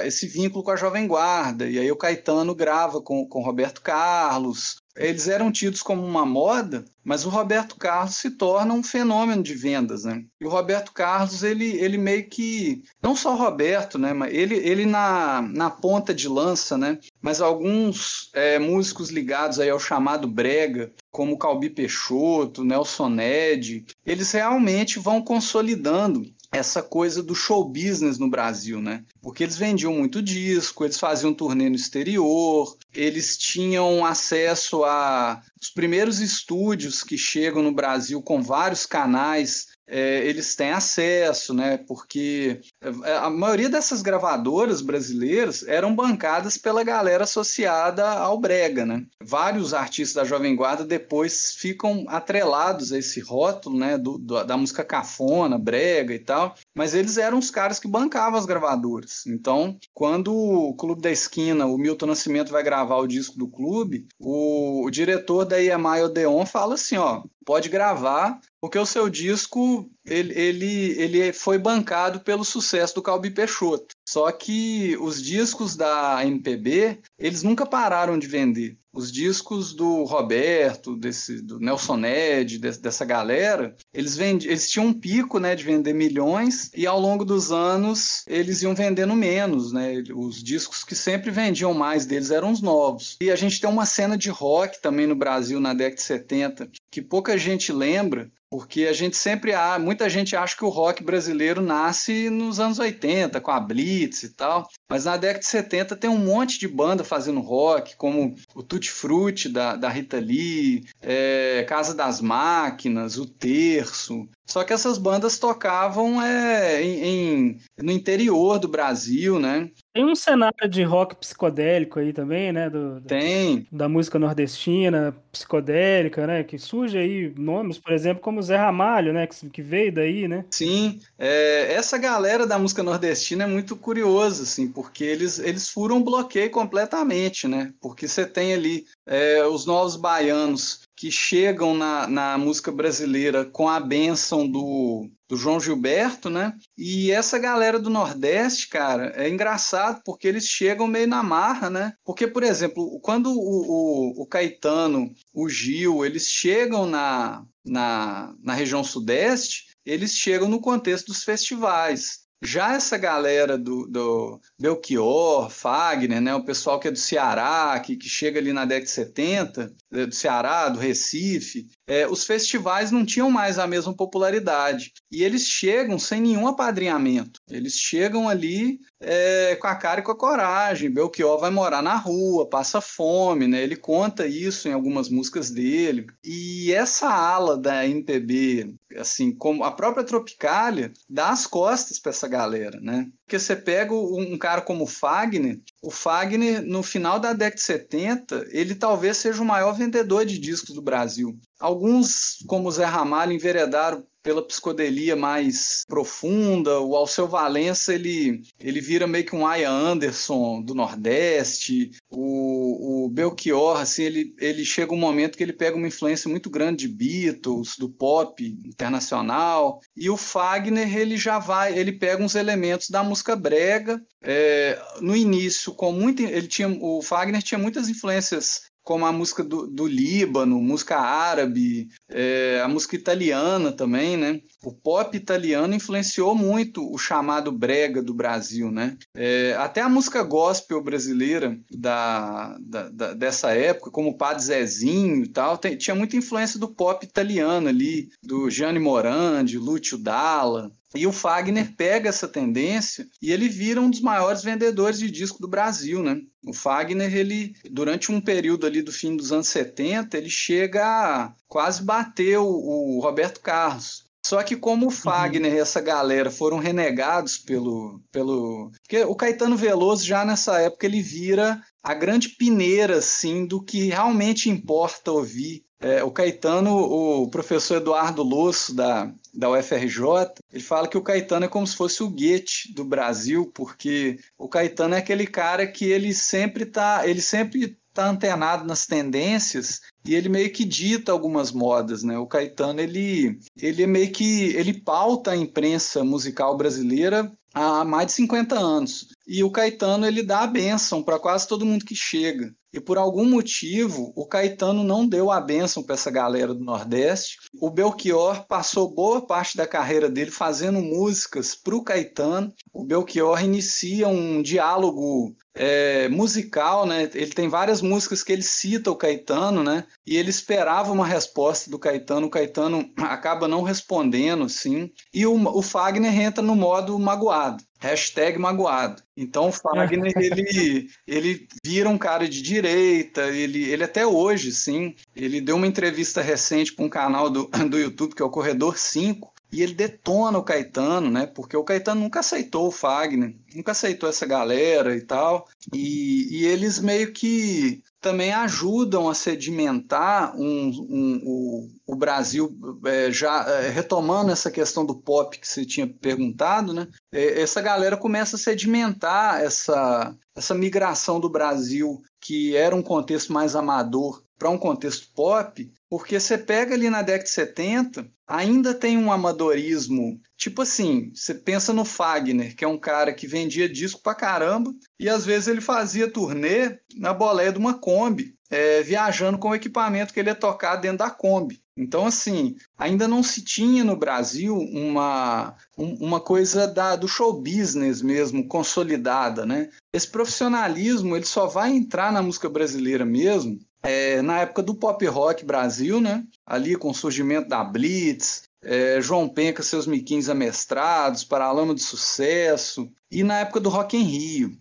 esse 0.05 0.27
vínculo 0.27 0.63
com 0.63 0.69
a 0.69 0.75
Jovem 0.75 1.07
Guarda. 1.07 1.67
E 1.67 1.79
aí 1.79 1.91
o 1.91 1.97
Caetano 1.97 2.53
grava 2.53 3.01
com, 3.01 3.27
com 3.27 3.41
Roberto 3.41 3.81
Carlos, 3.81 4.75
eles 4.99 5.27
eram 5.27 5.51
tidos 5.51 5.81
como 5.81 6.05
uma 6.05 6.25
moda, 6.25 6.83
mas 7.03 7.25
o 7.25 7.29
Roberto 7.29 7.77
Carlos 7.77 8.15
se 8.15 8.31
torna 8.31 8.73
um 8.73 8.83
fenômeno 8.83 9.41
de 9.41 9.53
vendas, 9.55 10.03
né? 10.03 10.23
E 10.39 10.45
o 10.45 10.49
Roberto 10.49 10.91
Carlos, 10.91 11.41
ele, 11.41 11.65
ele 11.77 11.97
meio 11.97 12.27
que, 12.29 12.83
não 13.01 13.15
só 13.15 13.33
o 13.33 13.37
Roberto, 13.37 13.97
né, 13.97 14.13
mas 14.13 14.33
ele, 14.33 14.55
ele 14.55 14.85
na, 14.85 15.41
na 15.41 15.69
ponta 15.69 16.13
de 16.13 16.27
lança, 16.27 16.77
né? 16.77 16.99
Mas 17.21 17.41
alguns 17.41 18.29
é, 18.33 18.59
músicos 18.59 19.09
ligados 19.09 19.59
aí 19.59 19.69
ao 19.69 19.79
chamado 19.79 20.27
brega, 20.27 20.91
como 21.09 21.37
Calbi 21.37 21.69
Peixoto, 21.69 22.63
Nelson 22.63 23.09
Ned, 23.09 23.85
eles 24.05 24.31
realmente 24.31 24.99
vão 24.99 25.21
consolidando 25.21 26.23
essa 26.51 26.81
coisa 26.81 27.21
do 27.21 27.35
show 27.35 27.63
business 27.63 28.17
no 28.17 28.29
Brasil, 28.29 28.81
né? 28.81 29.03
Porque 29.21 29.43
eles 29.43 29.57
vendiam 29.57 29.93
muito 29.93 30.21
disco, 30.21 30.83
eles 30.83 30.99
faziam 30.99 31.33
turnê 31.33 31.69
no 31.69 31.75
exterior, 31.75 32.75
eles 32.93 33.37
tinham 33.37 34.03
acesso 34.05 34.83
a 34.83 35.41
os 35.61 35.69
primeiros 35.69 36.19
estúdios 36.19 37.03
que 37.03 37.17
chegam 37.17 37.61
no 37.61 37.73
Brasil 37.73 38.21
com 38.21 38.41
vários 38.41 38.85
canais 38.85 39.67
é, 39.89 40.25
eles 40.25 40.55
têm 40.55 40.71
acesso, 40.71 41.53
né? 41.53 41.77
Porque 41.77 42.61
é, 42.81 43.17
a 43.17 43.29
maioria 43.29 43.69
dessas 43.69 44.01
gravadoras 44.01 44.81
brasileiras 44.81 45.67
eram 45.67 45.95
bancadas 45.95 46.57
pela 46.57 46.83
galera 46.83 47.23
associada 47.23 48.07
ao 48.07 48.39
Brega, 48.39 48.85
né? 48.85 49.05
Vários 49.21 49.73
artistas 49.73 50.13
da 50.13 50.23
Jovem 50.23 50.55
Guarda 50.55 50.85
depois 50.85 51.55
ficam 51.55 52.05
atrelados 52.07 52.93
a 52.93 52.99
esse 52.99 53.19
rótulo, 53.19 53.77
né? 53.77 53.97
Do, 53.97 54.17
do, 54.17 54.43
da 54.43 54.55
música 54.55 54.83
cafona, 54.83 55.57
Brega 55.57 56.13
e 56.13 56.19
tal, 56.19 56.55
mas 56.75 56.93
eles 56.93 57.17
eram 57.17 57.39
os 57.39 57.49
caras 57.49 57.79
que 57.79 57.87
bancavam 57.87 58.39
as 58.39 58.45
gravadoras. 58.45 59.25
Então, 59.25 59.77
quando 59.93 60.33
o 60.33 60.75
Clube 60.75 61.01
da 61.01 61.11
Esquina, 61.11 61.65
o 61.65 61.77
Milton 61.77 62.05
Nascimento 62.05 62.51
vai 62.51 62.63
gravar 62.63 62.97
o 62.97 63.07
disco 63.07 63.37
do 63.37 63.47
clube, 63.47 64.05
o, 64.19 64.85
o 64.85 64.89
diretor 64.89 65.45
da 65.45 65.61
EMI 65.61 66.03
Odeon 66.03 66.45
fala 66.45 66.75
assim, 66.75 66.97
ó, 66.97 67.23
pode 67.49 67.67
gravar, 67.67 68.39
porque 68.61 68.77
o 68.77 68.85
seu 68.85 69.09
disco 69.09 69.89
ele, 70.05 70.39
ele, 70.39 71.01
ele 71.01 71.33
foi 71.33 71.57
bancado 71.57 72.19
pelo 72.19 72.45
sucesso 72.45 72.93
do 72.93 73.01
Calbi 73.01 73.31
Peixoto. 73.31 73.95
Só 74.11 74.31
que 74.31 74.97
os 74.99 75.21
discos 75.21 75.75
da 75.75 76.25
MPB, 76.25 76.97
eles 77.19 77.43
nunca 77.43 77.63
pararam 77.63 78.17
de 78.17 78.25
vender. 78.25 78.75
Os 78.91 79.11
discos 79.11 79.71
do 79.71 80.03
Roberto, 80.03 80.95
desse, 80.95 81.43
do 81.43 81.59
Nelson 81.59 81.95
Ned, 81.95 82.57
desse, 82.57 82.81
dessa 82.81 83.05
galera, 83.05 83.75
eles, 83.93 84.17
vendi, 84.17 84.47
eles 84.47 84.67
tinham 84.67 84.87
um 84.87 84.93
pico 84.93 85.37
né, 85.37 85.55
de 85.55 85.63
vender 85.63 85.93
milhões 85.93 86.71
e 86.75 86.87
ao 86.87 86.99
longo 86.99 87.23
dos 87.23 87.51
anos 87.51 88.23
eles 88.25 88.63
iam 88.63 88.73
vendendo 88.73 89.15
menos. 89.15 89.71
Né? 89.71 90.03
Os 90.15 90.41
discos 90.41 90.83
que 90.83 90.95
sempre 90.95 91.29
vendiam 91.29 91.71
mais 91.75 92.07
deles 92.07 92.31
eram 92.31 92.51
os 92.51 92.61
novos. 92.61 93.15
E 93.21 93.29
a 93.29 93.35
gente 93.35 93.61
tem 93.61 93.69
uma 93.69 93.85
cena 93.85 94.17
de 94.17 94.31
rock 94.31 94.81
também 94.81 95.05
no 95.05 95.15
Brasil 95.15 95.59
na 95.59 95.75
década 95.75 95.97
de 95.97 96.01
70 96.01 96.71
que 96.91 97.01
pouca 97.03 97.37
gente 97.37 97.71
lembra, 97.71 98.31
porque 98.49 98.85
a 98.85 98.93
gente 98.93 99.15
sempre 99.15 99.53
há, 99.53 99.77
muita 99.77 100.09
gente 100.09 100.35
acha 100.35 100.57
que 100.57 100.65
o 100.65 100.69
rock 100.69 101.03
brasileiro 101.03 101.61
nasce 101.61 102.29
nos 102.29 102.59
anos 102.59 102.79
80, 102.79 103.39
com 103.39 103.51
a 103.51 103.59
Blitz 103.59 104.23
e 104.23 104.29
tal, 104.29 104.67
mas 104.89 105.05
na 105.05 105.17
década 105.17 105.39
de 105.39 105.45
70 105.45 105.95
tem 105.95 106.09
um 106.09 106.17
monte 106.17 106.57
de 106.57 106.67
banda 106.67 107.03
fazendo 107.03 107.39
rock, 107.41 107.95
como 107.95 108.35
o 108.55 108.63
Tutti 108.63 108.89
Frutti 108.89 109.49
da, 109.49 109.75
da 109.75 109.89
Rita 109.89 110.19
Lee, 110.19 110.85
é, 111.01 111.63
Casa 111.67 111.93
das 111.93 112.19
Máquinas, 112.19 113.17
o 113.17 113.25
Terço, 113.27 114.27
só 114.49 114.63
que 114.63 114.73
essas 114.73 114.97
bandas 114.97 115.37
tocavam 115.37 116.19
é, 116.21 116.81
em, 116.81 117.03
em, 117.03 117.59
no 117.77 117.91
interior 117.91 118.57
do 118.57 118.67
Brasil, 118.67 119.39
né? 119.39 119.69
Tem 119.93 120.03
um 120.03 120.15
cenário 120.15 120.67
de 120.67 120.81
rock 120.81 121.15
psicodélico 121.15 121.99
aí 121.99 122.11
também, 122.11 122.51
né? 122.51 122.69
Do, 122.69 122.99
Tem. 123.01 123.67
Da 123.71 123.87
música 123.87 124.17
nordestina, 124.17 125.15
psicodélica, 125.31 126.25
né? 126.25 126.43
Que 126.43 126.57
surge 126.57 126.97
aí 126.97 127.31
nomes, 127.37 127.77
por 127.77 127.93
exemplo, 127.93 128.23
como 128.23 128.41
Zé 128.41 128.57
Ramalho, 128.57 129.13
né? 129.13 129.27
Que, 129.27 129.49
que 129.49 129.61
veio 129.61 129.93
daí, 129.93 130.27
né? 130.27 130.45
Sim. 130.49 130.99
É, 131.17 131.73
essa 131.73 131.97
galera 131.97 132.47
da 132.47 132.57
música 132.57 132.81
nordestina 132.81 133.43
é 133.43 133.47
muito 133.47 133.75
curiosa, 133.75 134.43
assim, 134.43 134.67
porque 134.67 135.03
eles, 135.03 135.37
eles 135.37 135.69
furam 135.69 136.01
bloqueio 136.01 136.49
completamente, 136.49 137.47
né? 137.47 137.71
Porque 137.79 138.07
você 138.07 138.25
tem 138.25 138.53
ali 138.53 138.85
é, 139.09 139.43
os 139.47 139.65
novos 139.65 139.95
baianos 139.95 140.81
que 140.95 141.09
chegam 141.11 141.73
na, 141.73 142.07
na 142.07 142.37
música 142.37 142.71
brasileira 142.71 143.43
com 143.43 143.67
a 143.67 143.79
benção 143.79 144.47
do, 144.47 145.09
do 145.27 145.35
João 145.35 145.59
Gilberto, 145.59 146.29
né? 146.29 146.53
E 146.77 147.09
essa 147.09 147.39
galera 147.39 147.79
do 147.79 147.89
Nordeste, 147.89 148.69
cara, 148.69 149.11
é 149.15 149.27
engraçado 149.27 150.01
porque 150.05 150.27
eles 150.27 150.45
chegam 150.45 150.85
meio 150.85 151.07
na 151.07 151.23
marra, 151.23 151.71
né? 151.71 151.93
Porque, 152.05 152.27
por 152.27 152.43
exemplo, 152.43 152.99
quando 153.01 153.31
o, 153.31 154.19
o, 154.19 154.21
o 154.21 154.27
Caetano, 154.27 155.11
o 155.33 155.49
Gil, 155.49 156.05
eles 156.05 156.27
chegam 156.27 156.85
na, 156.85 157.43
na, 157.65 158.31
na 158.43 158.53
região 158.53 158.83
Sudeste, 158.83 159.69
eles 159.83 160.11
chegam 160.11 160.47
no 160.47 160.61
contexto 160.61 161.07
dos 161.07 161.23
festivais. 161.23 162.28
Já 162.41 162.73
essa 162.73 162.97
galera 162.97 163.57
do, 163.57 163.85
do 163.85 164.41
Belchior, 164.57 165.49
Fagner, 165.49 166.21
né, 166.21 166.33
o 166.33 166.45
pessoal 166.45 166.79
que 166.79 166.87
é 166.87 166.91
do 166.91 166.97
Ceará, 166.97 167.77
que, 167.81 167.97
que 167.97 168.07
chega 168.07 168.39
ali 168.39 168.53
na 168.53 168.63
década 168.63 168.85
de 168.85 168.91
70, 168.91 169.75
eh, 169.88 169.88
do 169.91 170.13
Ceará, 170.13 170.69
do 170.69 170.79
Recife, 170.79 171.67
é, 171.87 172.07
os 172.07 172.23
festivais 172.23 172.91
não 172.91 173.05
tinham 173.05 173.31
mais 173.31 173.57
a 173.57 173.67
mesma 173.67 173.95
popularidade. 173.95 174.93
E 175.11 175.23
eles 175.23 175.43
chegam 175.43 175.97
sem 175.97 176.21
nenhum 176.21 176.47
apadrinhamento. 176.47 177.39
Eles 177.49 177.73
chegam 177.73 178.29
ali 178.29 178.79
é, 179.01 179.55
com 179.55 179.67
a 179.67 179.75
cara 179.75 180.01
e 180.01 180.03
com 180.03 180.11
a 180.11 180.17
coragem. 180.17 180.91
Belchior 180.91 181.39
vai 181.39 181.49
morar 181.49 181.81
na 181.81 181.95
rua, 181.95 182.47
passa 182.47 182.79
fome, 182.79 183.47
né? 183.47 183.63
Ele 183.63 183.75
conta 183.75 184.27
isso 184.27 184.67
em 184.67 184.73
algumas 184.73 185.09
músicas 185.09 185.49
dele. 185.49 186.05
E 186.23 186.71
essa 186.71 187.09
ala 187.09 187.57
da 187.57 187.87
MPB, 187.87 188.75
assim, 188.97 189.35
como 189.35 189.63
a 189.63 189.71
própria 189.71 190.03
Tropicália, 190.03 190.93
dá 191.09 191.29
as 191.29 191.47
costas 191.47 191.99
para 191.99 192.11
essa 192.11 192.27
galera, 192.27 192.79
né? 192.79 193.09
Porque 193.29 193.37
você 193.37 193.55
pega 193.55 193.93
um 193.93 194.35
cara 194.39 194.59
como 194.59 194.85
o 194.85 194.87
Fagner, 194.87 195.61
o 195.83 195.91
Fagner, 195.91 196.65
no 196.65 196.81
final 196.81 197.19
da 197.19 197.31
década 197.31 197.57
de 197.57 197.61
70, 197.61 198.47
ele 198.49 198.73
talvez 198.73 199.17
seja 199.17 199.39
o 199.39 199.45
maior 199.45 199.73
vendedor 199.73 200.25
de 200.25 200.39
discos 200.39 200.73
do 200.73 200.81
Brasil. 200.81 201.39
Alguns, 201.59 202.43
como 202.47 202.71
Zé 202.71 202.85
Ramalho, 202.85 203.33
enveredaram 203.33 204.05
pela 204.21 204.45
psicodelia 204.45 205.15
mais 205.15 205.83
profunda. 205.87 206.79
O 206.79 206.95
Alceu 206.95 207.27
Valença, 207.27 207.93
ele, 207.93 208.41
ele 208.59 208.81
vira 208.81 209.07
meio 209.07 209.25
que 209.25 209.35
um 209.35 209.47
Aya 209.47 209.69
Anderson 209.69 210.61
do 210.61 210.75
Nordeste. 210.75 211.91
O, 212.09 213.05
o 213.05 213.09
Belchior, 213.09 213.79
assim, 213.79 214.03
ele, 214.03 214.35
ele 214.39 214.65
chega 214.65 214.93
um 214.93 214.97
momento 214.97 215.37
que 215.37 215.43
ele 215.43 215.53
pega 215.53 215.75
uma 215.75 215.87
influência 215.87 216.29
muito 216.29 216.49
grande 216.49 216.87
de 216.87 216.93
Beatles, 216.93 217.75
do 217.77 217.89
pop 217.89 218.43
internacional. 218.65 219.79
E 219.95 220.09
o 220.09 220.17
Fagner, 220.17 220.95
ele 220.95 221.17
já 221.17 221.39
vai, 221.39 221.77
ele 221.77 221.93
pega 221.93 222.23
uns 222.23 222.35
elementos 222.35 222.89
da 222.89 223.03
música 223.03 223.35
brega. 223.35 224.01
É, 224.21 224.81
no 225.01 225.15
início, 225.15 225.73
com 225.73 225.91
muito, 225.91 226.21
ele 226.21 226.47
tinha, 226.47 226.67
o 226.69 227.01
Fagner 227.01 227.41
tinha 227.41 227.57
muitas 227.57 227.87
influências 227.87 228.68
como 228.89 229.05
a 229.05 229.11
música 229.11 229.43
do, 229.43 229.67
do 229.67 229.85
Líbano, 229.85 230.59
música 230.59 230.99
árabe, 230.99 231.89
é, 232.09 232.61
a 232.63 232.67
música 232.67 232.95
italiana 232.95 233.71
também, 233.71 234.17
né? 234.17 234.41
O 234.63 234.73
pop 234.73 235.15
italiano 235.15 235.73
influenciou 235.73 236.35
muito 236.35 236.91
o 236.91 236.97
chamado 236.97 237.51
brega 237.51 238.01
do 238.01 238.13
Brasil, 238.13 238.71
né? 238.71 238.97
É, 239.15 239.55
até 239.57 239.81
a 239.81 239.89
música 239.89 240.23
gospel 240.23 240.81
brasileira 240.81 241.57
da, 241.71 242.57
da, 242.59 242.89
da, 242.89 243.13
dessa 243.13 243.51
época, 243.53 243.91
como 243.91 244.09
o 244.09 244.17
Padre 244.17 244.43
Zezinho 244.43 245.23
e 245.23 245.27
tal, 245.27 245.57
tem, 245.57 245.77
tinha 245.77 245.95
muita 245.95 246.17
influência 246.17 246.59
do 246.59 246.67
pop 246.67 247.05
italiano 247.05 247.67
ali, 247.69 248.09
do 248.23 248.49
Gianni 248.49 248.79
Morandi, 248.79 249.57
Lúcio 249.57 249.97
Dalla, 249.97 250.71
e 250.95 251.05
o 251.05 251.11
Fagner 251.11 251.75
pega 251.75 252.09
essa 252.09 252.27
tendência 252.27 253.07
e 253.21 253.31
ele 253.31 253.47
vira 253.47 253.79
um 253.79 253.89
dos 253.89 254.01
maiores 254.01 254.43
vendedores 254.43 254.97
de 254.97 255.11
disco 255.11 255.39
do 255.39 255.47
Brasil, 255.47 256.01
né? 256.01 256.19
O 256.43 256.51
Fagner, 256.51 257.15
ele, 257.15 257.53
durante 257.69 258.11
um 258.11 258.19
período 258.19 258.65
ali 258.65 258.81
do 258.81 258.91
fim 258.91 259.15
dos 259.15 259.31
anos 259.31 259.49
70, 259.49 260.17
ele 260.17 260.29
chega 260.29 260.83
a 260.83 261.35
quase 261.49 261.83
bater 261.83 262.37
o, 262.37 262.99
Roberto 263.01 263.41
Carlos. 263.41 264.07
Só 264.25 264.43
que 264.43 264.55
como 264.55 264.87
o 264.87 264.91
Fagner 264.91 265.51
uhum. 265.51 265.57
e 265.57 265.61
essa 265.61 265.81
galera 265.81 266.29
foram 266.29 266.59
renegados 266.59 267.37
pelo, 267.37 267.99
pelo... 268.11 268.71
Porque 268.83 269.03
o 269.03 269.15
Caetano 269.15 269.57
Veloso 269.57 270.05
já 270.05 270.23
nessa 270.23 270.59
época 270.61 270.85
ele 270.85 271.01
vira 271.01 271.59
a 271.81 271.93
grande 271.93 272.29
pineira, 272.29 272.97
assim, 272.97 273.45
do 273.45 273.63
que 273.63 273.87
realmente 273.87 274.49
importa 274.49 275.11
ouvir 275.11 275.63
é, 275.81 276.03
o 276.03 276.11
Caetano, 276.11 276.75
o 276.75 277.29
professor 277.29 277.77
Eduardo 277.77 278.21
Losso, 278.21 278.75
da, 278.75 279.11
da 279.33 279.49
UFRJ, 279.49 280.33
ele 280.51 280.61
fala 280.61 280.87
que 280.87 280.97
o 280.97 281.01
Caetano 281.01 281.45
é 281.45 281.47
como 281.47 281.65
se 281.65 281.75
fosse 281.75 282.03
o 282.03 282.09
Goethe 282.09 282.73
do 282.73 282.83
Brasil, 282.83 283.49
porque 283.53 284.19
o 284.37 284.49
Caetano 284.49 284.95
é 284.95 284.97
aquele 284.97 285.25
cara 285.25 285.65
que 285.65 285.85
ele 285.85 286.13
sempre 286.13 286.63
está 286.63 287.07
ele 287.07 287.21
sempre 287.21 287.77
tá 287.93 288.07
antenado 288.07 288.65
nas 288.65 288.85
tendências 288.85 289.79
e 290.09 290.15
ele 290.15 290.27
meio 290.27 290.51
que 290.51 290.65
dita 290.65 291.11
algumas 291.11 291.51
modas, 291.51 292.01
né? 292.01 292.17
O 292.17 292.25
Caetano, 292.25 292.81
ele, 292.81 293.37
ele 293.55 293.83
é 293.83 293.85
meio 293.85 294.11
que, 294.11 294.45
ele 294.55 294.81
pauta 294.81 295.29
a 295.29 295.37
imprensa 295.37 296.03
musical 296.03 296.57
brasileira 296.57 297.31
há 297.53 297.85
mais 297.85 298.07
de 298.07 298.13
50 298.13 298.57
anos. 298.57 299.09
E 299.27 299.43
o 299.43 299.51
Caetano, 299.51 300.07
ele 300.07 300.23
dá 300.23 300.39
a 300.39 300.47
bênção 300.47 301.03
para 301.03 301.19
quase 301.19 301.47
todo 301.47 301.63
mundo 301.63 301.85
que 301.85 301.93
chega. 301.93 302.51
E 302.73 302.79
por 302.79 302.97
algum 302.97 303.23
motivo, 303.23 304.11
o 304.15 304.25
Caetano 304.25 304.83
não 304.83 305.07
deu 305.07 305.29
a 305.29 305.39
bênção 305.39 305.83
para 305.83 305.93
essa 305.93 306.09
galera 306.09 306.55
do 306.55 306.63
Nordeste. 306.63 307.37
O 307.61 307.69
Belchior 307.69 308.47
passou 308.47 308.91
boa 308.91 309.25
parte 309.25 309.55
da 309.57 309.67
carreira 309.67 310.09
dele 310.09 310.31
fazendo 310.31 310.81
músicas 310.81 311.53
para 311.53 311.75
o 311.75 311.83
Caetano. 311.83 312.51
O 312.73 312.83
Belchior 312.83 313.43
inicia 313.43 314.07
um 314.07 314.41
diálogo 314.41 315.35
é, 315.61 316.07
musical, 316.07 316.85
né? 316.85 317.09
Ele 317.13 317.31
tem 317.31 317.49
várias 317.49 317.81
músicas 317.81 318.23
que 318.23 318.31
ele 318.31 318.41
cita 318.41 318.89
o 318.89 318.95
Caetano, 318.95 319.61
né? 319.61 319.83
E 320.07 320.15
ele 320.15 320.29
esperava 320.29 320.93
uma 320.93 321.05
resposta 321.05 321.69
do 321.69 321.77
Caetano. 321.77 322.27
O 322.27 322.29
Caetano 322.29 322.89
acaba 322.95 323.45
não 323.45 323.61
respondendo, 323.61 324.47
sim. 324.47 324.89
E 325.13 325.25
o, 325.25 325.35
o 325.35 325.61
Fagner 325.61 326.17
entra 326.17 326.41
no 326.41 326.55
modo 326.55 326.97
magoado. 326.97 327.61
Hashtag 327.77 328.39
magoado. 328.39 329.03
Então 329.17 329.49
o 329.49 329.51
Fagner, 329.51 330.13
ele, 330.15 330.87
ele 331.05 331.47
vira 331.65 331.89
um 331.89 331.97
cara 331.97 332.27
de 332.27 332.41
direita, 332.41 333.23
ele, 333.27 333.69
ele 333.69 333.83
até 333.83 334.07
hoje, 334.07 334.53
sim, 334.53 334.95
ele 335.13 335.41
deu 335.41 335.57
uma 335.57 335.67
entrevista 335.67 336.21
recente 336.21 336.73
para 336.73 336.85
um 336.85 336.89
canal 336.89 337.29
do, 337.29 337.49
do 337.69 337.77
YouTube, 337.77 338.15
que 338.15 338.21
é 338.21 338.25
o 338.25 338.29
Corredor 338.29 338.77
5, 338.77 339.29
e 339.51 339.63
ele 339.63 339.73
detona 339.73 340.37
o 340.37 340.43
Caetano, 340.43 341.09
né? 341.09 341.25
Porque 341.25 341.57
o 341.57 341.63
Caetano 341.63 342.01
nunca 342.01 342.19
aceitou 342.19 342.67
o 342.67 342.71
Fagner, 342.71 343.35
nunca 343.55 343.71
aceitou 343.71 344.07
essa 344.07 344.25
galera 344.25 344.95
e 344.95 345.01
tal. 345.01 345.47
E, 345.73 346.27
e 346.39 346.45
eles 346.45 346.79
meio 346.79 347.11
que 347.11 347.83
também 347.99 348.31
ajudam 348.31 349.09
a 349.09 349.13
sedimentar 349.13 350.35
um, 350.37 350.69
um, 350.69 351.21
o, 351.25 351.69
o 351.87 351.95
Brasil, 351.95 352.55
é, 352.85 353.11
já 353.11 353.43
é, 353.49 353.69
retomando 353.69 354.31
essa 354.31 354.49
questão 354.49 354.85
do 354.85 354.95
pop 354.95 355.37
que 355.37 355.47
você 355.47 355.65
tinha 355.65 355.87
perguntado, 355.87 356.73
né? 356.73 356.87
É, 357.11 357.41
essa 357.41 357.61
galera 357.61 357.97
começa 357.97 358.35
a 358.35 358.39
sedimentar 358.39 359.41
essa, 359.41 360.15
essa 360.35 360.53
migração 360.53 361.19
do 361.19 361.29
Brasil, 361.29 362.01
que 362.21 362.55
era 362.55 362.75
um 362.75 362.83
contexto 362.83 363.33
mais 363.33 363.55
amador, 363.55 364.23
para 364.39 364.49
um 364.49 364.57
contexto 364.57 365.09
pop, 365.13 365.69
porque 365.89 366.17
você 366.17 366.37
pega 366.37 366.73
ali 366.73 366.89
na 366.89 367.01
década 367.01 367.25
de 367.25 367.29
70, 367.29 368.09
ainda 368.25 368.73
tem 368.73 368.97
um 368.97 369.11
amadorismo. 369.11 370.19
Tipo 370.37 370.61
assim, 370.61 371.11
você 371.13 371.33
pensa 371.33 371.73
no 371.73 371.83
Fagner, 371.83 372.55
que 372.55 372.63
é 372.63 372.67
um 372.67 372.77
cara 372.77 373.13
que 373.13 373.27
vendia 373.27 373.67
disco 373.67 374.01
pra 374.01 374.15
caramba, 374.15 374.73
e 374.97 375.09
às 375.09 375.25
vezes 375.25 375.49
ele 375.49 375.61
fazia 375.61 376.09
turnê 376.09 376.79
na 376.95 377.13
boleia 377.13 377.51
de 377.51 377.59
uma 377.59 377.77
Kombi, 377.77 378.33
é, 378.49 378.81
viajando 378.81 379.37
com 379.37 379.49
o 379.49 379.55
equipamento 379.55 380.13
que 380.13 380.19
ele 380.19 380.29
ia 380.29 380.35
tocar 380.35 380.77
dentro 380.77 380.99
da 380.99 381.09
Kombi. 381.09 381.61
Então, 381.75 382.05
assim, 382.05 382.55
ainda 382.77 383.07
não 383.07 383.23
se 383.23 383.41
tinha 383.41 383.83
no 383.85 383.95
Brasil 383.95 384.57
uma, 384.57 385.55
uma 385.77 386.19
coisa 386.19 386.67
da, 386.67 386.95
do 386.95 387.07
show 387.07 387.41
business 387.41 388.01
mesmo, 388.01 388.47
consolidada, 388.47 389.45
né? 389.45 389.69
Esse 389.93 390.07
profissionalismo, 390.07 391.15
ele 391.15 391.25
só 391.25 391.47
vai 391.47 391.71
entrar 391.71 392.11
na 392.11 392.21
música 392.21 392.49
brasileira 392.49 393.05
mesmo 393.05 393.59
é, 393.83 394.21
na 394.21 394.41
época 394.41 394.61
do 394.61 394.75
pop 394.75 395.05
rock 395.05 395.45
Brasil, 395.45 396.01
né? 396.01 396.23
Ali 396.45 396.75
com 396.75 396.89
o 396.89 396.93
surgimento 396.93 397.47
da 397.47 397.63
Blitz, 397.63 398.43
é, 398.61 399.01
João 399.01 399.27
Penca, 399.27 399.63
seus 399.63 399.87
miquins 399.87 400.29
amestrados, 400.29 401.23
Paralama 401.23 401.73
de 401.73 401.81
Sucesso, 401.81 402.91
e 403.11 403.23
na 403.23 403.39
época 403.39 403.59
do 403.59 403.69
Rock 403.69 403.95
em 403.95 404.03
Rio. 404.03 404.57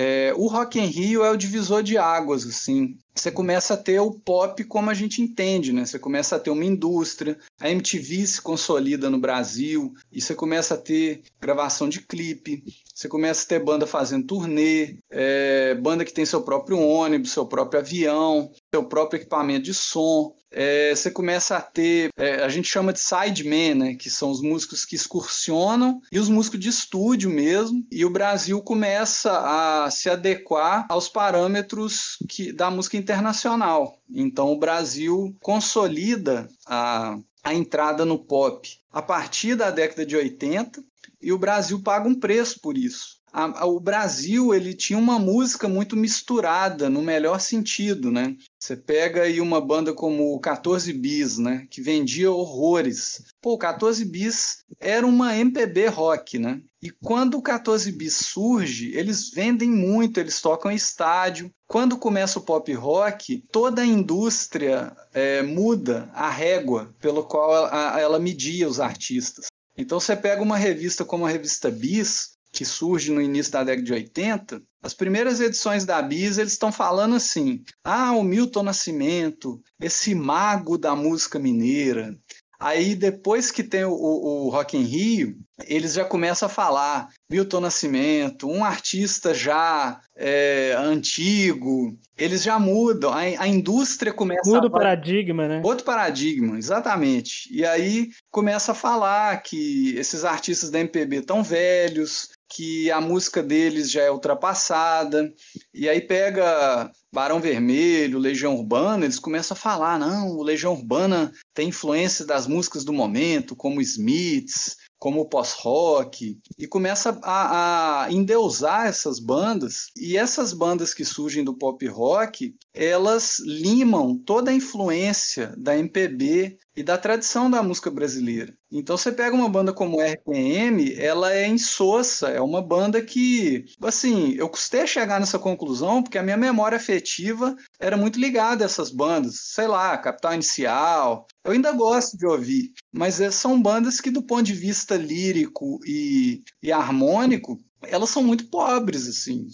É, 0.00 0.32
o 0.36 0.46
Rock 0.46 0.78
em 0.78 0.86
Rio 0.86 1.24
é 1.24 1.30
o 1.32 1.36
divisor 1.36 1.82
de 1.82 1.98
águas, 1.98 2.46
assim. 2.46 2.96
Você 3.12 3.32
começa 3.32 3.74
a 3.74 3.76
ter 3.76 3.98
o 3.98 4.12
pop 4.12 4.62
como 4.62 4.90
a 4.90 4.94
gente 4.94 5.20
entende, 5.20 5.72
né? 5.72 5.84
Você 5.84 5.98
começa 5.98 6.36
a 6.36 6.38
ter 6.38 6.50
uma 6.50 6.64
indústria, 6.64 7.36
a 7.60 7.68
MTV 7.68 8.24
se 8.24 8.40
consolida 8.40 9.10
no 9.10 9.18
Brasil, 9.18 9.92
e 10.12 10.20
você 10.20 10.36
começa 10.36 10.74
a 10.74 10.78
ter 10.78 11.22
gravação 11.40 11.88
de 11.88 12.00
clipe, 12.00 12.62
você 12.94 13.08
começa 13.08 13.44
a 13.44 13.48
ter 13.48 13.58
banda 13.58 13.88
fazendo 13.88 14.24
turnê, 14.24 14.98
é, 15.10 15.74
banda 15.74 16.04
que 16.04 16.14
tem 16.14 16.24
seu 16.24 16.42
próprio 16.42 16.78
ônibus, 16.78 17.32
seu 17.32 17.44
próprio 17.44 17.80
avião, 17.80 18.52
seu 18.72 18.84
próprio 18.84 19.18
equipamento 19.20 19.64
de 19.64 19.74
som. 19.74 20.32
É, 20.50 20.94
você 20.94 21.10
começa 21.10 21.56
a 21.56 21.60
ter, 21.60 22.10
é, 22.16 22.42
a 22.42 22.48
gente 22.48 22.68
chama 22.68 22.92
de 22.92 23.00
sidemen, 23.00 23.74
né, 23.74 23.94
que 23.94 24.08
são 24.08 24.30
os 24.30 24.40
músicos 24.40 24.84
que 24.84 24.96
excursionam 24.96 26.00
e 26.10 26.18
os 26.18 26.28
músicos 26.28 26.60
de 26.60 26.68
estúdio 26.68 27.30
mesmo. 27.30 27.86
E 27.90 28.04
o 28.04 28.10
Brasil 28.10 28.62
começa 28.62 29.30
a 29.30 29.90
se 29.90 30.08
adequar 30.08 30.86
aos 30.88 31.08
parâmetros 31.08 32.16
que, 32.28 32.52
da 32.52 32.70
música 32.70 32.96
internacional. 32.96 33.98
Então 34.10 34.52
o 34.52 34.58
Brasil 34.58 35.36
consolida 35.40 36.48
a, 36.66 37.18
a 37.42 37.54
entrada 37.54 38.04
no 38.04 38.18
pop 38.18 38.68
a 38.90 39.02
partir 39.02 39.54
da 39.54 39.70
década 39.70 40.04
de 40.04 40.16
80 40.16 40.82
e 41.20 41.32
o 41.32 41.38
Brasil 41.38 41.82
paga 41.82 42.08
um 42.08 42.18
preço 42.18 42.60
por 42.60 42.78
isso. 42.78 43.17
A, 43.32 43.62
a, 43.62 43.66
o 43.66 43.78
Brasil 43.78 44.54
ele 44.54 44.74
tinha 44.74 44.98
uma 44.98 45.18
música 45.18 45.68
muito 45.68 45.96
misturada 45.96 46.88
no 46.88 47.02
melhor 47.02 47.40
sentido, 47.40 48.10
né? 48.10 48.36
Você 48.58 48.76
pega 48.76 49.22
aí 49.22 49.40
uma 49.40 49.60
banda 49.60 49.92
como 49.92 50.34
o 50.34 50.40
14 50.40 50.92
Bis, 50.92 51.38
né? 51.38 51.66
Que 51.70 51.80
vendia 51.80 52.30
horrores. 52.30 53.24
Pô, 53.40 53.54
o 53.54 53.58
14 53.58 54.04
Bis 54.04 54.64
era 54.80 55.06
uma 55.06 55.36
MPB 55.36 55.88
rock, 55.88 56.38
né? 56.38 56.60
E 56.82 56.90
quando 56.90 57.36
o 57.36 57.42
14 57.42 57.90
Bis 57.92 58.14
surge, 58.16 58.92
eles 58.94 59.30
vendem 59.30 59.70
muito, 59.70 60.18
eles 60.18 60.40
tocam 60.40 60.70
estádio. 60.70 61.50
Quando 61.66 61.98
começa 61.98 62.38
o 62.38 62.42
pop 62.42 62.72
rock, 62.72 63.42
toda 63.50 63.82
a 63.82 63.86
indústria 63.86 64.96
é, 65.12 65.42
muda 65.42 66.08
a 66.14 66.30
régua 66.30 66.94
pelo 67.00 67.24
qual 67.24 67.54
ela, 67.54 68.00
ela 68.00 68.18
media 68.18 68.68
os 68.68 68.80
artistas. 68.80 69.46
Então 69.76 70.00
você 70.00 70.16
pega 70.16 70.42
uma 70.42 70.56
revista 70.56 71.04
como 71.04 71.24
a 71.24 71.30
revista 71.30 71.70
Bis, 71.70 72.32
que 72.52 72.64
surge 72.64 73.10
no 73.10 73.20
início 73.20 73.52
da 73.52 73.64
década 73.64 73.84
de 73.84 73.92
80, 73.92 74.62
as 74.82 74.94
primeiras 74.94 75.40
edições 75.40 75.84
da 75.84 76.00
Bis 76.00 76.38
eles 76.38 76.52
estão 76.52 76.72
falando 76.72 77.14
assim: 77.16 77.62
ah, 77.84 78.12
o 78.12 78.22
Milton 78.22 78.62
Nascimento, 78.62 79.60
esse 79.80 80.14
mago 80.14 80.78
da 80.78 80.96
música 80.96 81.38
mineira, 81.38 82.18
Aí 82.60 82.96
depois 82.96 83.52
que 83.52 83.62
tem 83.62 83.84
o, 83.84 83.92
o 83.92 84.48
Rock 84.48 84.76
in 84.76 84.82
Rio, 84.82 85.38
eles 85.66 85.94
já 85.94 86.04
começam 86.04 86.46
a 86.46 86.50
falar 86.50 87.08
Milton 87.30 87.60
Nascimento, 87.60 88.48
um 88.48 88.64
artista 88.64 89.34
já 89.34 90.00
é, 90.16 90.74
antigo, 90.78 91.96
eles 92.16 92.42
já 92.42 92.58
mudam, 92.58 93.12
a, 93.12 93.20
a 93.20 93.46
indústria 93.46 94.12
começa 94.12 94.48
Muda 94.48 94.66
a... 94.66 94.68
o 94.68 94.72
paradigma, 94.72 95.48
né? 95.48 95.60
Outro 95.64 95.84
paradigma, 95.84 96.58
exatamente. 96.58 97.48
E 97.52 97.64
aí 97.64 98.08
começa 98.30 98.72
a 98.72 98.74
falar 98.74 99.42
que 99.42 99.94
esses 99.96 100.24
artistas 100.24 100.70
da 100.70 100.80
MPB 100.80 101.18
estão 101.18 101.42
velhos, 101.42 102.30
que 102.48 102.90
a 102.90 103.00
música 103.00 103.42
deles 103.42 103.90
já 103.90 104.02
é 104.02 104.10
ultrapassada, 104.10 105.30
e 105.74 105.88
aí 105.88 106.00
pega 106.00 106.90
Barão 107.12 107.40
Vermelho, 107.40 108.18
Legião 108.18 108.56
Urbana, 108.56 109.04
eles 109.04 109.18
começam 109.18 109.54
a 109.54 109.60
falar, 109.60 109.98
não, 109.98 110.30
o 110.30 110.42
Legião 110.42 110.72
Urbana 110.72 111.30
tem 111.52 111.68
influência 111.68 112.24
das 112.24 112.46
músicas 112.46 112.84
do 112.84 112.92
momento, 112.92 113.54
como 113.54 113.82
Smiths, 113.82 114.76
como 114.98 115.20
o 115.20 115.28
pós-rock, 115.28 116.38
e 116.58 116.66
começa 116.66 117.18
a, 117.22 118.04
a 118.04 118.12
endeusar 118.12 118.86
essas 118.86 119.20
bandas, 119.20 119.86
e 119.96 120.16
essas 120.16 120.52
bandas 120.52 120.92
que 120.92 121.04
surgem 121.04 121.44
do 121.44 121.56
pop 121.56 121.86
rock, 121.86 122.54
elas 122.74 123.38
limam 123.40 124.16
toda 124.16 124.50
a 124.50 124.54
influência 124.54 125.54
da 125.56 125.78
MPB 125.78 126.58
e 126.78 126.82
da 126.84 126.96
tradição 126.96 127.50
da 127.50 127.60
música 127.60 127.90
brasileira. 127.90 128.56
Então 128.70 128.96
você 128.96 129.10
pega 129.10 129.34
uma 129.34 129.48
banda 129.48 129.72
como 129.72 130.00
RPM, 130.00 130.94
ela 130.94 131.34
é 131.34 131.44
insossa, 131.44 132.28
é 132.28 132.40
uma 132.40 132.62
banda 132.62 133.02
que, 133.02 133.64
assim, 133.82 134.34
eu 134.34 134.48
custei 134.48 134.86
chegar 134.86 135.18
nessa 135.18 135.40
conclusão 135.40 136.04
porque 136.04 136.18
a 136.18 136.22
minha 136.22 136.36
memória 136.36 136.76
afetiva 136.76 137.56
era 137.80 137.96
muito 137.96 138.20
ligada 138.20 138.64
a 138.64 138.66
essas 138.66 138.92
bandas, 138.92 139.40
sei 139.40 139.66
lá, 139.66 139.98
Capital 139.98 140.34
Inicial. 140.34 141.26
Eu 141.44 141.50
ainda 141.50 141.72
gosto 141.72 142.16
de 142.16 142.24
ouvir, 142.24 142.72
mas 142.92 143.20
é, 143.20 143.28
são 143.32 143.60
bandas 143.60 144.00
que 144.00 144.10
do 144.10 144.22
ponto 144.22 144.44
de 144.44 144.52
vista 144.52 144.94
lírico 144.96 145.80
e, 145.84 146.44
e 146.62 146.70
harmônico, 146.70 147.58
elas 147.82 148.10
são 148.10 148.22
muito 148.22 148.46
pobres, 148.46 149.08
assim. 149.08 149.48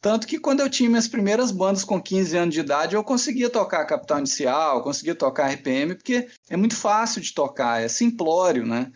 Tanto 0.00 0.26
que 0.26 0.38
quando 0.38 0.60
eu 0.60 0.70
tinha 0.70 0.88
minhas 0.88 1.08
primeiras 1.08 1.50
bandas 1.50 1.84
com 1.84 2.00
15 2.00 2.36
anos 2.36 2.54
de 2.54 2.60
idade, 2.60 2.94
eu 2.94 3.04
conseguia 3.04 3.50
tocar 3.50 3.84
Capital 3.84 4.18
Inicial, 4.18 4.82
conseguia 4.82 5.14
tocar 5.14 5.50
RPM, 5.50 5.94
porque 5.94 6.28
é 6.48 6.56
muito 6.56 6.76
fácil 6.76 7.20
de 7.20 7.32
tocar, 7.32 7.82
é 7.82 7.88
simplório, 7.88 8.66
né? 8.66 8.90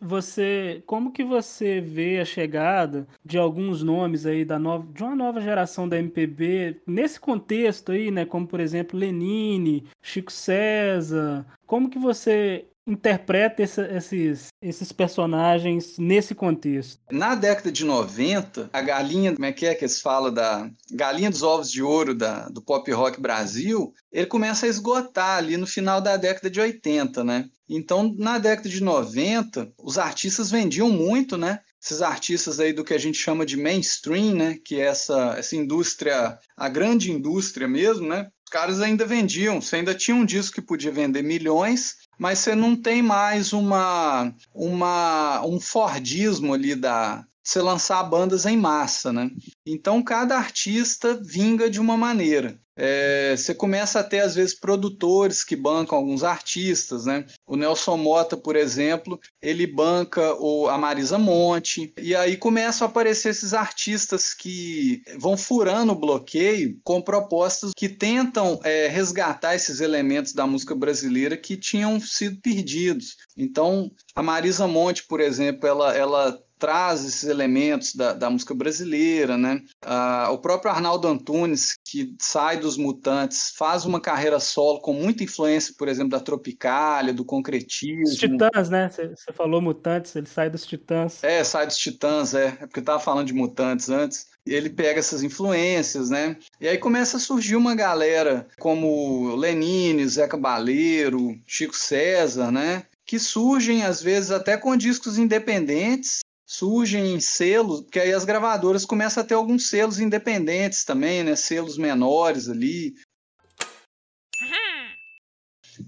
Você, 0.00 0.82
como 0.86 1.10
que 1.10 1.24
você 1.24 1.80
vê 1.80 2.20
a 2.20 2.24
chegada 2.24 3.08
de 3.24 3.38
alguns 3.38 3.82
nomes 3.82 4.26
aí 4.26 4.44
da 4.44 4.58
nova, 4.58 4.86
de 4.92 5.02
uma 5.02 5.16
nova 5.16 5.40
geração 5.40 5.88
da 5.88 5.98
MPB 5.98 6.82
nesse 6.86 7.18
contexto 7.18 7.92
aí, 7.92 8.10
né? 8.10 8.26
Como 8.26 8.46
por 8.46 8.60
exemplo 8.60 8.98
Lenine, 8.98 9.86
Chico 10.02 10.30
César. 10.30 11.46
Como 11.66 11.88
que 11.88 11.98
você 11.98 12.66
interpreta 12.86 13.62
esse, 13.62 13.80
esses, 13.82 14.48
esses 14.60 14.92
personagens 14.92 15.96
nesse 15.98 16.34
contexto? 16.34 17.00
Na 17.10 17.34
década 17.34 17.70
de 17.70 17.84
90, 17.84 18.70
a 18.72 18.80
galinha, 18.80 19.32
como 19.32 19.44
é 19.44 19.52
que 19.52 19.66
é 19.66 19.74
que 19.74 19.84
eles 19.84 20.00
falam 20.00 20.32
da 20.32 20.70
galinha 20.90 21.30
dos 21.30 21.42
ovos 21.42 21.70
de 21.70 21.82
ouro 21.82 22.14
da, 22.14 22.48
do 22.48 22.62
pop 22.62 22.90
rock 22.92 23.20
Brasil, 23.20 23.92
ele 24.10 24.26
começa 24.26 24.66
a 24.66 24.68
esgotar 24.68 25.38
ali 25.38 25.56
no 25.56 25.66
final 25.66 26.00
da 26.00 26.16
década 26.16 26.50
de 26.50 26.60
80, 26.60 27.22
né? 27.22 27.48
Então, 27.68 28.14
na 28.18 28.38
década 28.38 28.68
de 28.68 28.82
90, 28.82 29.72
os 29.78 29.96
artistas 29.96 30.50
vendiam 30.50 30.90
muito, 30.90 31.36
né? 31.36 31.60
Esses 31.80 32.02
artistas 32.02 32.58
aí 32.58 32.72
do 32.72 32.84
que 32.84 32.92
a 32.92 32.98
gente 32.98 33.16
chama 33.16 33.46
de 33.46 33.56
mainstream, 33.56 34.34
né? 34.34 34.58
Que 34.64 34.80
é 34.80 34.86
essa, 34.86 35.36
essa 35.38 35.54
indústria, 35.54 36.36
a 36.56 36.68
grande 36.68 37.12
indústria 37.12 37.68
mesmo, 37.68 38.08
né? 38.08 38.28
Os 38.44 38.50
caras 38.50 38.80
ainda 38.80 39.06
vendiam, 39.06 39.60
você 39.60 39.76
ainda 39.76 39.94
tinha 39.94 40.16
um 40.16 40.24
disco 40.24 40.56
que 40.56 40.60
podia 40.60 40.90
vender 40.90 41.22
milhões, 41.22 41.94
mas 42.20 42.40
você 42.40 42.54
não 42.54 42.76
tem 42.76 43.00
mais 43.00 43.54
uma, 43.54 44.30
uma 44.54 45.42
um 45.46 45.58
Fordismo 45.58 46.52
ali 46.52 46.74
da 46.74 47.24
você 47.42 47.60
lançar 47.60 48.02
bandas 48.04 48.46
em 48.46 48.56
massa, 48.56 49.12
né? 49.12 49.30
Então 49.66 50.02
cada 50.02 50.36
artista 50.36 51.18
vinga 51.22 51.70
de 51.70 51.80
uma 51.80 51.96
maneira. 51.96 52.58
É, 52.82 53.36
você 53.36 53.54
começa 53.54 54.00
a 54.00 54.02
ter, 54.02 54.20
às 54.20 54.34
vezes, 54.34 54.58
produtores 54.58 55.44
que 55.44 55.54
bancam 55.54 55.98
alguns 55.98 56.24
artistas, 56.24 57.04
né? 57.04 57.26
O 57.46 57.54
Nelson 57.54 57.98
Mota, 57.98 58.38
por 58.38 58.56
exemplo, 58.56 59.20
ele 59.42 59.66
banca 59.66 60.34
o, 60.40 60.66
a 60.66 60.78
Marisa 60.78 61.18
Monte, 61.18 61.92
e 61.98 62.16
aí 62.16 62.38
começam 62.38 62.86
a 62.86 62.90
aparecer 62.90 63.28
esses 63.28 63.52
artistas 63.52 64.32
que 64.32 65.02
vão 65.18 65.36
furando 65.36 65.92
o 65.92 65.98
bloqueio 65.98 66.80
com 66.82 67.02
propostas 67.02 67.72
que 67.76 67.86
tentam 67.86 68.58
é, 68.64 68.88
resgatar 68.88 69.54
esses 69.54 69.80
elementos 69.80 70.32
da 70.32 70.46
música 70.46 70.74
brasileira 70.74 71.36
que 71.36 71.58
tinham 71.58 72.00
sido 72.00 72.40
perdidos. 72.40 73.18
Então, 73.36 73.90
a 74.14 74.22
Marisa 74.22 74.66
Monte, 74.66 75.04
por 75.06 75.20
exemplo, 75.20 75.68
ela, 75.68 75.94
ela 75.94 76.42
traz 76.60 77.04
esses 77.04 77.24
elementos 77.24 77.94
da, 77.94 78.12
da 78.12 78.30
música 78.30 78.54
brasileira, 78.54 79.36
né? 79.36 79.62
Ah, 79.82 80.28
o 80.30 80.38
próprio 80.38 80.70
Arnaldo 80.70 81.08
Antunes, 81.08 81.76
que 81.84 82.14
sai 82.20 82.60
dos 82.60 82.76
Mutantes, 82.76 83.52
faz 83.56 83.86
uma 83.86 84.00
carreira 84.00 84.38
solo 84.38 84.80
com 84.80 84.92
muita 84.92 85.24
influência, 85.24 85.74
por 85.76 85.88
exemplo, 85.88 86.10
da 86.10 86.20
Tropicália, 86.20 87.14
do 87.14 87.24
concretismo. 87.24 88.04
Os 88.04 88.16
Titãs, 88.16 88.68
né? 88.68 88.90
Você 88.90 89.32
falou 89.32 89.60
Mutantes, 89.62 90.14
ele 90.14 90.26
sai 90.26 90.50
dos 90.50 90.66
Titãs. 90.66 91.24
É, 91.24 91.42
sai 91.42 91.66
dos 91.66 91.78
Titãs, 91.78 92.34
é. 92.34 92.48
É 92.60 92.66
porque 92.66 92.80
eu 92.80 92.84
tava 92.84 93.00
falando 93.00 93.26
de 93.26 93.32
Mutantes 93.32 93.88
antes. 93.88 94.28
Ele 94.46 94.68
pega 94.68 94.98
essas 94.98 95.22
influências, 95.22 96.10
né? 96.10 96.36
E 96.60 96.68
aí 96.68 96.76
começa 96.76 97.16
a 97.16 97.20
surgir 97.20 97.56
uma 97.56 97.74
galera 97.74 98.46
como 98.58 99.34
Lenine, 99.34 100.06
Zeca 100.06 100.36
Baleiro, 100.36 101.38
Chico 101.46 101.76
César, 101.76 102.50
né? 102.50 102.84
que 103.10 103.18
surgem 103.18 103.82
às 103.82 104.00
vezes 104.00 104.30
até 104.30 104.56
com 104.56 104.76
discos 104.76 105.18
independentes 105.18 106.19
surgem 106.50 107.20
selos, 107.20 107.82
porque 107.82 108.00
aí 108.00 108.12
as 108.12 108.24
gravadoras 108.24 108.84
começam 108.84 109.22
a 109.22 109.26
ter 109.26 109.34
alguns 109.34 109.68
selos 109.68 110.00
independentes 110.00 110.84
também, 110.84 111.22
né? 111.22 111.36
Selos 111.36 111.78
menores 111.78 112.48
ali, 112.48 112.96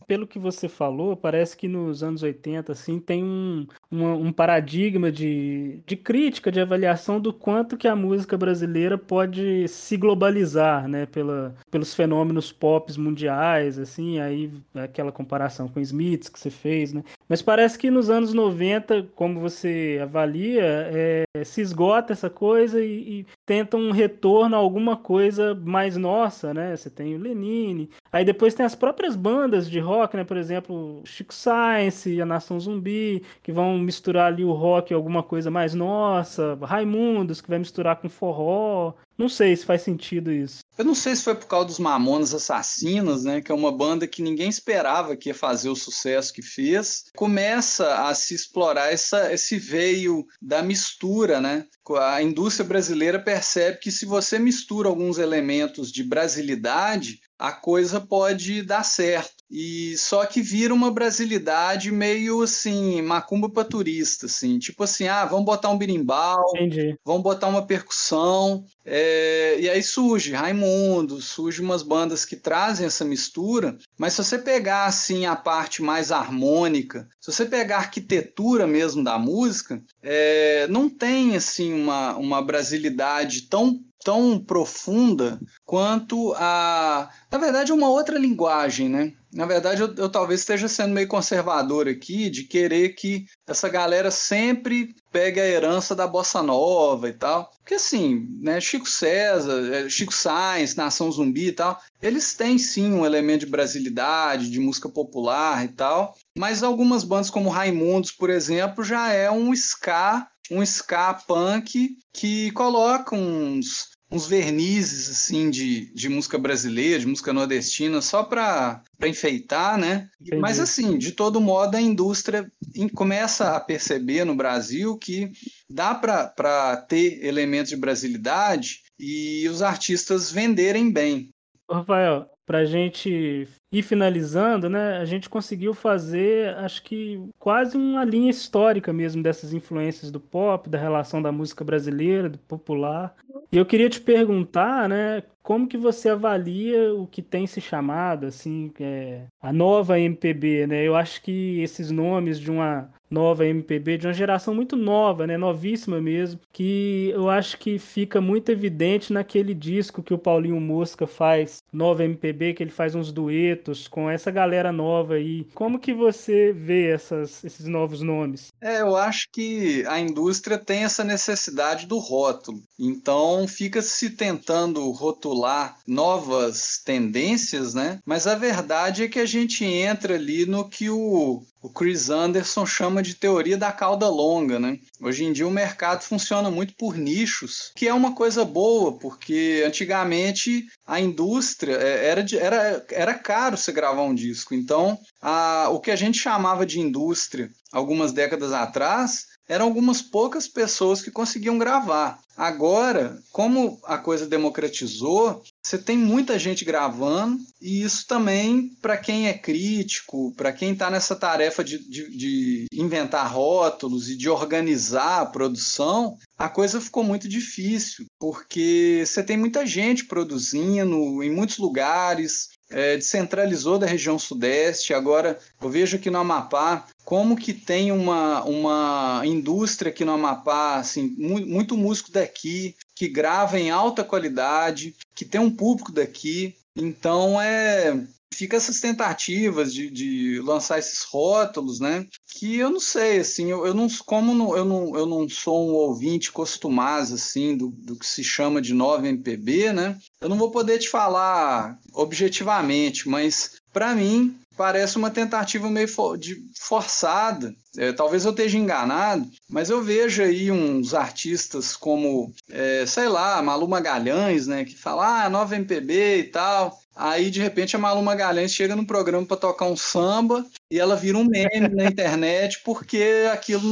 pelo 0.06 0.24
que 0.24 0.38
você 0.38 0.68
falou, 0.68 1.16
parece 1.16 1.56
que 1.56 1.66
nos 1.66 2.04
anos 2.04 2.22
80 2.22 2.70
assim, 2.70 3.00
tem 3.00 3.24
um, 3.24 3.66
uma, 3.92 4.14
um 4.14 4.32
paradigma 4.32 5.12
de, 5.12 5.80
de 5.86 5.96
crítica, 5.96 6.50
de 6.50 6.60
avaliação 6.60 7.20
do 7.20 7.32
quanto 7.32 7.76
que 7.76 7.86
a 7.86 7.94
música 7.94 8.38
brasileira 8.38 8.96
pode 8.96 9.68
se 9.68 9.98
globalizar, 9.98 10.88
né, 10.88 11.04
pela, 11.04 11.54
pelos 11.70 11.94
fenômenos 11.94 12.50
pop 12.50 12.98
mundiais, 12.98 13.78
assim, 13.78 14.18
aí 14.18 14.50
aquela 14.74 15.12
comparação 15.12 15.68
com 15.68 15.78
Smiths 15.78 16.30
que 16.30 16.40
você 16.40 16.50
fez, 16.50 16.92
né? 16.92 17.04
Mas 17.28 17.42
parece 17.42 17.78
que 17.78 17.90
nos 17.90 18.08
anos 18.08 18.32
90, 18.32 19.08
como 19.14 19.40
você 19.40 19.98
avalia, 20.02 20.62
é, 20.64 21.24
se 21.44 21.60
esgota 21.60 22.12
essa 22.12 22.30
coisa 22.30 22.82
e, 22.82 23.20
e 23.20 23.26
tenta 23.44 23.76
um 23.76 23.90
retorno 23.90 24.56
a 24.56 24.58
alguma 24.58 24.96
coisa 24.96 25.54
mais 25.54 25.96
nossa, 25.96 26.54
né? 26.54 26.74
Você 26.74 26.88
tem 26.88 27.14
o 27.14 27.18
Lenine, 27.18 27.90
aí 28.10 28.24
depois 28.24 28.54
tem 28.54 28.64
as 28.64 28.74
próprias 28.74 29.16
bandas 29.16 29.70
de 29.70 29.78
rock, 29.78 30.16
né? 30.16 30.24
Por 30.24 30.36
exemplo, 30.36 31.02
Chico 31.04 31.34
Science, 31.34 32.20
a 32.20 32.26
Nação 32.26 32.58
Zumbi, 32.58 33.22
que 33.42 33.52
vão 33.52 33.81
misturar 33.82 34.32
ali 34.32 34.44
o 34.44 34.52
rock 34.52 34.94
alguma 34.94 35.22
coisa 35.22 35.50
mais 35.50 35.74
nossa, 35.74 36.58
Raimundos, 36.62 37.40
que 37.40 37.48
vai 37.48 37.58
misturar 37.58 38.00
com 38.00 38.08
forró. 38.08 38.94
Não 39.16 39.28
sei 39.28 39.54
se 39.54 39.66
faz 39.66 39.82
sentido 39.82 40.32
isso. 40.32 40.60
Eu 40.76 40.84
não 40.84 40.94
sei 40.94 41.14
se 41.14 41.22
foi 41.22 41.34
por 41.34 41.46
causa 41.46 41.66
dos 41.66 41.78
Mamonas 41.78 42.34
Assassinos, 42.34 43.24
né? 43.24 43.40
Que 43.40 43.52
é 43.52 43.54
uma 43.54 43.70
banda 43.70 44.06
que 44.06 44.22
ninguém 44.22 44.48
esperava 44.48 45.16
que 45.16 45.28
ia 45.28 45.34
fazer 45.34 45.68
o 45.68 45.76
sucesso 45.76 46.32
que 46.32 46.42
fez. 46.42 47.04
Começa 47.14 48.06
a 48.06 48.14
se 48.14 48.34
explorar 48.34 48.92
essa, 48.92 49.32
esse 49.32 49.58
veio 49.58 50.26
da 50.40 50.62
mistura, 50.62 51.40
né? 51.40 51.66
A 52.00 52.22
indústria 52.22 52.66
brasileira 52.66 53.18
percebe 53.18 53.78
que 53.78 53.90
se 53.90 54.06
você 54.06 54.38
mistura 54.38 54.88
alguns 54.88 55.18
elementos 55.18 55.92
de 55.92 56.02
brasilidade, 56.02 57.20
a 57.38 57.52
coisa 57.52 58.00
pode 58.00 58.62
dar 58.62 58.84
certo. 58.84 59.41
E 59.54 59.98
só 59.98 60.24
que 60.24 60.40
vira 60.40 60.72
uma 60.72 60.90
brasilidade 60.90 61.92
meio 61.92 62.40
assim, 62.40 63.02
macumba 63.02 63.50
para 63.50 63.68
turista, 63.68 64.24
assim, 64.24 64.58
tipo 64.58 64.82
assim, 64.82 65.08
ah, 65.08 65.26
vamos 65.26 65.44
botar 65.44 65.68
um 65.68 65.76
birimbau, 65.76 66.42
Entendi. 66.56 66.96
vamos 67.04 67.22
botar 67.22 67.48
uma 67.48 67.66
percussão, 67.66 68.64
é, 68.82 69.58
e 69.60 69.68
aí 69.68 69.82
surge 69.82 70.32
Raimundo, 70.32 71.20
surge 71.20 71.60
umas 71.60 71.82
bandas 71.82 72.24
que 72.24 72.34
trazem 72.34 72.86
essa 72.86 73.04
mistura, 73.04 73.76
mas 73.98 74.14
se 74.14 74.24
você 74.24 74.38
pegar 74.38 74.86
assim 74.86 75.26
a 75.26 75.36
parte 75.36 75.82
mais 75.82 76.10
harmônica, 76.10 77.06
se 77.20 77.30
você 77.30 77.44
pegar 77.44 77.76
a 77.76 77.80
arquitetura 77.80 78.66
mesmo 78.66 79.04
da 79.04 79.18
música, 79.18 79.82
é, 80.02 80.66
não 80.68 80.88
tem 80.88 81.36
assim 81.36 81.74
uma, 81.74 82.16
uma 82.16 82.40
brasilidade 82.40 83.42
tão 83.42 83.78
tão 84.02 84.36
profunda 84.36 85.38
quanto 85.64 86.34
a, 86.36 87.08
na 87.30 87.38
verdade, 87.38 87.72
uma 87.72 87.88
outra 87.88 88.18
linguagem, 88.18 88.88
né? 88.88 89.12
Na 89.32 89.46
verdade, 89.46 89.80
eu, 89.80 89.94
eu, 89.96 90.10
talvez 90.10 90.40
esteja 90.40 90.68
sendo 90.68 90.92
meio 90.92 91.08
conservador 91.08 91.88
aqui, 91.88 92.28
de 92.28 92.44
querer 92.44 92.90
que 92.90 93.24
essa 93.46 93.66
galera 93.66 94.10
sempre 94.10 94.94
pegue 95.10 95.40
a 95.40 95.46
herança 95.46 95.94
da 95.94 96.06
bossa 96.06 96.42
nova 96.42 97.08
e 97.08 97.14
tal. 97.14 97.50
Porque 97.58 97.74
assim, 97.74 98.28
né, 98.42 98.60
Chico 98.60 98.88
César, 98.88 99.72
é, 99.72 99.88
Chico 99.88 100.12
Sainz, 100.12 100.74
Nação 100.74 101.10
Zumbi 101.10 101.48
e 101.48 101.52
tal, 101.52 101.80
eles 102.02 102.34
têm 102.34 102.58
sim 102.58 102.92
um 102.92 103.06
elemento 103.06 103.46
de 103.46 103.50
brasilidade, 103.50 104.50
de 104.50 104.60
música 104.60 104.88
popular 104.88 105.64
e 105.64 105.68
tal. 105.68 106.14
Mas 106.36 106.62
algumas 106.62 107.02
bandas 107.02 107.30
como 107.30 107.48
Raimundos, 107.48 108.12
por 108.12 108.28
exemplo, 108.28 108.84
já 108.84 109.12
é 109.12 109.30
um 109.30 109.54
ska, 109.54 110.28
um 110.50 110.62
ska 110.62 111.14
punk 111.14 111.96
que 112.12 112.50
coloca 112.50 113.16
uns 113.16 113.91
uns 114.12 114.26
vernizes 114.26 115.08
assim 115.08 115.48
de, 115.48 115.92
de 115.94 116.08
música 116.08 116.38
brasileira, 116.38 117.00
de 117.00 117.06
música 117.06 117.32
nordestina, 117.32 118.02
só 118.02 118.22
para 118.22 118.82
enfeitar, 119.04 119.78
né? 119.78 120.10
Entendi. 120.20 120.40
Mas 120.40 120.60
assim, 120.60 120.98
de 120.98 121.12
todo 121.12 121.40
modo, 121.40 121.76
a 121.76 121.80
indústria 121.80 122.50
começa 122.94 123.56
a 123.56 123.60
perceber 123.60 124.24
no 124.24 124.34
Brasil 124.34 124.98
que 124.98 125.32
dá 125.68 125.94
para 125.94 126.76
ter 126.76 127.24
elementos 127.24 127.70
de 127.70 127.76
brasilidade 127.76 128.82
e 128.98 129.48
os 129.48 129.62
artistas 129.62 130.30
venderem 130.30 130.92
bem. 130.92 131.30
Rafael, 131.70 132.28
para 132.44 132.58
a 132.58 132.64
gente 132.66 133.48
ir 133.72 133.82
finalizando, 133.82 134.68
né, 134.68 134.98
a 134.98 135.04
gente 135.06 135.30
conseguiu 135.30 135.72
fazer, 135.72 136.54
acho 136.56 136.82
que 136.82 137.20
quase 137.38 137.76
uma 137.76 138.04
linha 138.04 138.30
histórica 138.30 138.92
mesmo 138.92 139.22
dessas 139.22 139.54
influências 139.54 140.10
do 140.10 140.20
pop, 140.20 140.68
da 140.68 140.78
relação 140.78 141.22
da 141.22 141.32
música 141.32 141.64
brasileira, 141.64 142.28
do 142.28 142.38
popular. 142.38 143.14
E 143.50 143.56
eu 143.56 143.64
queria 143.64 143.88
te 143.88 144.00
perguntar, 144.00 144.88
né, 144.88 145.22
como 145.42 145.66
que 145.66 145.76
você 145.76 146.08
avalia 146.08 146.94
o 146.94 147.06
que 147.06 147.20
tem 147.20 147.46
se 147.46 147.60
chamado, 147.60 148.26
assim, 148.26 148.70
é, 148.78 149.22
a 149.40 149.52
nova 149.52 149.98
MPB, 149.98 150.66
né? 150.66 150.86
Eu 150.86 150.94
acho 150.94 151.20
que 151.22 151.60
esses 151.60 151.90
nomes 151.90 152.38
de 152.38 152.50
uma 152.50 152.88
nova 153.10 153.44
MPB, 153.46 153.98
de 153.98 154.06
uma 154.06 154.12
geração 154.12 154.54
muito 154.54 154.74
nova, 154.76 155.26
né? 155.26 155.36
Novíssima 155.36 156.00
mesmo, 156.00 156.40
que 156.52 157.10
eu 157.12 157.28
acho 157.28 157.58
que 157.58 157.78
fica 157.78 158.20
muito 158.20 158.50
evidente 158.50 159.12
naquele 159.12 159.52
disco 159.52 160.02
que 160.02 160.14
o 160.14 160.18
Paulinho 160.18 160.60
Mosca 160.60 161.06
faz, 161.06 161.62
Nova 161.72 162.04
MPB, 162.04 162.54
que 162.54 162.62
ele 162.62 162.70
faz 162.70 162.94
uns 162.94 163.12
duetos 163.12 163.61
com 163.90 164.10
essa 164.10 164.30
galera 164.30 164.72
nova 164.72 165.14
aí. 165.14 165.46
Como 165.54 165.78
que 165.78 165.92
você 165.92 166.52
vê 166.52 166.90
essas, 166.90 167.42
esses 167.44 167.66
novos 167.66 168.02
nomes? 168.02 168.52
É, 168.60 168.80
eu 168.80 168.96
acho 168.96 169.28
que 169.32 169.84
a 169.86 169.98
indústria 169.98 170.58
tem 170.58 170.84
essa 170.84 171.04
necessidade 171.04 171.86
do 171.86 171.98
rótulo. 171.98 172.62
Então 172.78 173.46
fica 173.46 173.80
se 173.82 174.10
tentando 174.10 174.90
rotular 174.90 175.78
novas 175.86 176.80
tendências, 176.84 177.74
né? 177.74 177.98
Mas 178.04 178.26
a 178.26 178.34
verdade 178.34 179.04
é 179.04 179.08
que 179.08 179.18
a 179.18 179.26
gente 179.26 179.64
entra 179.64 180.14
ali 180.14 180.46
no 180.46 180.68
que 180.68 180.90
o 180.90 181.42
o 181.62 181.70
Chris 181.70 182.10
Anderson 182.10 182.66
chama 182.66 183.02
de 183.02 183.14
teoria 183.14 183.56
da 183.56 183.70
cauda 183.70 184.08
longa, 184.08 184.58
né? 184.58 184.78
Hoje 185.00 185.24
em 185.24 185.32
dia 185.32 185.46
o 185.46 185.50
mercado 185.50 186.02
funciona 186.02 186.50
muito 186.50 186.74
por 186.76 186.96
nichos, 186.96 187.70
que 187.76 187.86
é 187.86 187.94
uma 187.94 188.14
coisa 188.14 188.44
boa, 188.44 188.98
porque 188.98 189.62
antigamente 189.64 190.66
a 190.86 191.00
indústria 191.00 191.74
é, 191.76 192.06
era, 192.08 192.26
era, 192.36 192.86
era 192.90 193.14
caro 193.14 193.56
você 193.56 193.70
gravar 193.70 194.02
um 194.02 194.14
disco. 194.14 194.54
Então, 194.54 194.98
a, 195.20 195.68
o 195.70 195.80
que 195.80 195.92
a 195.92 195.96
gente 195.96 196.18
chamava 196.18 196.66
de 196.66 196.80
indústria 196.80 197.48
algumas 197.70 198.12
décadas 198.12 198.52
atrás 198.52 199.32
eram 199.48 199.66
algumas 199.66 200.00
poucas 200.00 200.48
pessoas 200.48 201.02
que 201.02 201.10
conseguiam 201.10 201.58
gravar. 201.58 202.18
Agora, 202.36 203.18
como 203.30 203.78
a 203.84 203.98
coisa 203.98 204.26
democratizou, 204.26 205.42
você 205.64 205.78
tem 205.78 205.96
muita 205.96 206.38
gente 206.38 206.64
gravando, 206.64 207.38
e 207.60 207.82
isso 207.82 208.04
também, 208.06 208.70
para 208.82 208.96
quem 208.96 209.28
é 209.28 209.32
crítico, 209.32 210.34
para 210.34 210.52
quem 210.52 210.72
está 210.72 210.90
nessa 210.90 211.14
tarefa 211.14 211.62
de, 211.62 211.78
de, 211.88 212.16
de, 212.16 212.66
inventar 212.72 213.32
rótulos 213.32 214.10
e 214.10 214.16
de 214.16 214.28
organizar 214.28 215.20
a 215.20 215.26
produção, 215.26 216.16
a 216.36 216.48
coisa 216.48 216.80
ficou 216.80 217.04
muito 217.04 217.28
difícil, 217.28 218.06
porque 218.18 219.04
você 219.06 219.22
tem 219.22 219.36
muita 219.36 219.64
gente 219.64 220.04
produzindo 220.06 221.22
em 221.22 221.30
muitos 221.30 221.58
lugares, 221.58 222.48
é, 222.72 222.96
descentralizou 222.96 223.78
da 223.78 223.86
região 223.86 224.18
sudeste. 224.18 224.94
Agora, 224.94 225.38
eu 225.60 225.70
vejo 225.70 225.96
aqui 225.96 226.10
no 226.10 226.18
Amapá 226.18 226.86
como 227.04 227.36
que 227.36 227.52
tem 227.52 227.92
uma, 227.92 228.42
uma 228.44 229.22
indústria 229.24 229.90
aqui 229.90 230.04
no 230.04 230.12
Amapá, 230.12 230.76
assim, 230.76 231.14
muito, 231.18 231.46
muito 231.46 231.76
músico 231.76 232.10
daqui, 232.10 232.74
que 232.94 233.08
grava 233.08 233.58
em 233.58 233.70
alta 233.70 234.04
qualidade, 234.04 234.94
que 235.14 235.24
tem 235.24 235.40
um 235.40 235.50
público 235.50 235.92
daqui. 235.92 236.54
Então, 236.76 237.40
é, 237.40 238.02
fica 238.32 238.56
essas 238.56 238.80
tentativas 238.80 239.72
de, 239.72 239.90
de 239.90 240.40
lançar 240.40 240.78
esses 240.78 241.02
rótulos, 241.04 241.78
né? 241.78 242.06
Que 242.26 242.56
eu 242.56 242.70
não 242.70 242.80
sei, 242.80 243.18
assim, 243.18 243.50
eu, 243.50 243.66
eu 243.66 243.74
não 243.74 243.86
como 244.04 244.34
não, 244.34 244.56
eu, 244.56 244.64
não, 244.64 244.96
eu 244.96 245.06
não 245.06 245.28
sou 245.28 245.68
um 245.68 245.74
ouvinte 245.74 246.32
costumado 246.32 247.14
assim 247.14 247.56
do, 247.56 247.68
do 247.68 247.96
que 247.96 248.06
se 248.06 248.24
chama 248.24 248.60
de 248.60 248.74
nova 248.74 249.06
MPB, 249.06 249.72
né? 249.72 249.98
Eu 250.20 250.28
não 250.28 250.38
vou 250.38 250.50
poder 250.50 250.78
te 250.78 250.88
falar 250.88 251.78
objetivamente, 251.92 253.08
mas 253.08 253.60
para 253.72 253.94
mim 253.94 254.34
parece 254.56 254.96
uma 254.96 255.10
tentativa 255.10 255.70
meio 255.70 255.88
for, 255.88 256.16
de 256.16 256.36
forçada. 256.58 257.54
É, 257.76 257.92
talvez 257.92 258.24
eu 258.24 258.30
esteja 258.32 258.58
enganado, 258.58 259.28
mas 259.48 259.70
eu 259.70 259.82
vejo 259.82 260.22
aí 260.22 260.50
uns 260.50 260.94
artistas 260.94 261.74
como, 261.74 262.32
é, 262.50 262.84
sei 262.86 263.08
lá, 263.08 263.40
Malu 263.42 263.66
Magalhães, 263.66 264.46
né, 264.46 264.64
que 264.64 264.76
fala, 264.76 265.24
ah, 265.24 265.30
nova 265.30 265.56
MPB 265.56 266.18
e 266.18 266.24
tal. 266.24 266.78
Aí, 266.94 267.30
de 267.30 267.40
repente, 267.40 267.74
a 267.74 267.78
Malu 267.78 268.02
Magalhães 268.02 268.52
chega 268.52 268.76
no 268.76 268.86
programa 268.86 269.26
para 269.26 269.38
tocar 269.38 269.64
um 269.64 269.76
samba 269.76 270.44
e 270.70 270.78
ela 270.78 270.94
vira 270.94 271.16
um 271.16 271.24
meme 271.24 271.68
na 271.68 271.84
internet 271.88 272.60
porque 272.64 273.26
aquilo 273.32 273.62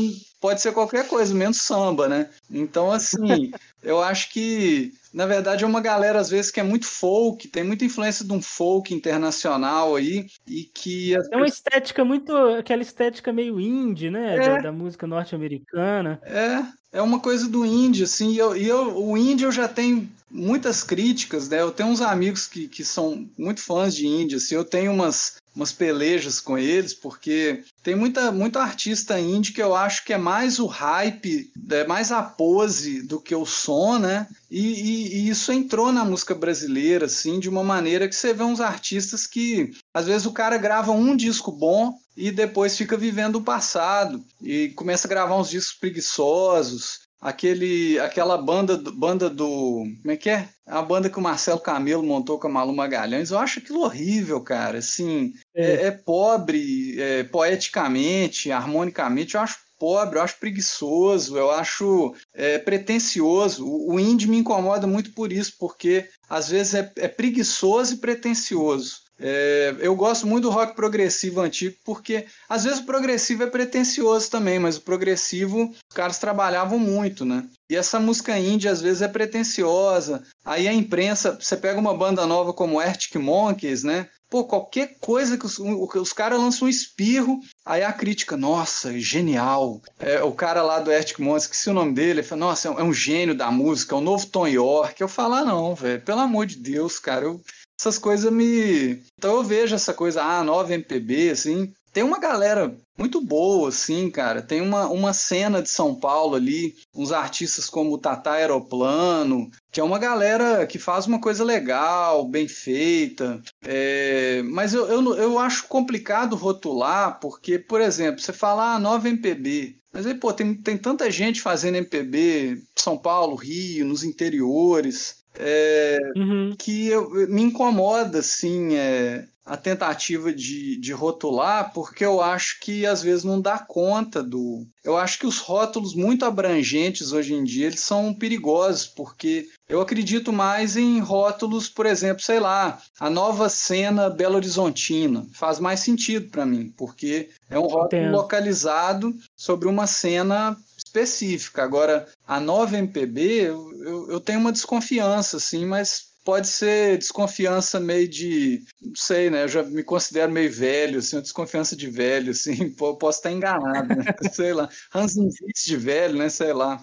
pode 0.40 0.62
ser 0.62 0.72
qualquer 0.72 1.06
coisa, 1.06 1.34
menos 1.34 1.58
samba, 1.58 2.08
né? 2.08 2.30
Então, 2.50 2.90
assim, 2.90 3.52
eu 3.82 4.02
acho 4.02 4.30
que, 4.32 4.92
na 5.12 5.26
verdade, 5.26 5.64
é 5.64 5.66
uma 5.66 5.80
galera, 5.80 6.20
às 6.20 6.28
vezes, 6.28 6.50
que 6.50 6.60
é 6.60 6.62
muito 6.62 6.86
folk, 6.86 7.48
tem 7.48 7.64
muita 7.64 7.84
influência 7.84 8.24
de 8.24 8.32
um 8.32 8.42
folk 8.42 8.92
internacional 8.94 9.96
aí 9.96 10.26
e 10.46 10.64
que... 10.64 11.14
É 11.14 11.36
uma 11.36 11.46
estética 11.46 12.04
muito... 12.04 12.36
aquela 12.36 12.82
estética 12.82 13.32
meio 13.32 13.58
indie, 13.58 14.10
né? 14.10 14.36
É. 14.36 14.38
Da, 14.38 14.58
da 14.58 14.72
música 14.72 15.06
norte-americana. 15.06 16.20
É, 16.22 16.98
é 16.98 17.02
uma 17.02 17.20
coisa 17.20 17.48
do 17.48 17.64
indie, 17.64 18.04
assim, 18.04 18.32
e, 18.32 18.38
eu, 18.38 18.56
e 18.56 18.66
eu, 18.66 18.96
o 18.96 19.16
indie 19.16 19.44
eu 19.44 19.52
já 19.52 19.66
tenho 19.66 20.08
muitas 20.30 20.82
críticas, 20.82 21.48
né? 21.48 21.60
Eu 21.60 21.72
tenho 21.72 21.88
uns 21.88 22.00
amigos 22.00 22.46
que, 22.46 22.68
que 22.68 22.84
são 22.84 23.28
muito 23.36 23.60
fãs 23.60 23.94
de 23.94 24.06
indie, 24.06 24.36
assim, 24.36 24.54
eu 24.54 24.64
tenho 24.64 24.92
umas, 24.92 25.36
umas 25.54 25.72
pelejas 25.72 26.40
com 26.40 26.56
eles, 26.56 26.94
porque 26.94 27.64
tem 27.82 27.94
muita, 27.94 28.30
muito 28.30 28.58
artista 28.58 29.18
indie 29.18 29.52
que 29.52 29.62
eu 29.62 29.74
acho 29.74 30.04
que 30.04 30.12
é 30.12 30.18
mais 30.18 30.58
o 30.58 30.66
hype, 30.66 31.50
é 31.70 31.86
mais 31.86 32.12
a 32.12 32.22
pose 32.22 33.02
do 33.02 33.20
que 33.20 33.34
o 33.34 33.44
som, 33.44 33.98
né? 33.98 34.28
E, 34.50 34.60
e, 34.60 35.16
e, 35.16 35.28
isso 35.28 35.52
entrou 35.52 35.92
na 35.92 36.04
música 36.04 36.34
brasileira, 36.34 37.06
assim, 37.06 37.38
de 37.38 37.48
uma 37.48 37.64
maneira 37.64 38.08
que 38.08 38.14
você 38.14 38.32
vê 38.32 38.42
uns 38.42 38.60
artistas 38.60 39.26
que, 39.26 39.72
às 39.94 40.06
vezes, 40.06 40.26
o 40.26 40.32
cara 40.32 40.56
grava 40.56 40.92
um 40.92 41.16
disco 41.16 41.50
bom 41.52 41.98
e 42.16 42.30
depois 42.30 42.76
fica 42.76 42.96
vivendo 42.96 43.36
o 43.36 43.42
passado 43.44 44.22
e 44.42 44.68
começa 44.70 45.06
a 45.06 45.10
gravar 45.10 45.36
uns 45.36 45.50
discos 45.50 45.78
preguiçosos. 45.78 47.09
Aquele, 47.20 47.98
aquela 47.98 48.38
banda, 48.38 48.78
banda 48.94 49.28
do. 49.28 49.84
Como 50.00 50.10
é 50.10 50.16
que 50.16 50.30
é? 50.30 50.48
A 50.66 50.80
banda 50.80 51.10
que 51.10 51.18
o 51.18 51.22
Marcelo 51.22 51.60
Camelo 51.60 52.02
montou 52.02 52.38
com 52.38 52.46
a 52.46 52.50
Malu 52.50 52.74
Magalhães, 52.74 53.30
eu 53.30 53.38
acho 53.38 53.58
aquilo 53.58 53.82
horrível, 53.82 54.40
cara. 54.40 54.78
Assim, 54.78 55.34
é, 55.54 55.64
é, 55.64 55.86
é 55.86 55.90
pobre 55.90 56.98
é, 56.98 57.24
poeticamente, 57.24 58.50
harmonicamente, 58.50 59.34
eu 59.34 59.42
acho 59.42 59.58
pobre, 59.78 60.18
eu 60.18 60.22
acho 60.22 60.38
preguiçoso, 60.38 61.38
eu 61.38 61.50
acho 61.50 62.14
é, 62.34 62.58
pretencioso. 62.58 63.66
O, 63.66 63.94
o 63.94 64.00
indie 64.00 64.28
me 64.28 64.36
incomoda 64.36 64.86
muito 64.86 65.12
por 65.12 65.32
isso, 65.32 65.54
porque 65.58 66.08
às 66.28 66.48
vezes 66.48 66.74
é, 66.74 66.92
é 66.96 67.08
preguiçoso 67.08 67.94
e 67.94 67.98
pretencioso. 67.98 69.09
É, 69.20 69.76
eu 69.80 69.94
gosto 69.94 70.26
muito 70.26 70.44
do 70.44 70.50
rock 70.50 70.74
progressivo 70.74 71.40
antigo, 71.40 71.76
porque 71.84 72.26
às 72.48 72.64
vezes 72.64 72.80
o 72.80 72.86
progressivo 72.86 73.42
é 73.42 73.46
pretencioso 73.46 74.30
também, 74.30 74.58
mas 74.58 74.76
o 74.76 74.80
progressivo 74.80 75.70
os 75.90 75.94
caras 75.94 76.18
trabalhavam 76.18 76.78
muito, 76.78 77.24
né? 77.24 77.46
E 77.70 77.76
essa 77.76 78.00
música 78.00 78.38
indie 78.38 78.68
às 78.68 78.80
vezes 78.80 79.02
é 79.02 79.08
pretenciosa. 79.08 80.22
Aí 80.44 80.66
a 80.66 80.72
imprensa, 80.72 81.38
você 81.40 81.56
pega 81.56 81.78
uma 81.78 81.96
banda 81.96 82.26
nova 82.26 82.52
como 82.52 82.80
Arctic 82.80 83.16
Monkeys, 83.16 83.84
né? 83.84 84.08
Pô, 84.30 84.44
qualquer 84.44 84.96
coisa 85.00 85.36
que 85.36 85.44
os, 85.44 85.58
os 85.58 86.12
caras 86.12 86.38
lançam 86.38 86.66
um 86.66 86.70
espirro, 86.70 87.40
aí 87.66 87.82
a 87.82 87.92
crítica, 87.92 88.36
nossa, 88.36 88.96
genial. 88.98 89.82
É, 89.98 90.22
o 90.22 90.30
cara 90.32 90.62
lá 90.62 90.78
do 90.78 90.92
Arctic 90.92 91.18
Monkeys, 91.18 91.44
esqueci 91.44 91.68
o 91.68 91.74
nome 91.74 91.92
dele, 91.92 92.20
ele 92.20 92.22
fala, 92.22 92.40
nossa, 92.40 92.68
é 92.68 92.70
um, 92.70 92.78
é 92.78 92.82
um 92.84 92.92
gênio 92.92 93.34
da 93.34 93.50
música, 93.50 93.94
é 93.94 93.98
o 93.98 94.00
novo 94.00 94.26
Tom 94.26 94.46
York. 94.46 95.00
Eu 95.00 95.08
falo, 95.08 95.34
ah, 95.34 95.44
não, 95.44 95.74
velho, 95.74 96.00
pelo 96.02 96.20
amor 96.20 96.46
de 96.46 96.56
Deus, 96.56 97.00
cara, 97.00 97.24
eu 97.24 97.40
essas 97.80 97.98
coisas 97.98 98.30
me. 98.30 99.02
Então 99.18 99.36
eu 99.36 99.42
vejo 99.42 99.74
essa 99.74 99.94
coisa, 99.94 100.22
ah, 100.22 100.44
nova 100.44 100.74
MPB, 100.74 101.30
assim, 101.30 101.72
tem 101.92 102.02
uma 102.02 102.18
galera 102.18 102.76
muito 102.96 103.20
boa, 103.20 103.70
assim, 103.70 104.10
cara. 104.10 104.42
Tem 104.42 104.60
uma, 104.60 104.86
uma 104.88 105.12
cena 105.14 105.62
de 105.62 105.70
São 105.70 105.94
Paulo 105.94 106.36
ali, 106.36 106.74
uns 106.94 107.10
artistas 107.10 107.68
como 107.68 107.94
o 107.94 107.98
Tata 107.98 108.32
Aeroplano, 108.32 109.50
que 109.72 109.80
é 109.80 109.82
uma 109.82 109.98
galera 109.98 110.66
que 110.66 110.78
faz 110.78 111.06
uma 111.06 111.20
coisa 111.20 111.42
legal, 111.42 112.28
bem 112.28 112.46
feita. 112.46 113.42
É, 113.64 114.42
mas 114.44 114.74
eu, 114.74 114.86
eu, 114.86 115.14
eu 115.16 115.38
acho 115.38 115.66
complicado 115.66 116.36
rotular, 116.36 117.18
porque, 117.18 117.58
por 117.58 117.80
exemplo, 117.80 118.20
você 118.20 118.32
fala 118.32 118.74
ah, 118.74 118.78
nova 118.78 119.08
MPB. 119.08 119.80
Mas 119.92 120.06
aí, 120.06 120.14
pô, 120.14 120.32
tem, 120.32 120.54
tem 120.54 120.78
tanta 120.78 121.10
gente 121.10 121.40
fazendo 121.40 121.76
MPB, 121.76 122.62
São 122.76 122.96
Paulo, 122.96 123.34
Rio, 123.34 123.84
nos 123.84 124.04
interiores. 124.04 125.19
É, 125.34 125.98
uhum. 126.16 126.54
que 126.58 126.88
eu, 126.88 127.10
me 127.28 127.42
incomoda, 127.42 128.18
assim, 128.18 128.74
é, 128.76 129.26
a 129.50 129.56
tentativa 129.56 130.32
de, 130.32 130.78
de 130.78 130.92
rotular, 130.92 131.72
porque 131.72 132.04
eu 132.04 132.22
acho 132.22 132.60
que 132.60 132.86
às 132.86 133.02
vezes 133.02 133.24
não 133.24 133.40
dá 133.40 133.58
conta 133.58 134.22
do. 134.22 134.64
Eu 134.84 134.96
acho 134.96 135.18
que 135.18 135.26
os 135.26 135.38
rótulos 135.38 135.92
muito 135.92 136.24
abrangentes 136.24 137.10
hoje 137.12 137.34
em 137.34 137.42
dia 137.42 137.66
eles 137.66 137.80
são 137.80 138.14
perigosos, 138.14 138.86
porque 138.86 139.48
eu 139.68 139.80
acredito 139.80 140.32
mais 140.32 140.76
em 140.76 141.00
rótulos, 141.00 141.68
por 141.68 141.84
exemplo, 141.84 142.22
sei 142.22 142.38
lá, 142.38 142.80
a 143.00 143.10
nova 143.10 143.48
cena 143.48 144.08
Belo 144.08 144.36
Horizontina. 144.36 145.26
Faz 145.32 145.58
mais 145.58 145.80
sentido 145.80 146.30
para 146.30 146.46
mim, 146.46 146.72
porque 146.76 147.30
é 147.48 147.58
um 147.58 147.62
rótulo 147.62 148.02
Entendo. 148.02 148.12
localizado 148.12 149.12
sobre 149.36 149.66
uma 149.66 149.88
cena 149.88 150.56
específica. 150.76 151.64
Agora, 151.64 152.06
a 152.24 152.38
nova 152.38 152.78
MPB, 152.78 153.48
eu, 153.48 153.82
eu, 153.82 154.10
eu 154.12 154.20
tenho 154.20 154.38
uma 154.38 154.52
desconfiança, 154.52 155.38
assim, 155.38 155.66
mas 155.66 156.09
pode 156.24 156.48
ser 156.48 156.98
desconfiança 156.98 157.80
meio 157.80 158.08
de, 158.08 158.62
não 158.80 158.94
sei, 158.94 159.30
né? 159.30 159.44
Eu 159.44 159.48
já 159.48 159.62
me 159.62 159.82
considero 159.82 160.32
meio 160.32 160.52
velho, 160.52 160.98
assim, 160.98 161.16
uma 161.16 161.22
desconfiança 161.22 161.76
de 161.76 161.88
velho, 161.88 162.30
assim, 162.30 162.70
posso 162.74 163.18
estar 163.18 163.32
enganado, 163.32 163.94
né? 163.94 164.04
sei 164.32 164.52
lá, 164.52 164.68
ranzinzice 164.90 165.66
de 165.66 165.76
velho, 165.76 166.16
né? 166.18 166.28
Sei 166.28 166.52
lá. 166.52 166.82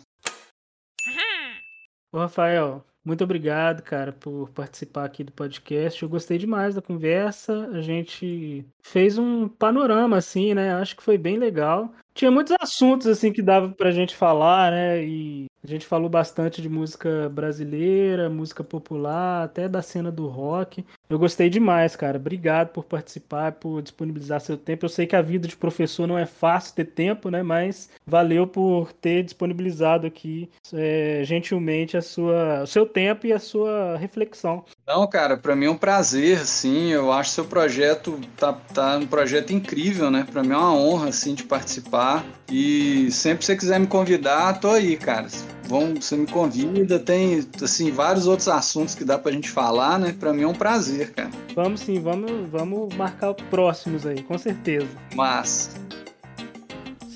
Ô, 2.11 2.19
Rafael, 2.19 2.85
muito 3.07 3.23
obrigado, 3.23 3.83
cara, 3.83 4.11
por 4.11 4.49
participar 4.49 5.05
aqui 5.05 5.23
do 5.23 5.31
podcast. 5.31 6.03
Eu 6.03 6.09
gostei 6.09 6.37
demais 6.37 6.75
da 6.75 6.81
conversa. 6.81 7.69
A 7.71 7.81
gente 7.81 8.65
fez 8.83 9.17
um 9.17 9.47
panorama, 9.47 10.17
assim, 10.17 10.53
né? 10.53 10.73
Acho 10.73 10.97
que 10.97 11.03
foi 11.03 11.17
bem 11.17 11.37
legal. 11.37 11.93
Tinha 12.13 12.29
muitos 12.29 12.53
assuntos, 12.59 13.07
assim, 13.07 13.31
que 13.31 13.41
dava 13.41 13.69
pra 13.69 13.91
gente 13.91 14.13
falar, 14.13 14.71
né? 14.71 15.03
E 15.05 15.45
a 15.67 15.69
gente 15.69 15.85
falou 15.85 16.09
bastante 16.09 16.61
de 16.61 16.69
música 16.69 17.27
brasileira, 17.29 18.29
música 18.29 18.63
popular, 18.63 19.43
até 19.43 19.67
da 19.67 19.81
cena 19.81 20.09
do 20.09 20.25
rock. 20.27 20.85
Eu 21.09 21.19
gostei 21.19 21.49
demais, 21.49 21.93
cara. 21.93 22.17
Obrigado 22.17 22.69
por 22.69 22.85
participar, 22.85 23.51
por 23.51 23.81
disponibilizar 23.81 24.39
seu 24.39 24.57
tempo. 24.57 24.85
Eu 24.85 24.89
sei 24.89 25.05
que 25.05 25.15
a 25.15 25.21
vida 25.21 25.45
de 25.45 25.57
professor 25.57 26.07
não 26.07 26.17
é 26.17 26.25
fácil 26.25 26.73
ter 26.73 26.85
tempo, 26.85 27.29
né? 27.29 27.43
Mas 27.43 27.89
valeu 28.05 28.47
por 28.47 28.93
ter 28.93 29.23
disponibilizado 29.23 30.07
aqui 30.07 30.49
é, 30.73 31.21
gentilmente 31.25 31.97
a 31.97 32.01
sua, 32.01 32.63
o 32.63 32.67
seu 32.67 32.85
tempo 32.85 33.27
e 33.27 33.33
a 33.33 33.39
sua 33.39 33.97
reflexão. 33.97 34.63
Não, 34.87 35.05
cara, 35.05 35.35
para 35.35 35.53
mim 35.53 35.65
é 35.65 35.69
um 35.69 35.77
prazer, 35.77 36.45
sim. 36.45 36.91
Eu 36.91 37.11
acho 37.11 37.31
seu 37.31 37.45
projeto 37.45 38.17
tá, 38.37 38.53
tá 38.53 38.97
um 38.97 39.05
projeto 39.05 39.51
incrível, 39.51 40.09
né? 40.09 40.25
Para 40.31 40.43
mim 40.43 40.53
é 40.53 40.57
uma 40.57 40.73
honra, 40.73 41.09
assim, 41.09 41.33
de 41.33 41.43
participar. 41.43 42.25
E 42.49 43.11
sempre 43.11 43.39
que 43.39 43.45
você 43.45 43.57
quiser 43.57 43.79
me 43.81 43.87
convidar, 43.87 44.61
tô 44.61 44.69
aí, 44.69 44.95
cara. 44.95 45.27
Vão, 45.67 45.95
você 45.95 46.15
me 46.15 46.27
convida, 46.27 46.97
tem 46.97 47.45
assim 47.61 47.91
vários 47.91 48.25
outros 48.25 48.47
assuntos 48.47 48.95
que 48.95 49.03
dá 49.03 49.17
pra 49.17 49.31
gente 49.31 49.49
falar, 49.49 49.99
né? 49.99 50.15
Para 50.17 50.33
mim 50.33 50.43
é 50.43 50.47
um 50.47 50.53
prazer, 50.53 51.11
cara. 51.11 51.29
Vamos 51.53 51.81
sim, 51.81 51.99
vamos, 51.99 52.49
vamos 52.49 52.95
marcar 52.95 53.33
próximos 53.33 54.05
aí, 54.05 54.23
com 54.23 54.37
certeza. 54.37 54.87
Mas 55.13 55.69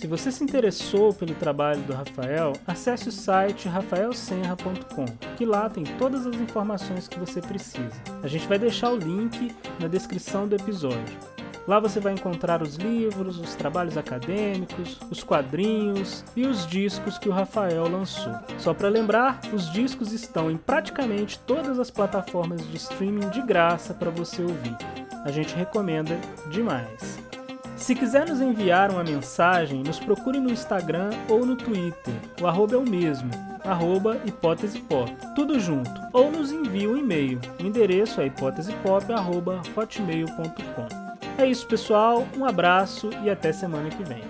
se 0.01 0.07
você 0.07 0.31
se 0.31 0.43
interessou 0.43 1.13
pelo 1.13 1.35
trabalho 1.35 1.79
do 1.83 1.93
Rafael, 1.93 2.53
acesse 2.65 3.07
o 3.07 3.11
site 3.11 3.67
rafaelsenra.com, 3.67 5.05
que 5.37 5.45
lá 5.45 5.69
tem 5.69 5.83
todas 5.99 6.25
as 6.25 6.35
informações 6.37 7.07
que 7.07 7.19
você 7.19 7.39
precisa. 7.39 8.01
A 8.23 8.27
gente 8.27 8.47
vai 8.47 8.57
deixar 8.57 8.89
o 8.89 8.97
link 8.97 9.55
na 9.79 9.87
descrição 9.87 10.47
do 10.47 10.55
episódio. 10.55 11.19
Lá 11.67 11.79
você 11.79 11.99
vai 11.99 12.13
encontrar 12.13 12.61
os 12.61 12.75
livros, 12.75 13.39
os 13.39 13.55
trabalhos 13.55 13.97
acadêmicos, 13.97 14.99
os 15.09 15.23
quadrinhos 15.23 16.23
e 16.35 16.45
os 16.45 16.65
discos 16.65 17.17
que 17.17 17.29
o 17.29 17.31
Rafael 17.31 17.89
lançou. 17.89 18.33
Só 18.57 18.73
para 18.73 18.89
lembrar, 18.89 19.39
os 19.53 19.71
discos 19.71 20.11
estão 20.11 20.49
em 20.49 20.57
praticamente 20.57 21.39
todas 21.39 21.79
as 21.79 21.91
plataformas 21.91 22.67
de 22.67 22.77
streaming 22.77 23.29
de 23.29 23.41
graça 23.41 23.93
para 23.93 24.09
você 24.09 24.41
ouvir. 24.41 24.75
A 25.23 25.31
gente 25.31 25.55
recomenda 25.55 26.19
demais. 26.49 27.19
Se 27.77 27.95
quiser 27.95 28.29
nos 28.29 28.41
enviar 28.41 28.91
uma 28.91 29.03
mensagem, 29.03 29.81
nos 29.81 29.99
procure 29.99 30.39
no 30.39 30.51
Instagram 30.51 31.09
ou 31.27 31.43
no 31.45 31.55
Twitter. 31.55 32.13
O 32.39 32.45
arroba 32.45 32.75
é 32.75 32.77
o 32.77 32.87
mesmo, 32.87 33.31
arroba 33.65 34.21
hipótesepop, 34.23 35.11
tudo 35.35 35.59
junto. 35.59 35.89
Ou 36.13 36.31
nos 36.31 36.51
envie 36.51 36.87
um 36.87 36.95
e-mail. 36.95 37.41
O 37.59 37.65
endereço 37.65 38.21
é 38.21 38.27
hipótesepop.hotmail.com. 38.27 41.10
É 41.41 41.47
isso, 41.47 41.65
pessoal. 41.65 42.27
Um 42.37 42.45
abraço 42.45 43.09
e 43.23 43.29
até 43.29 43.51
semana 43.51 43.89
que 43.89 44.03
vem. 44.03 44.21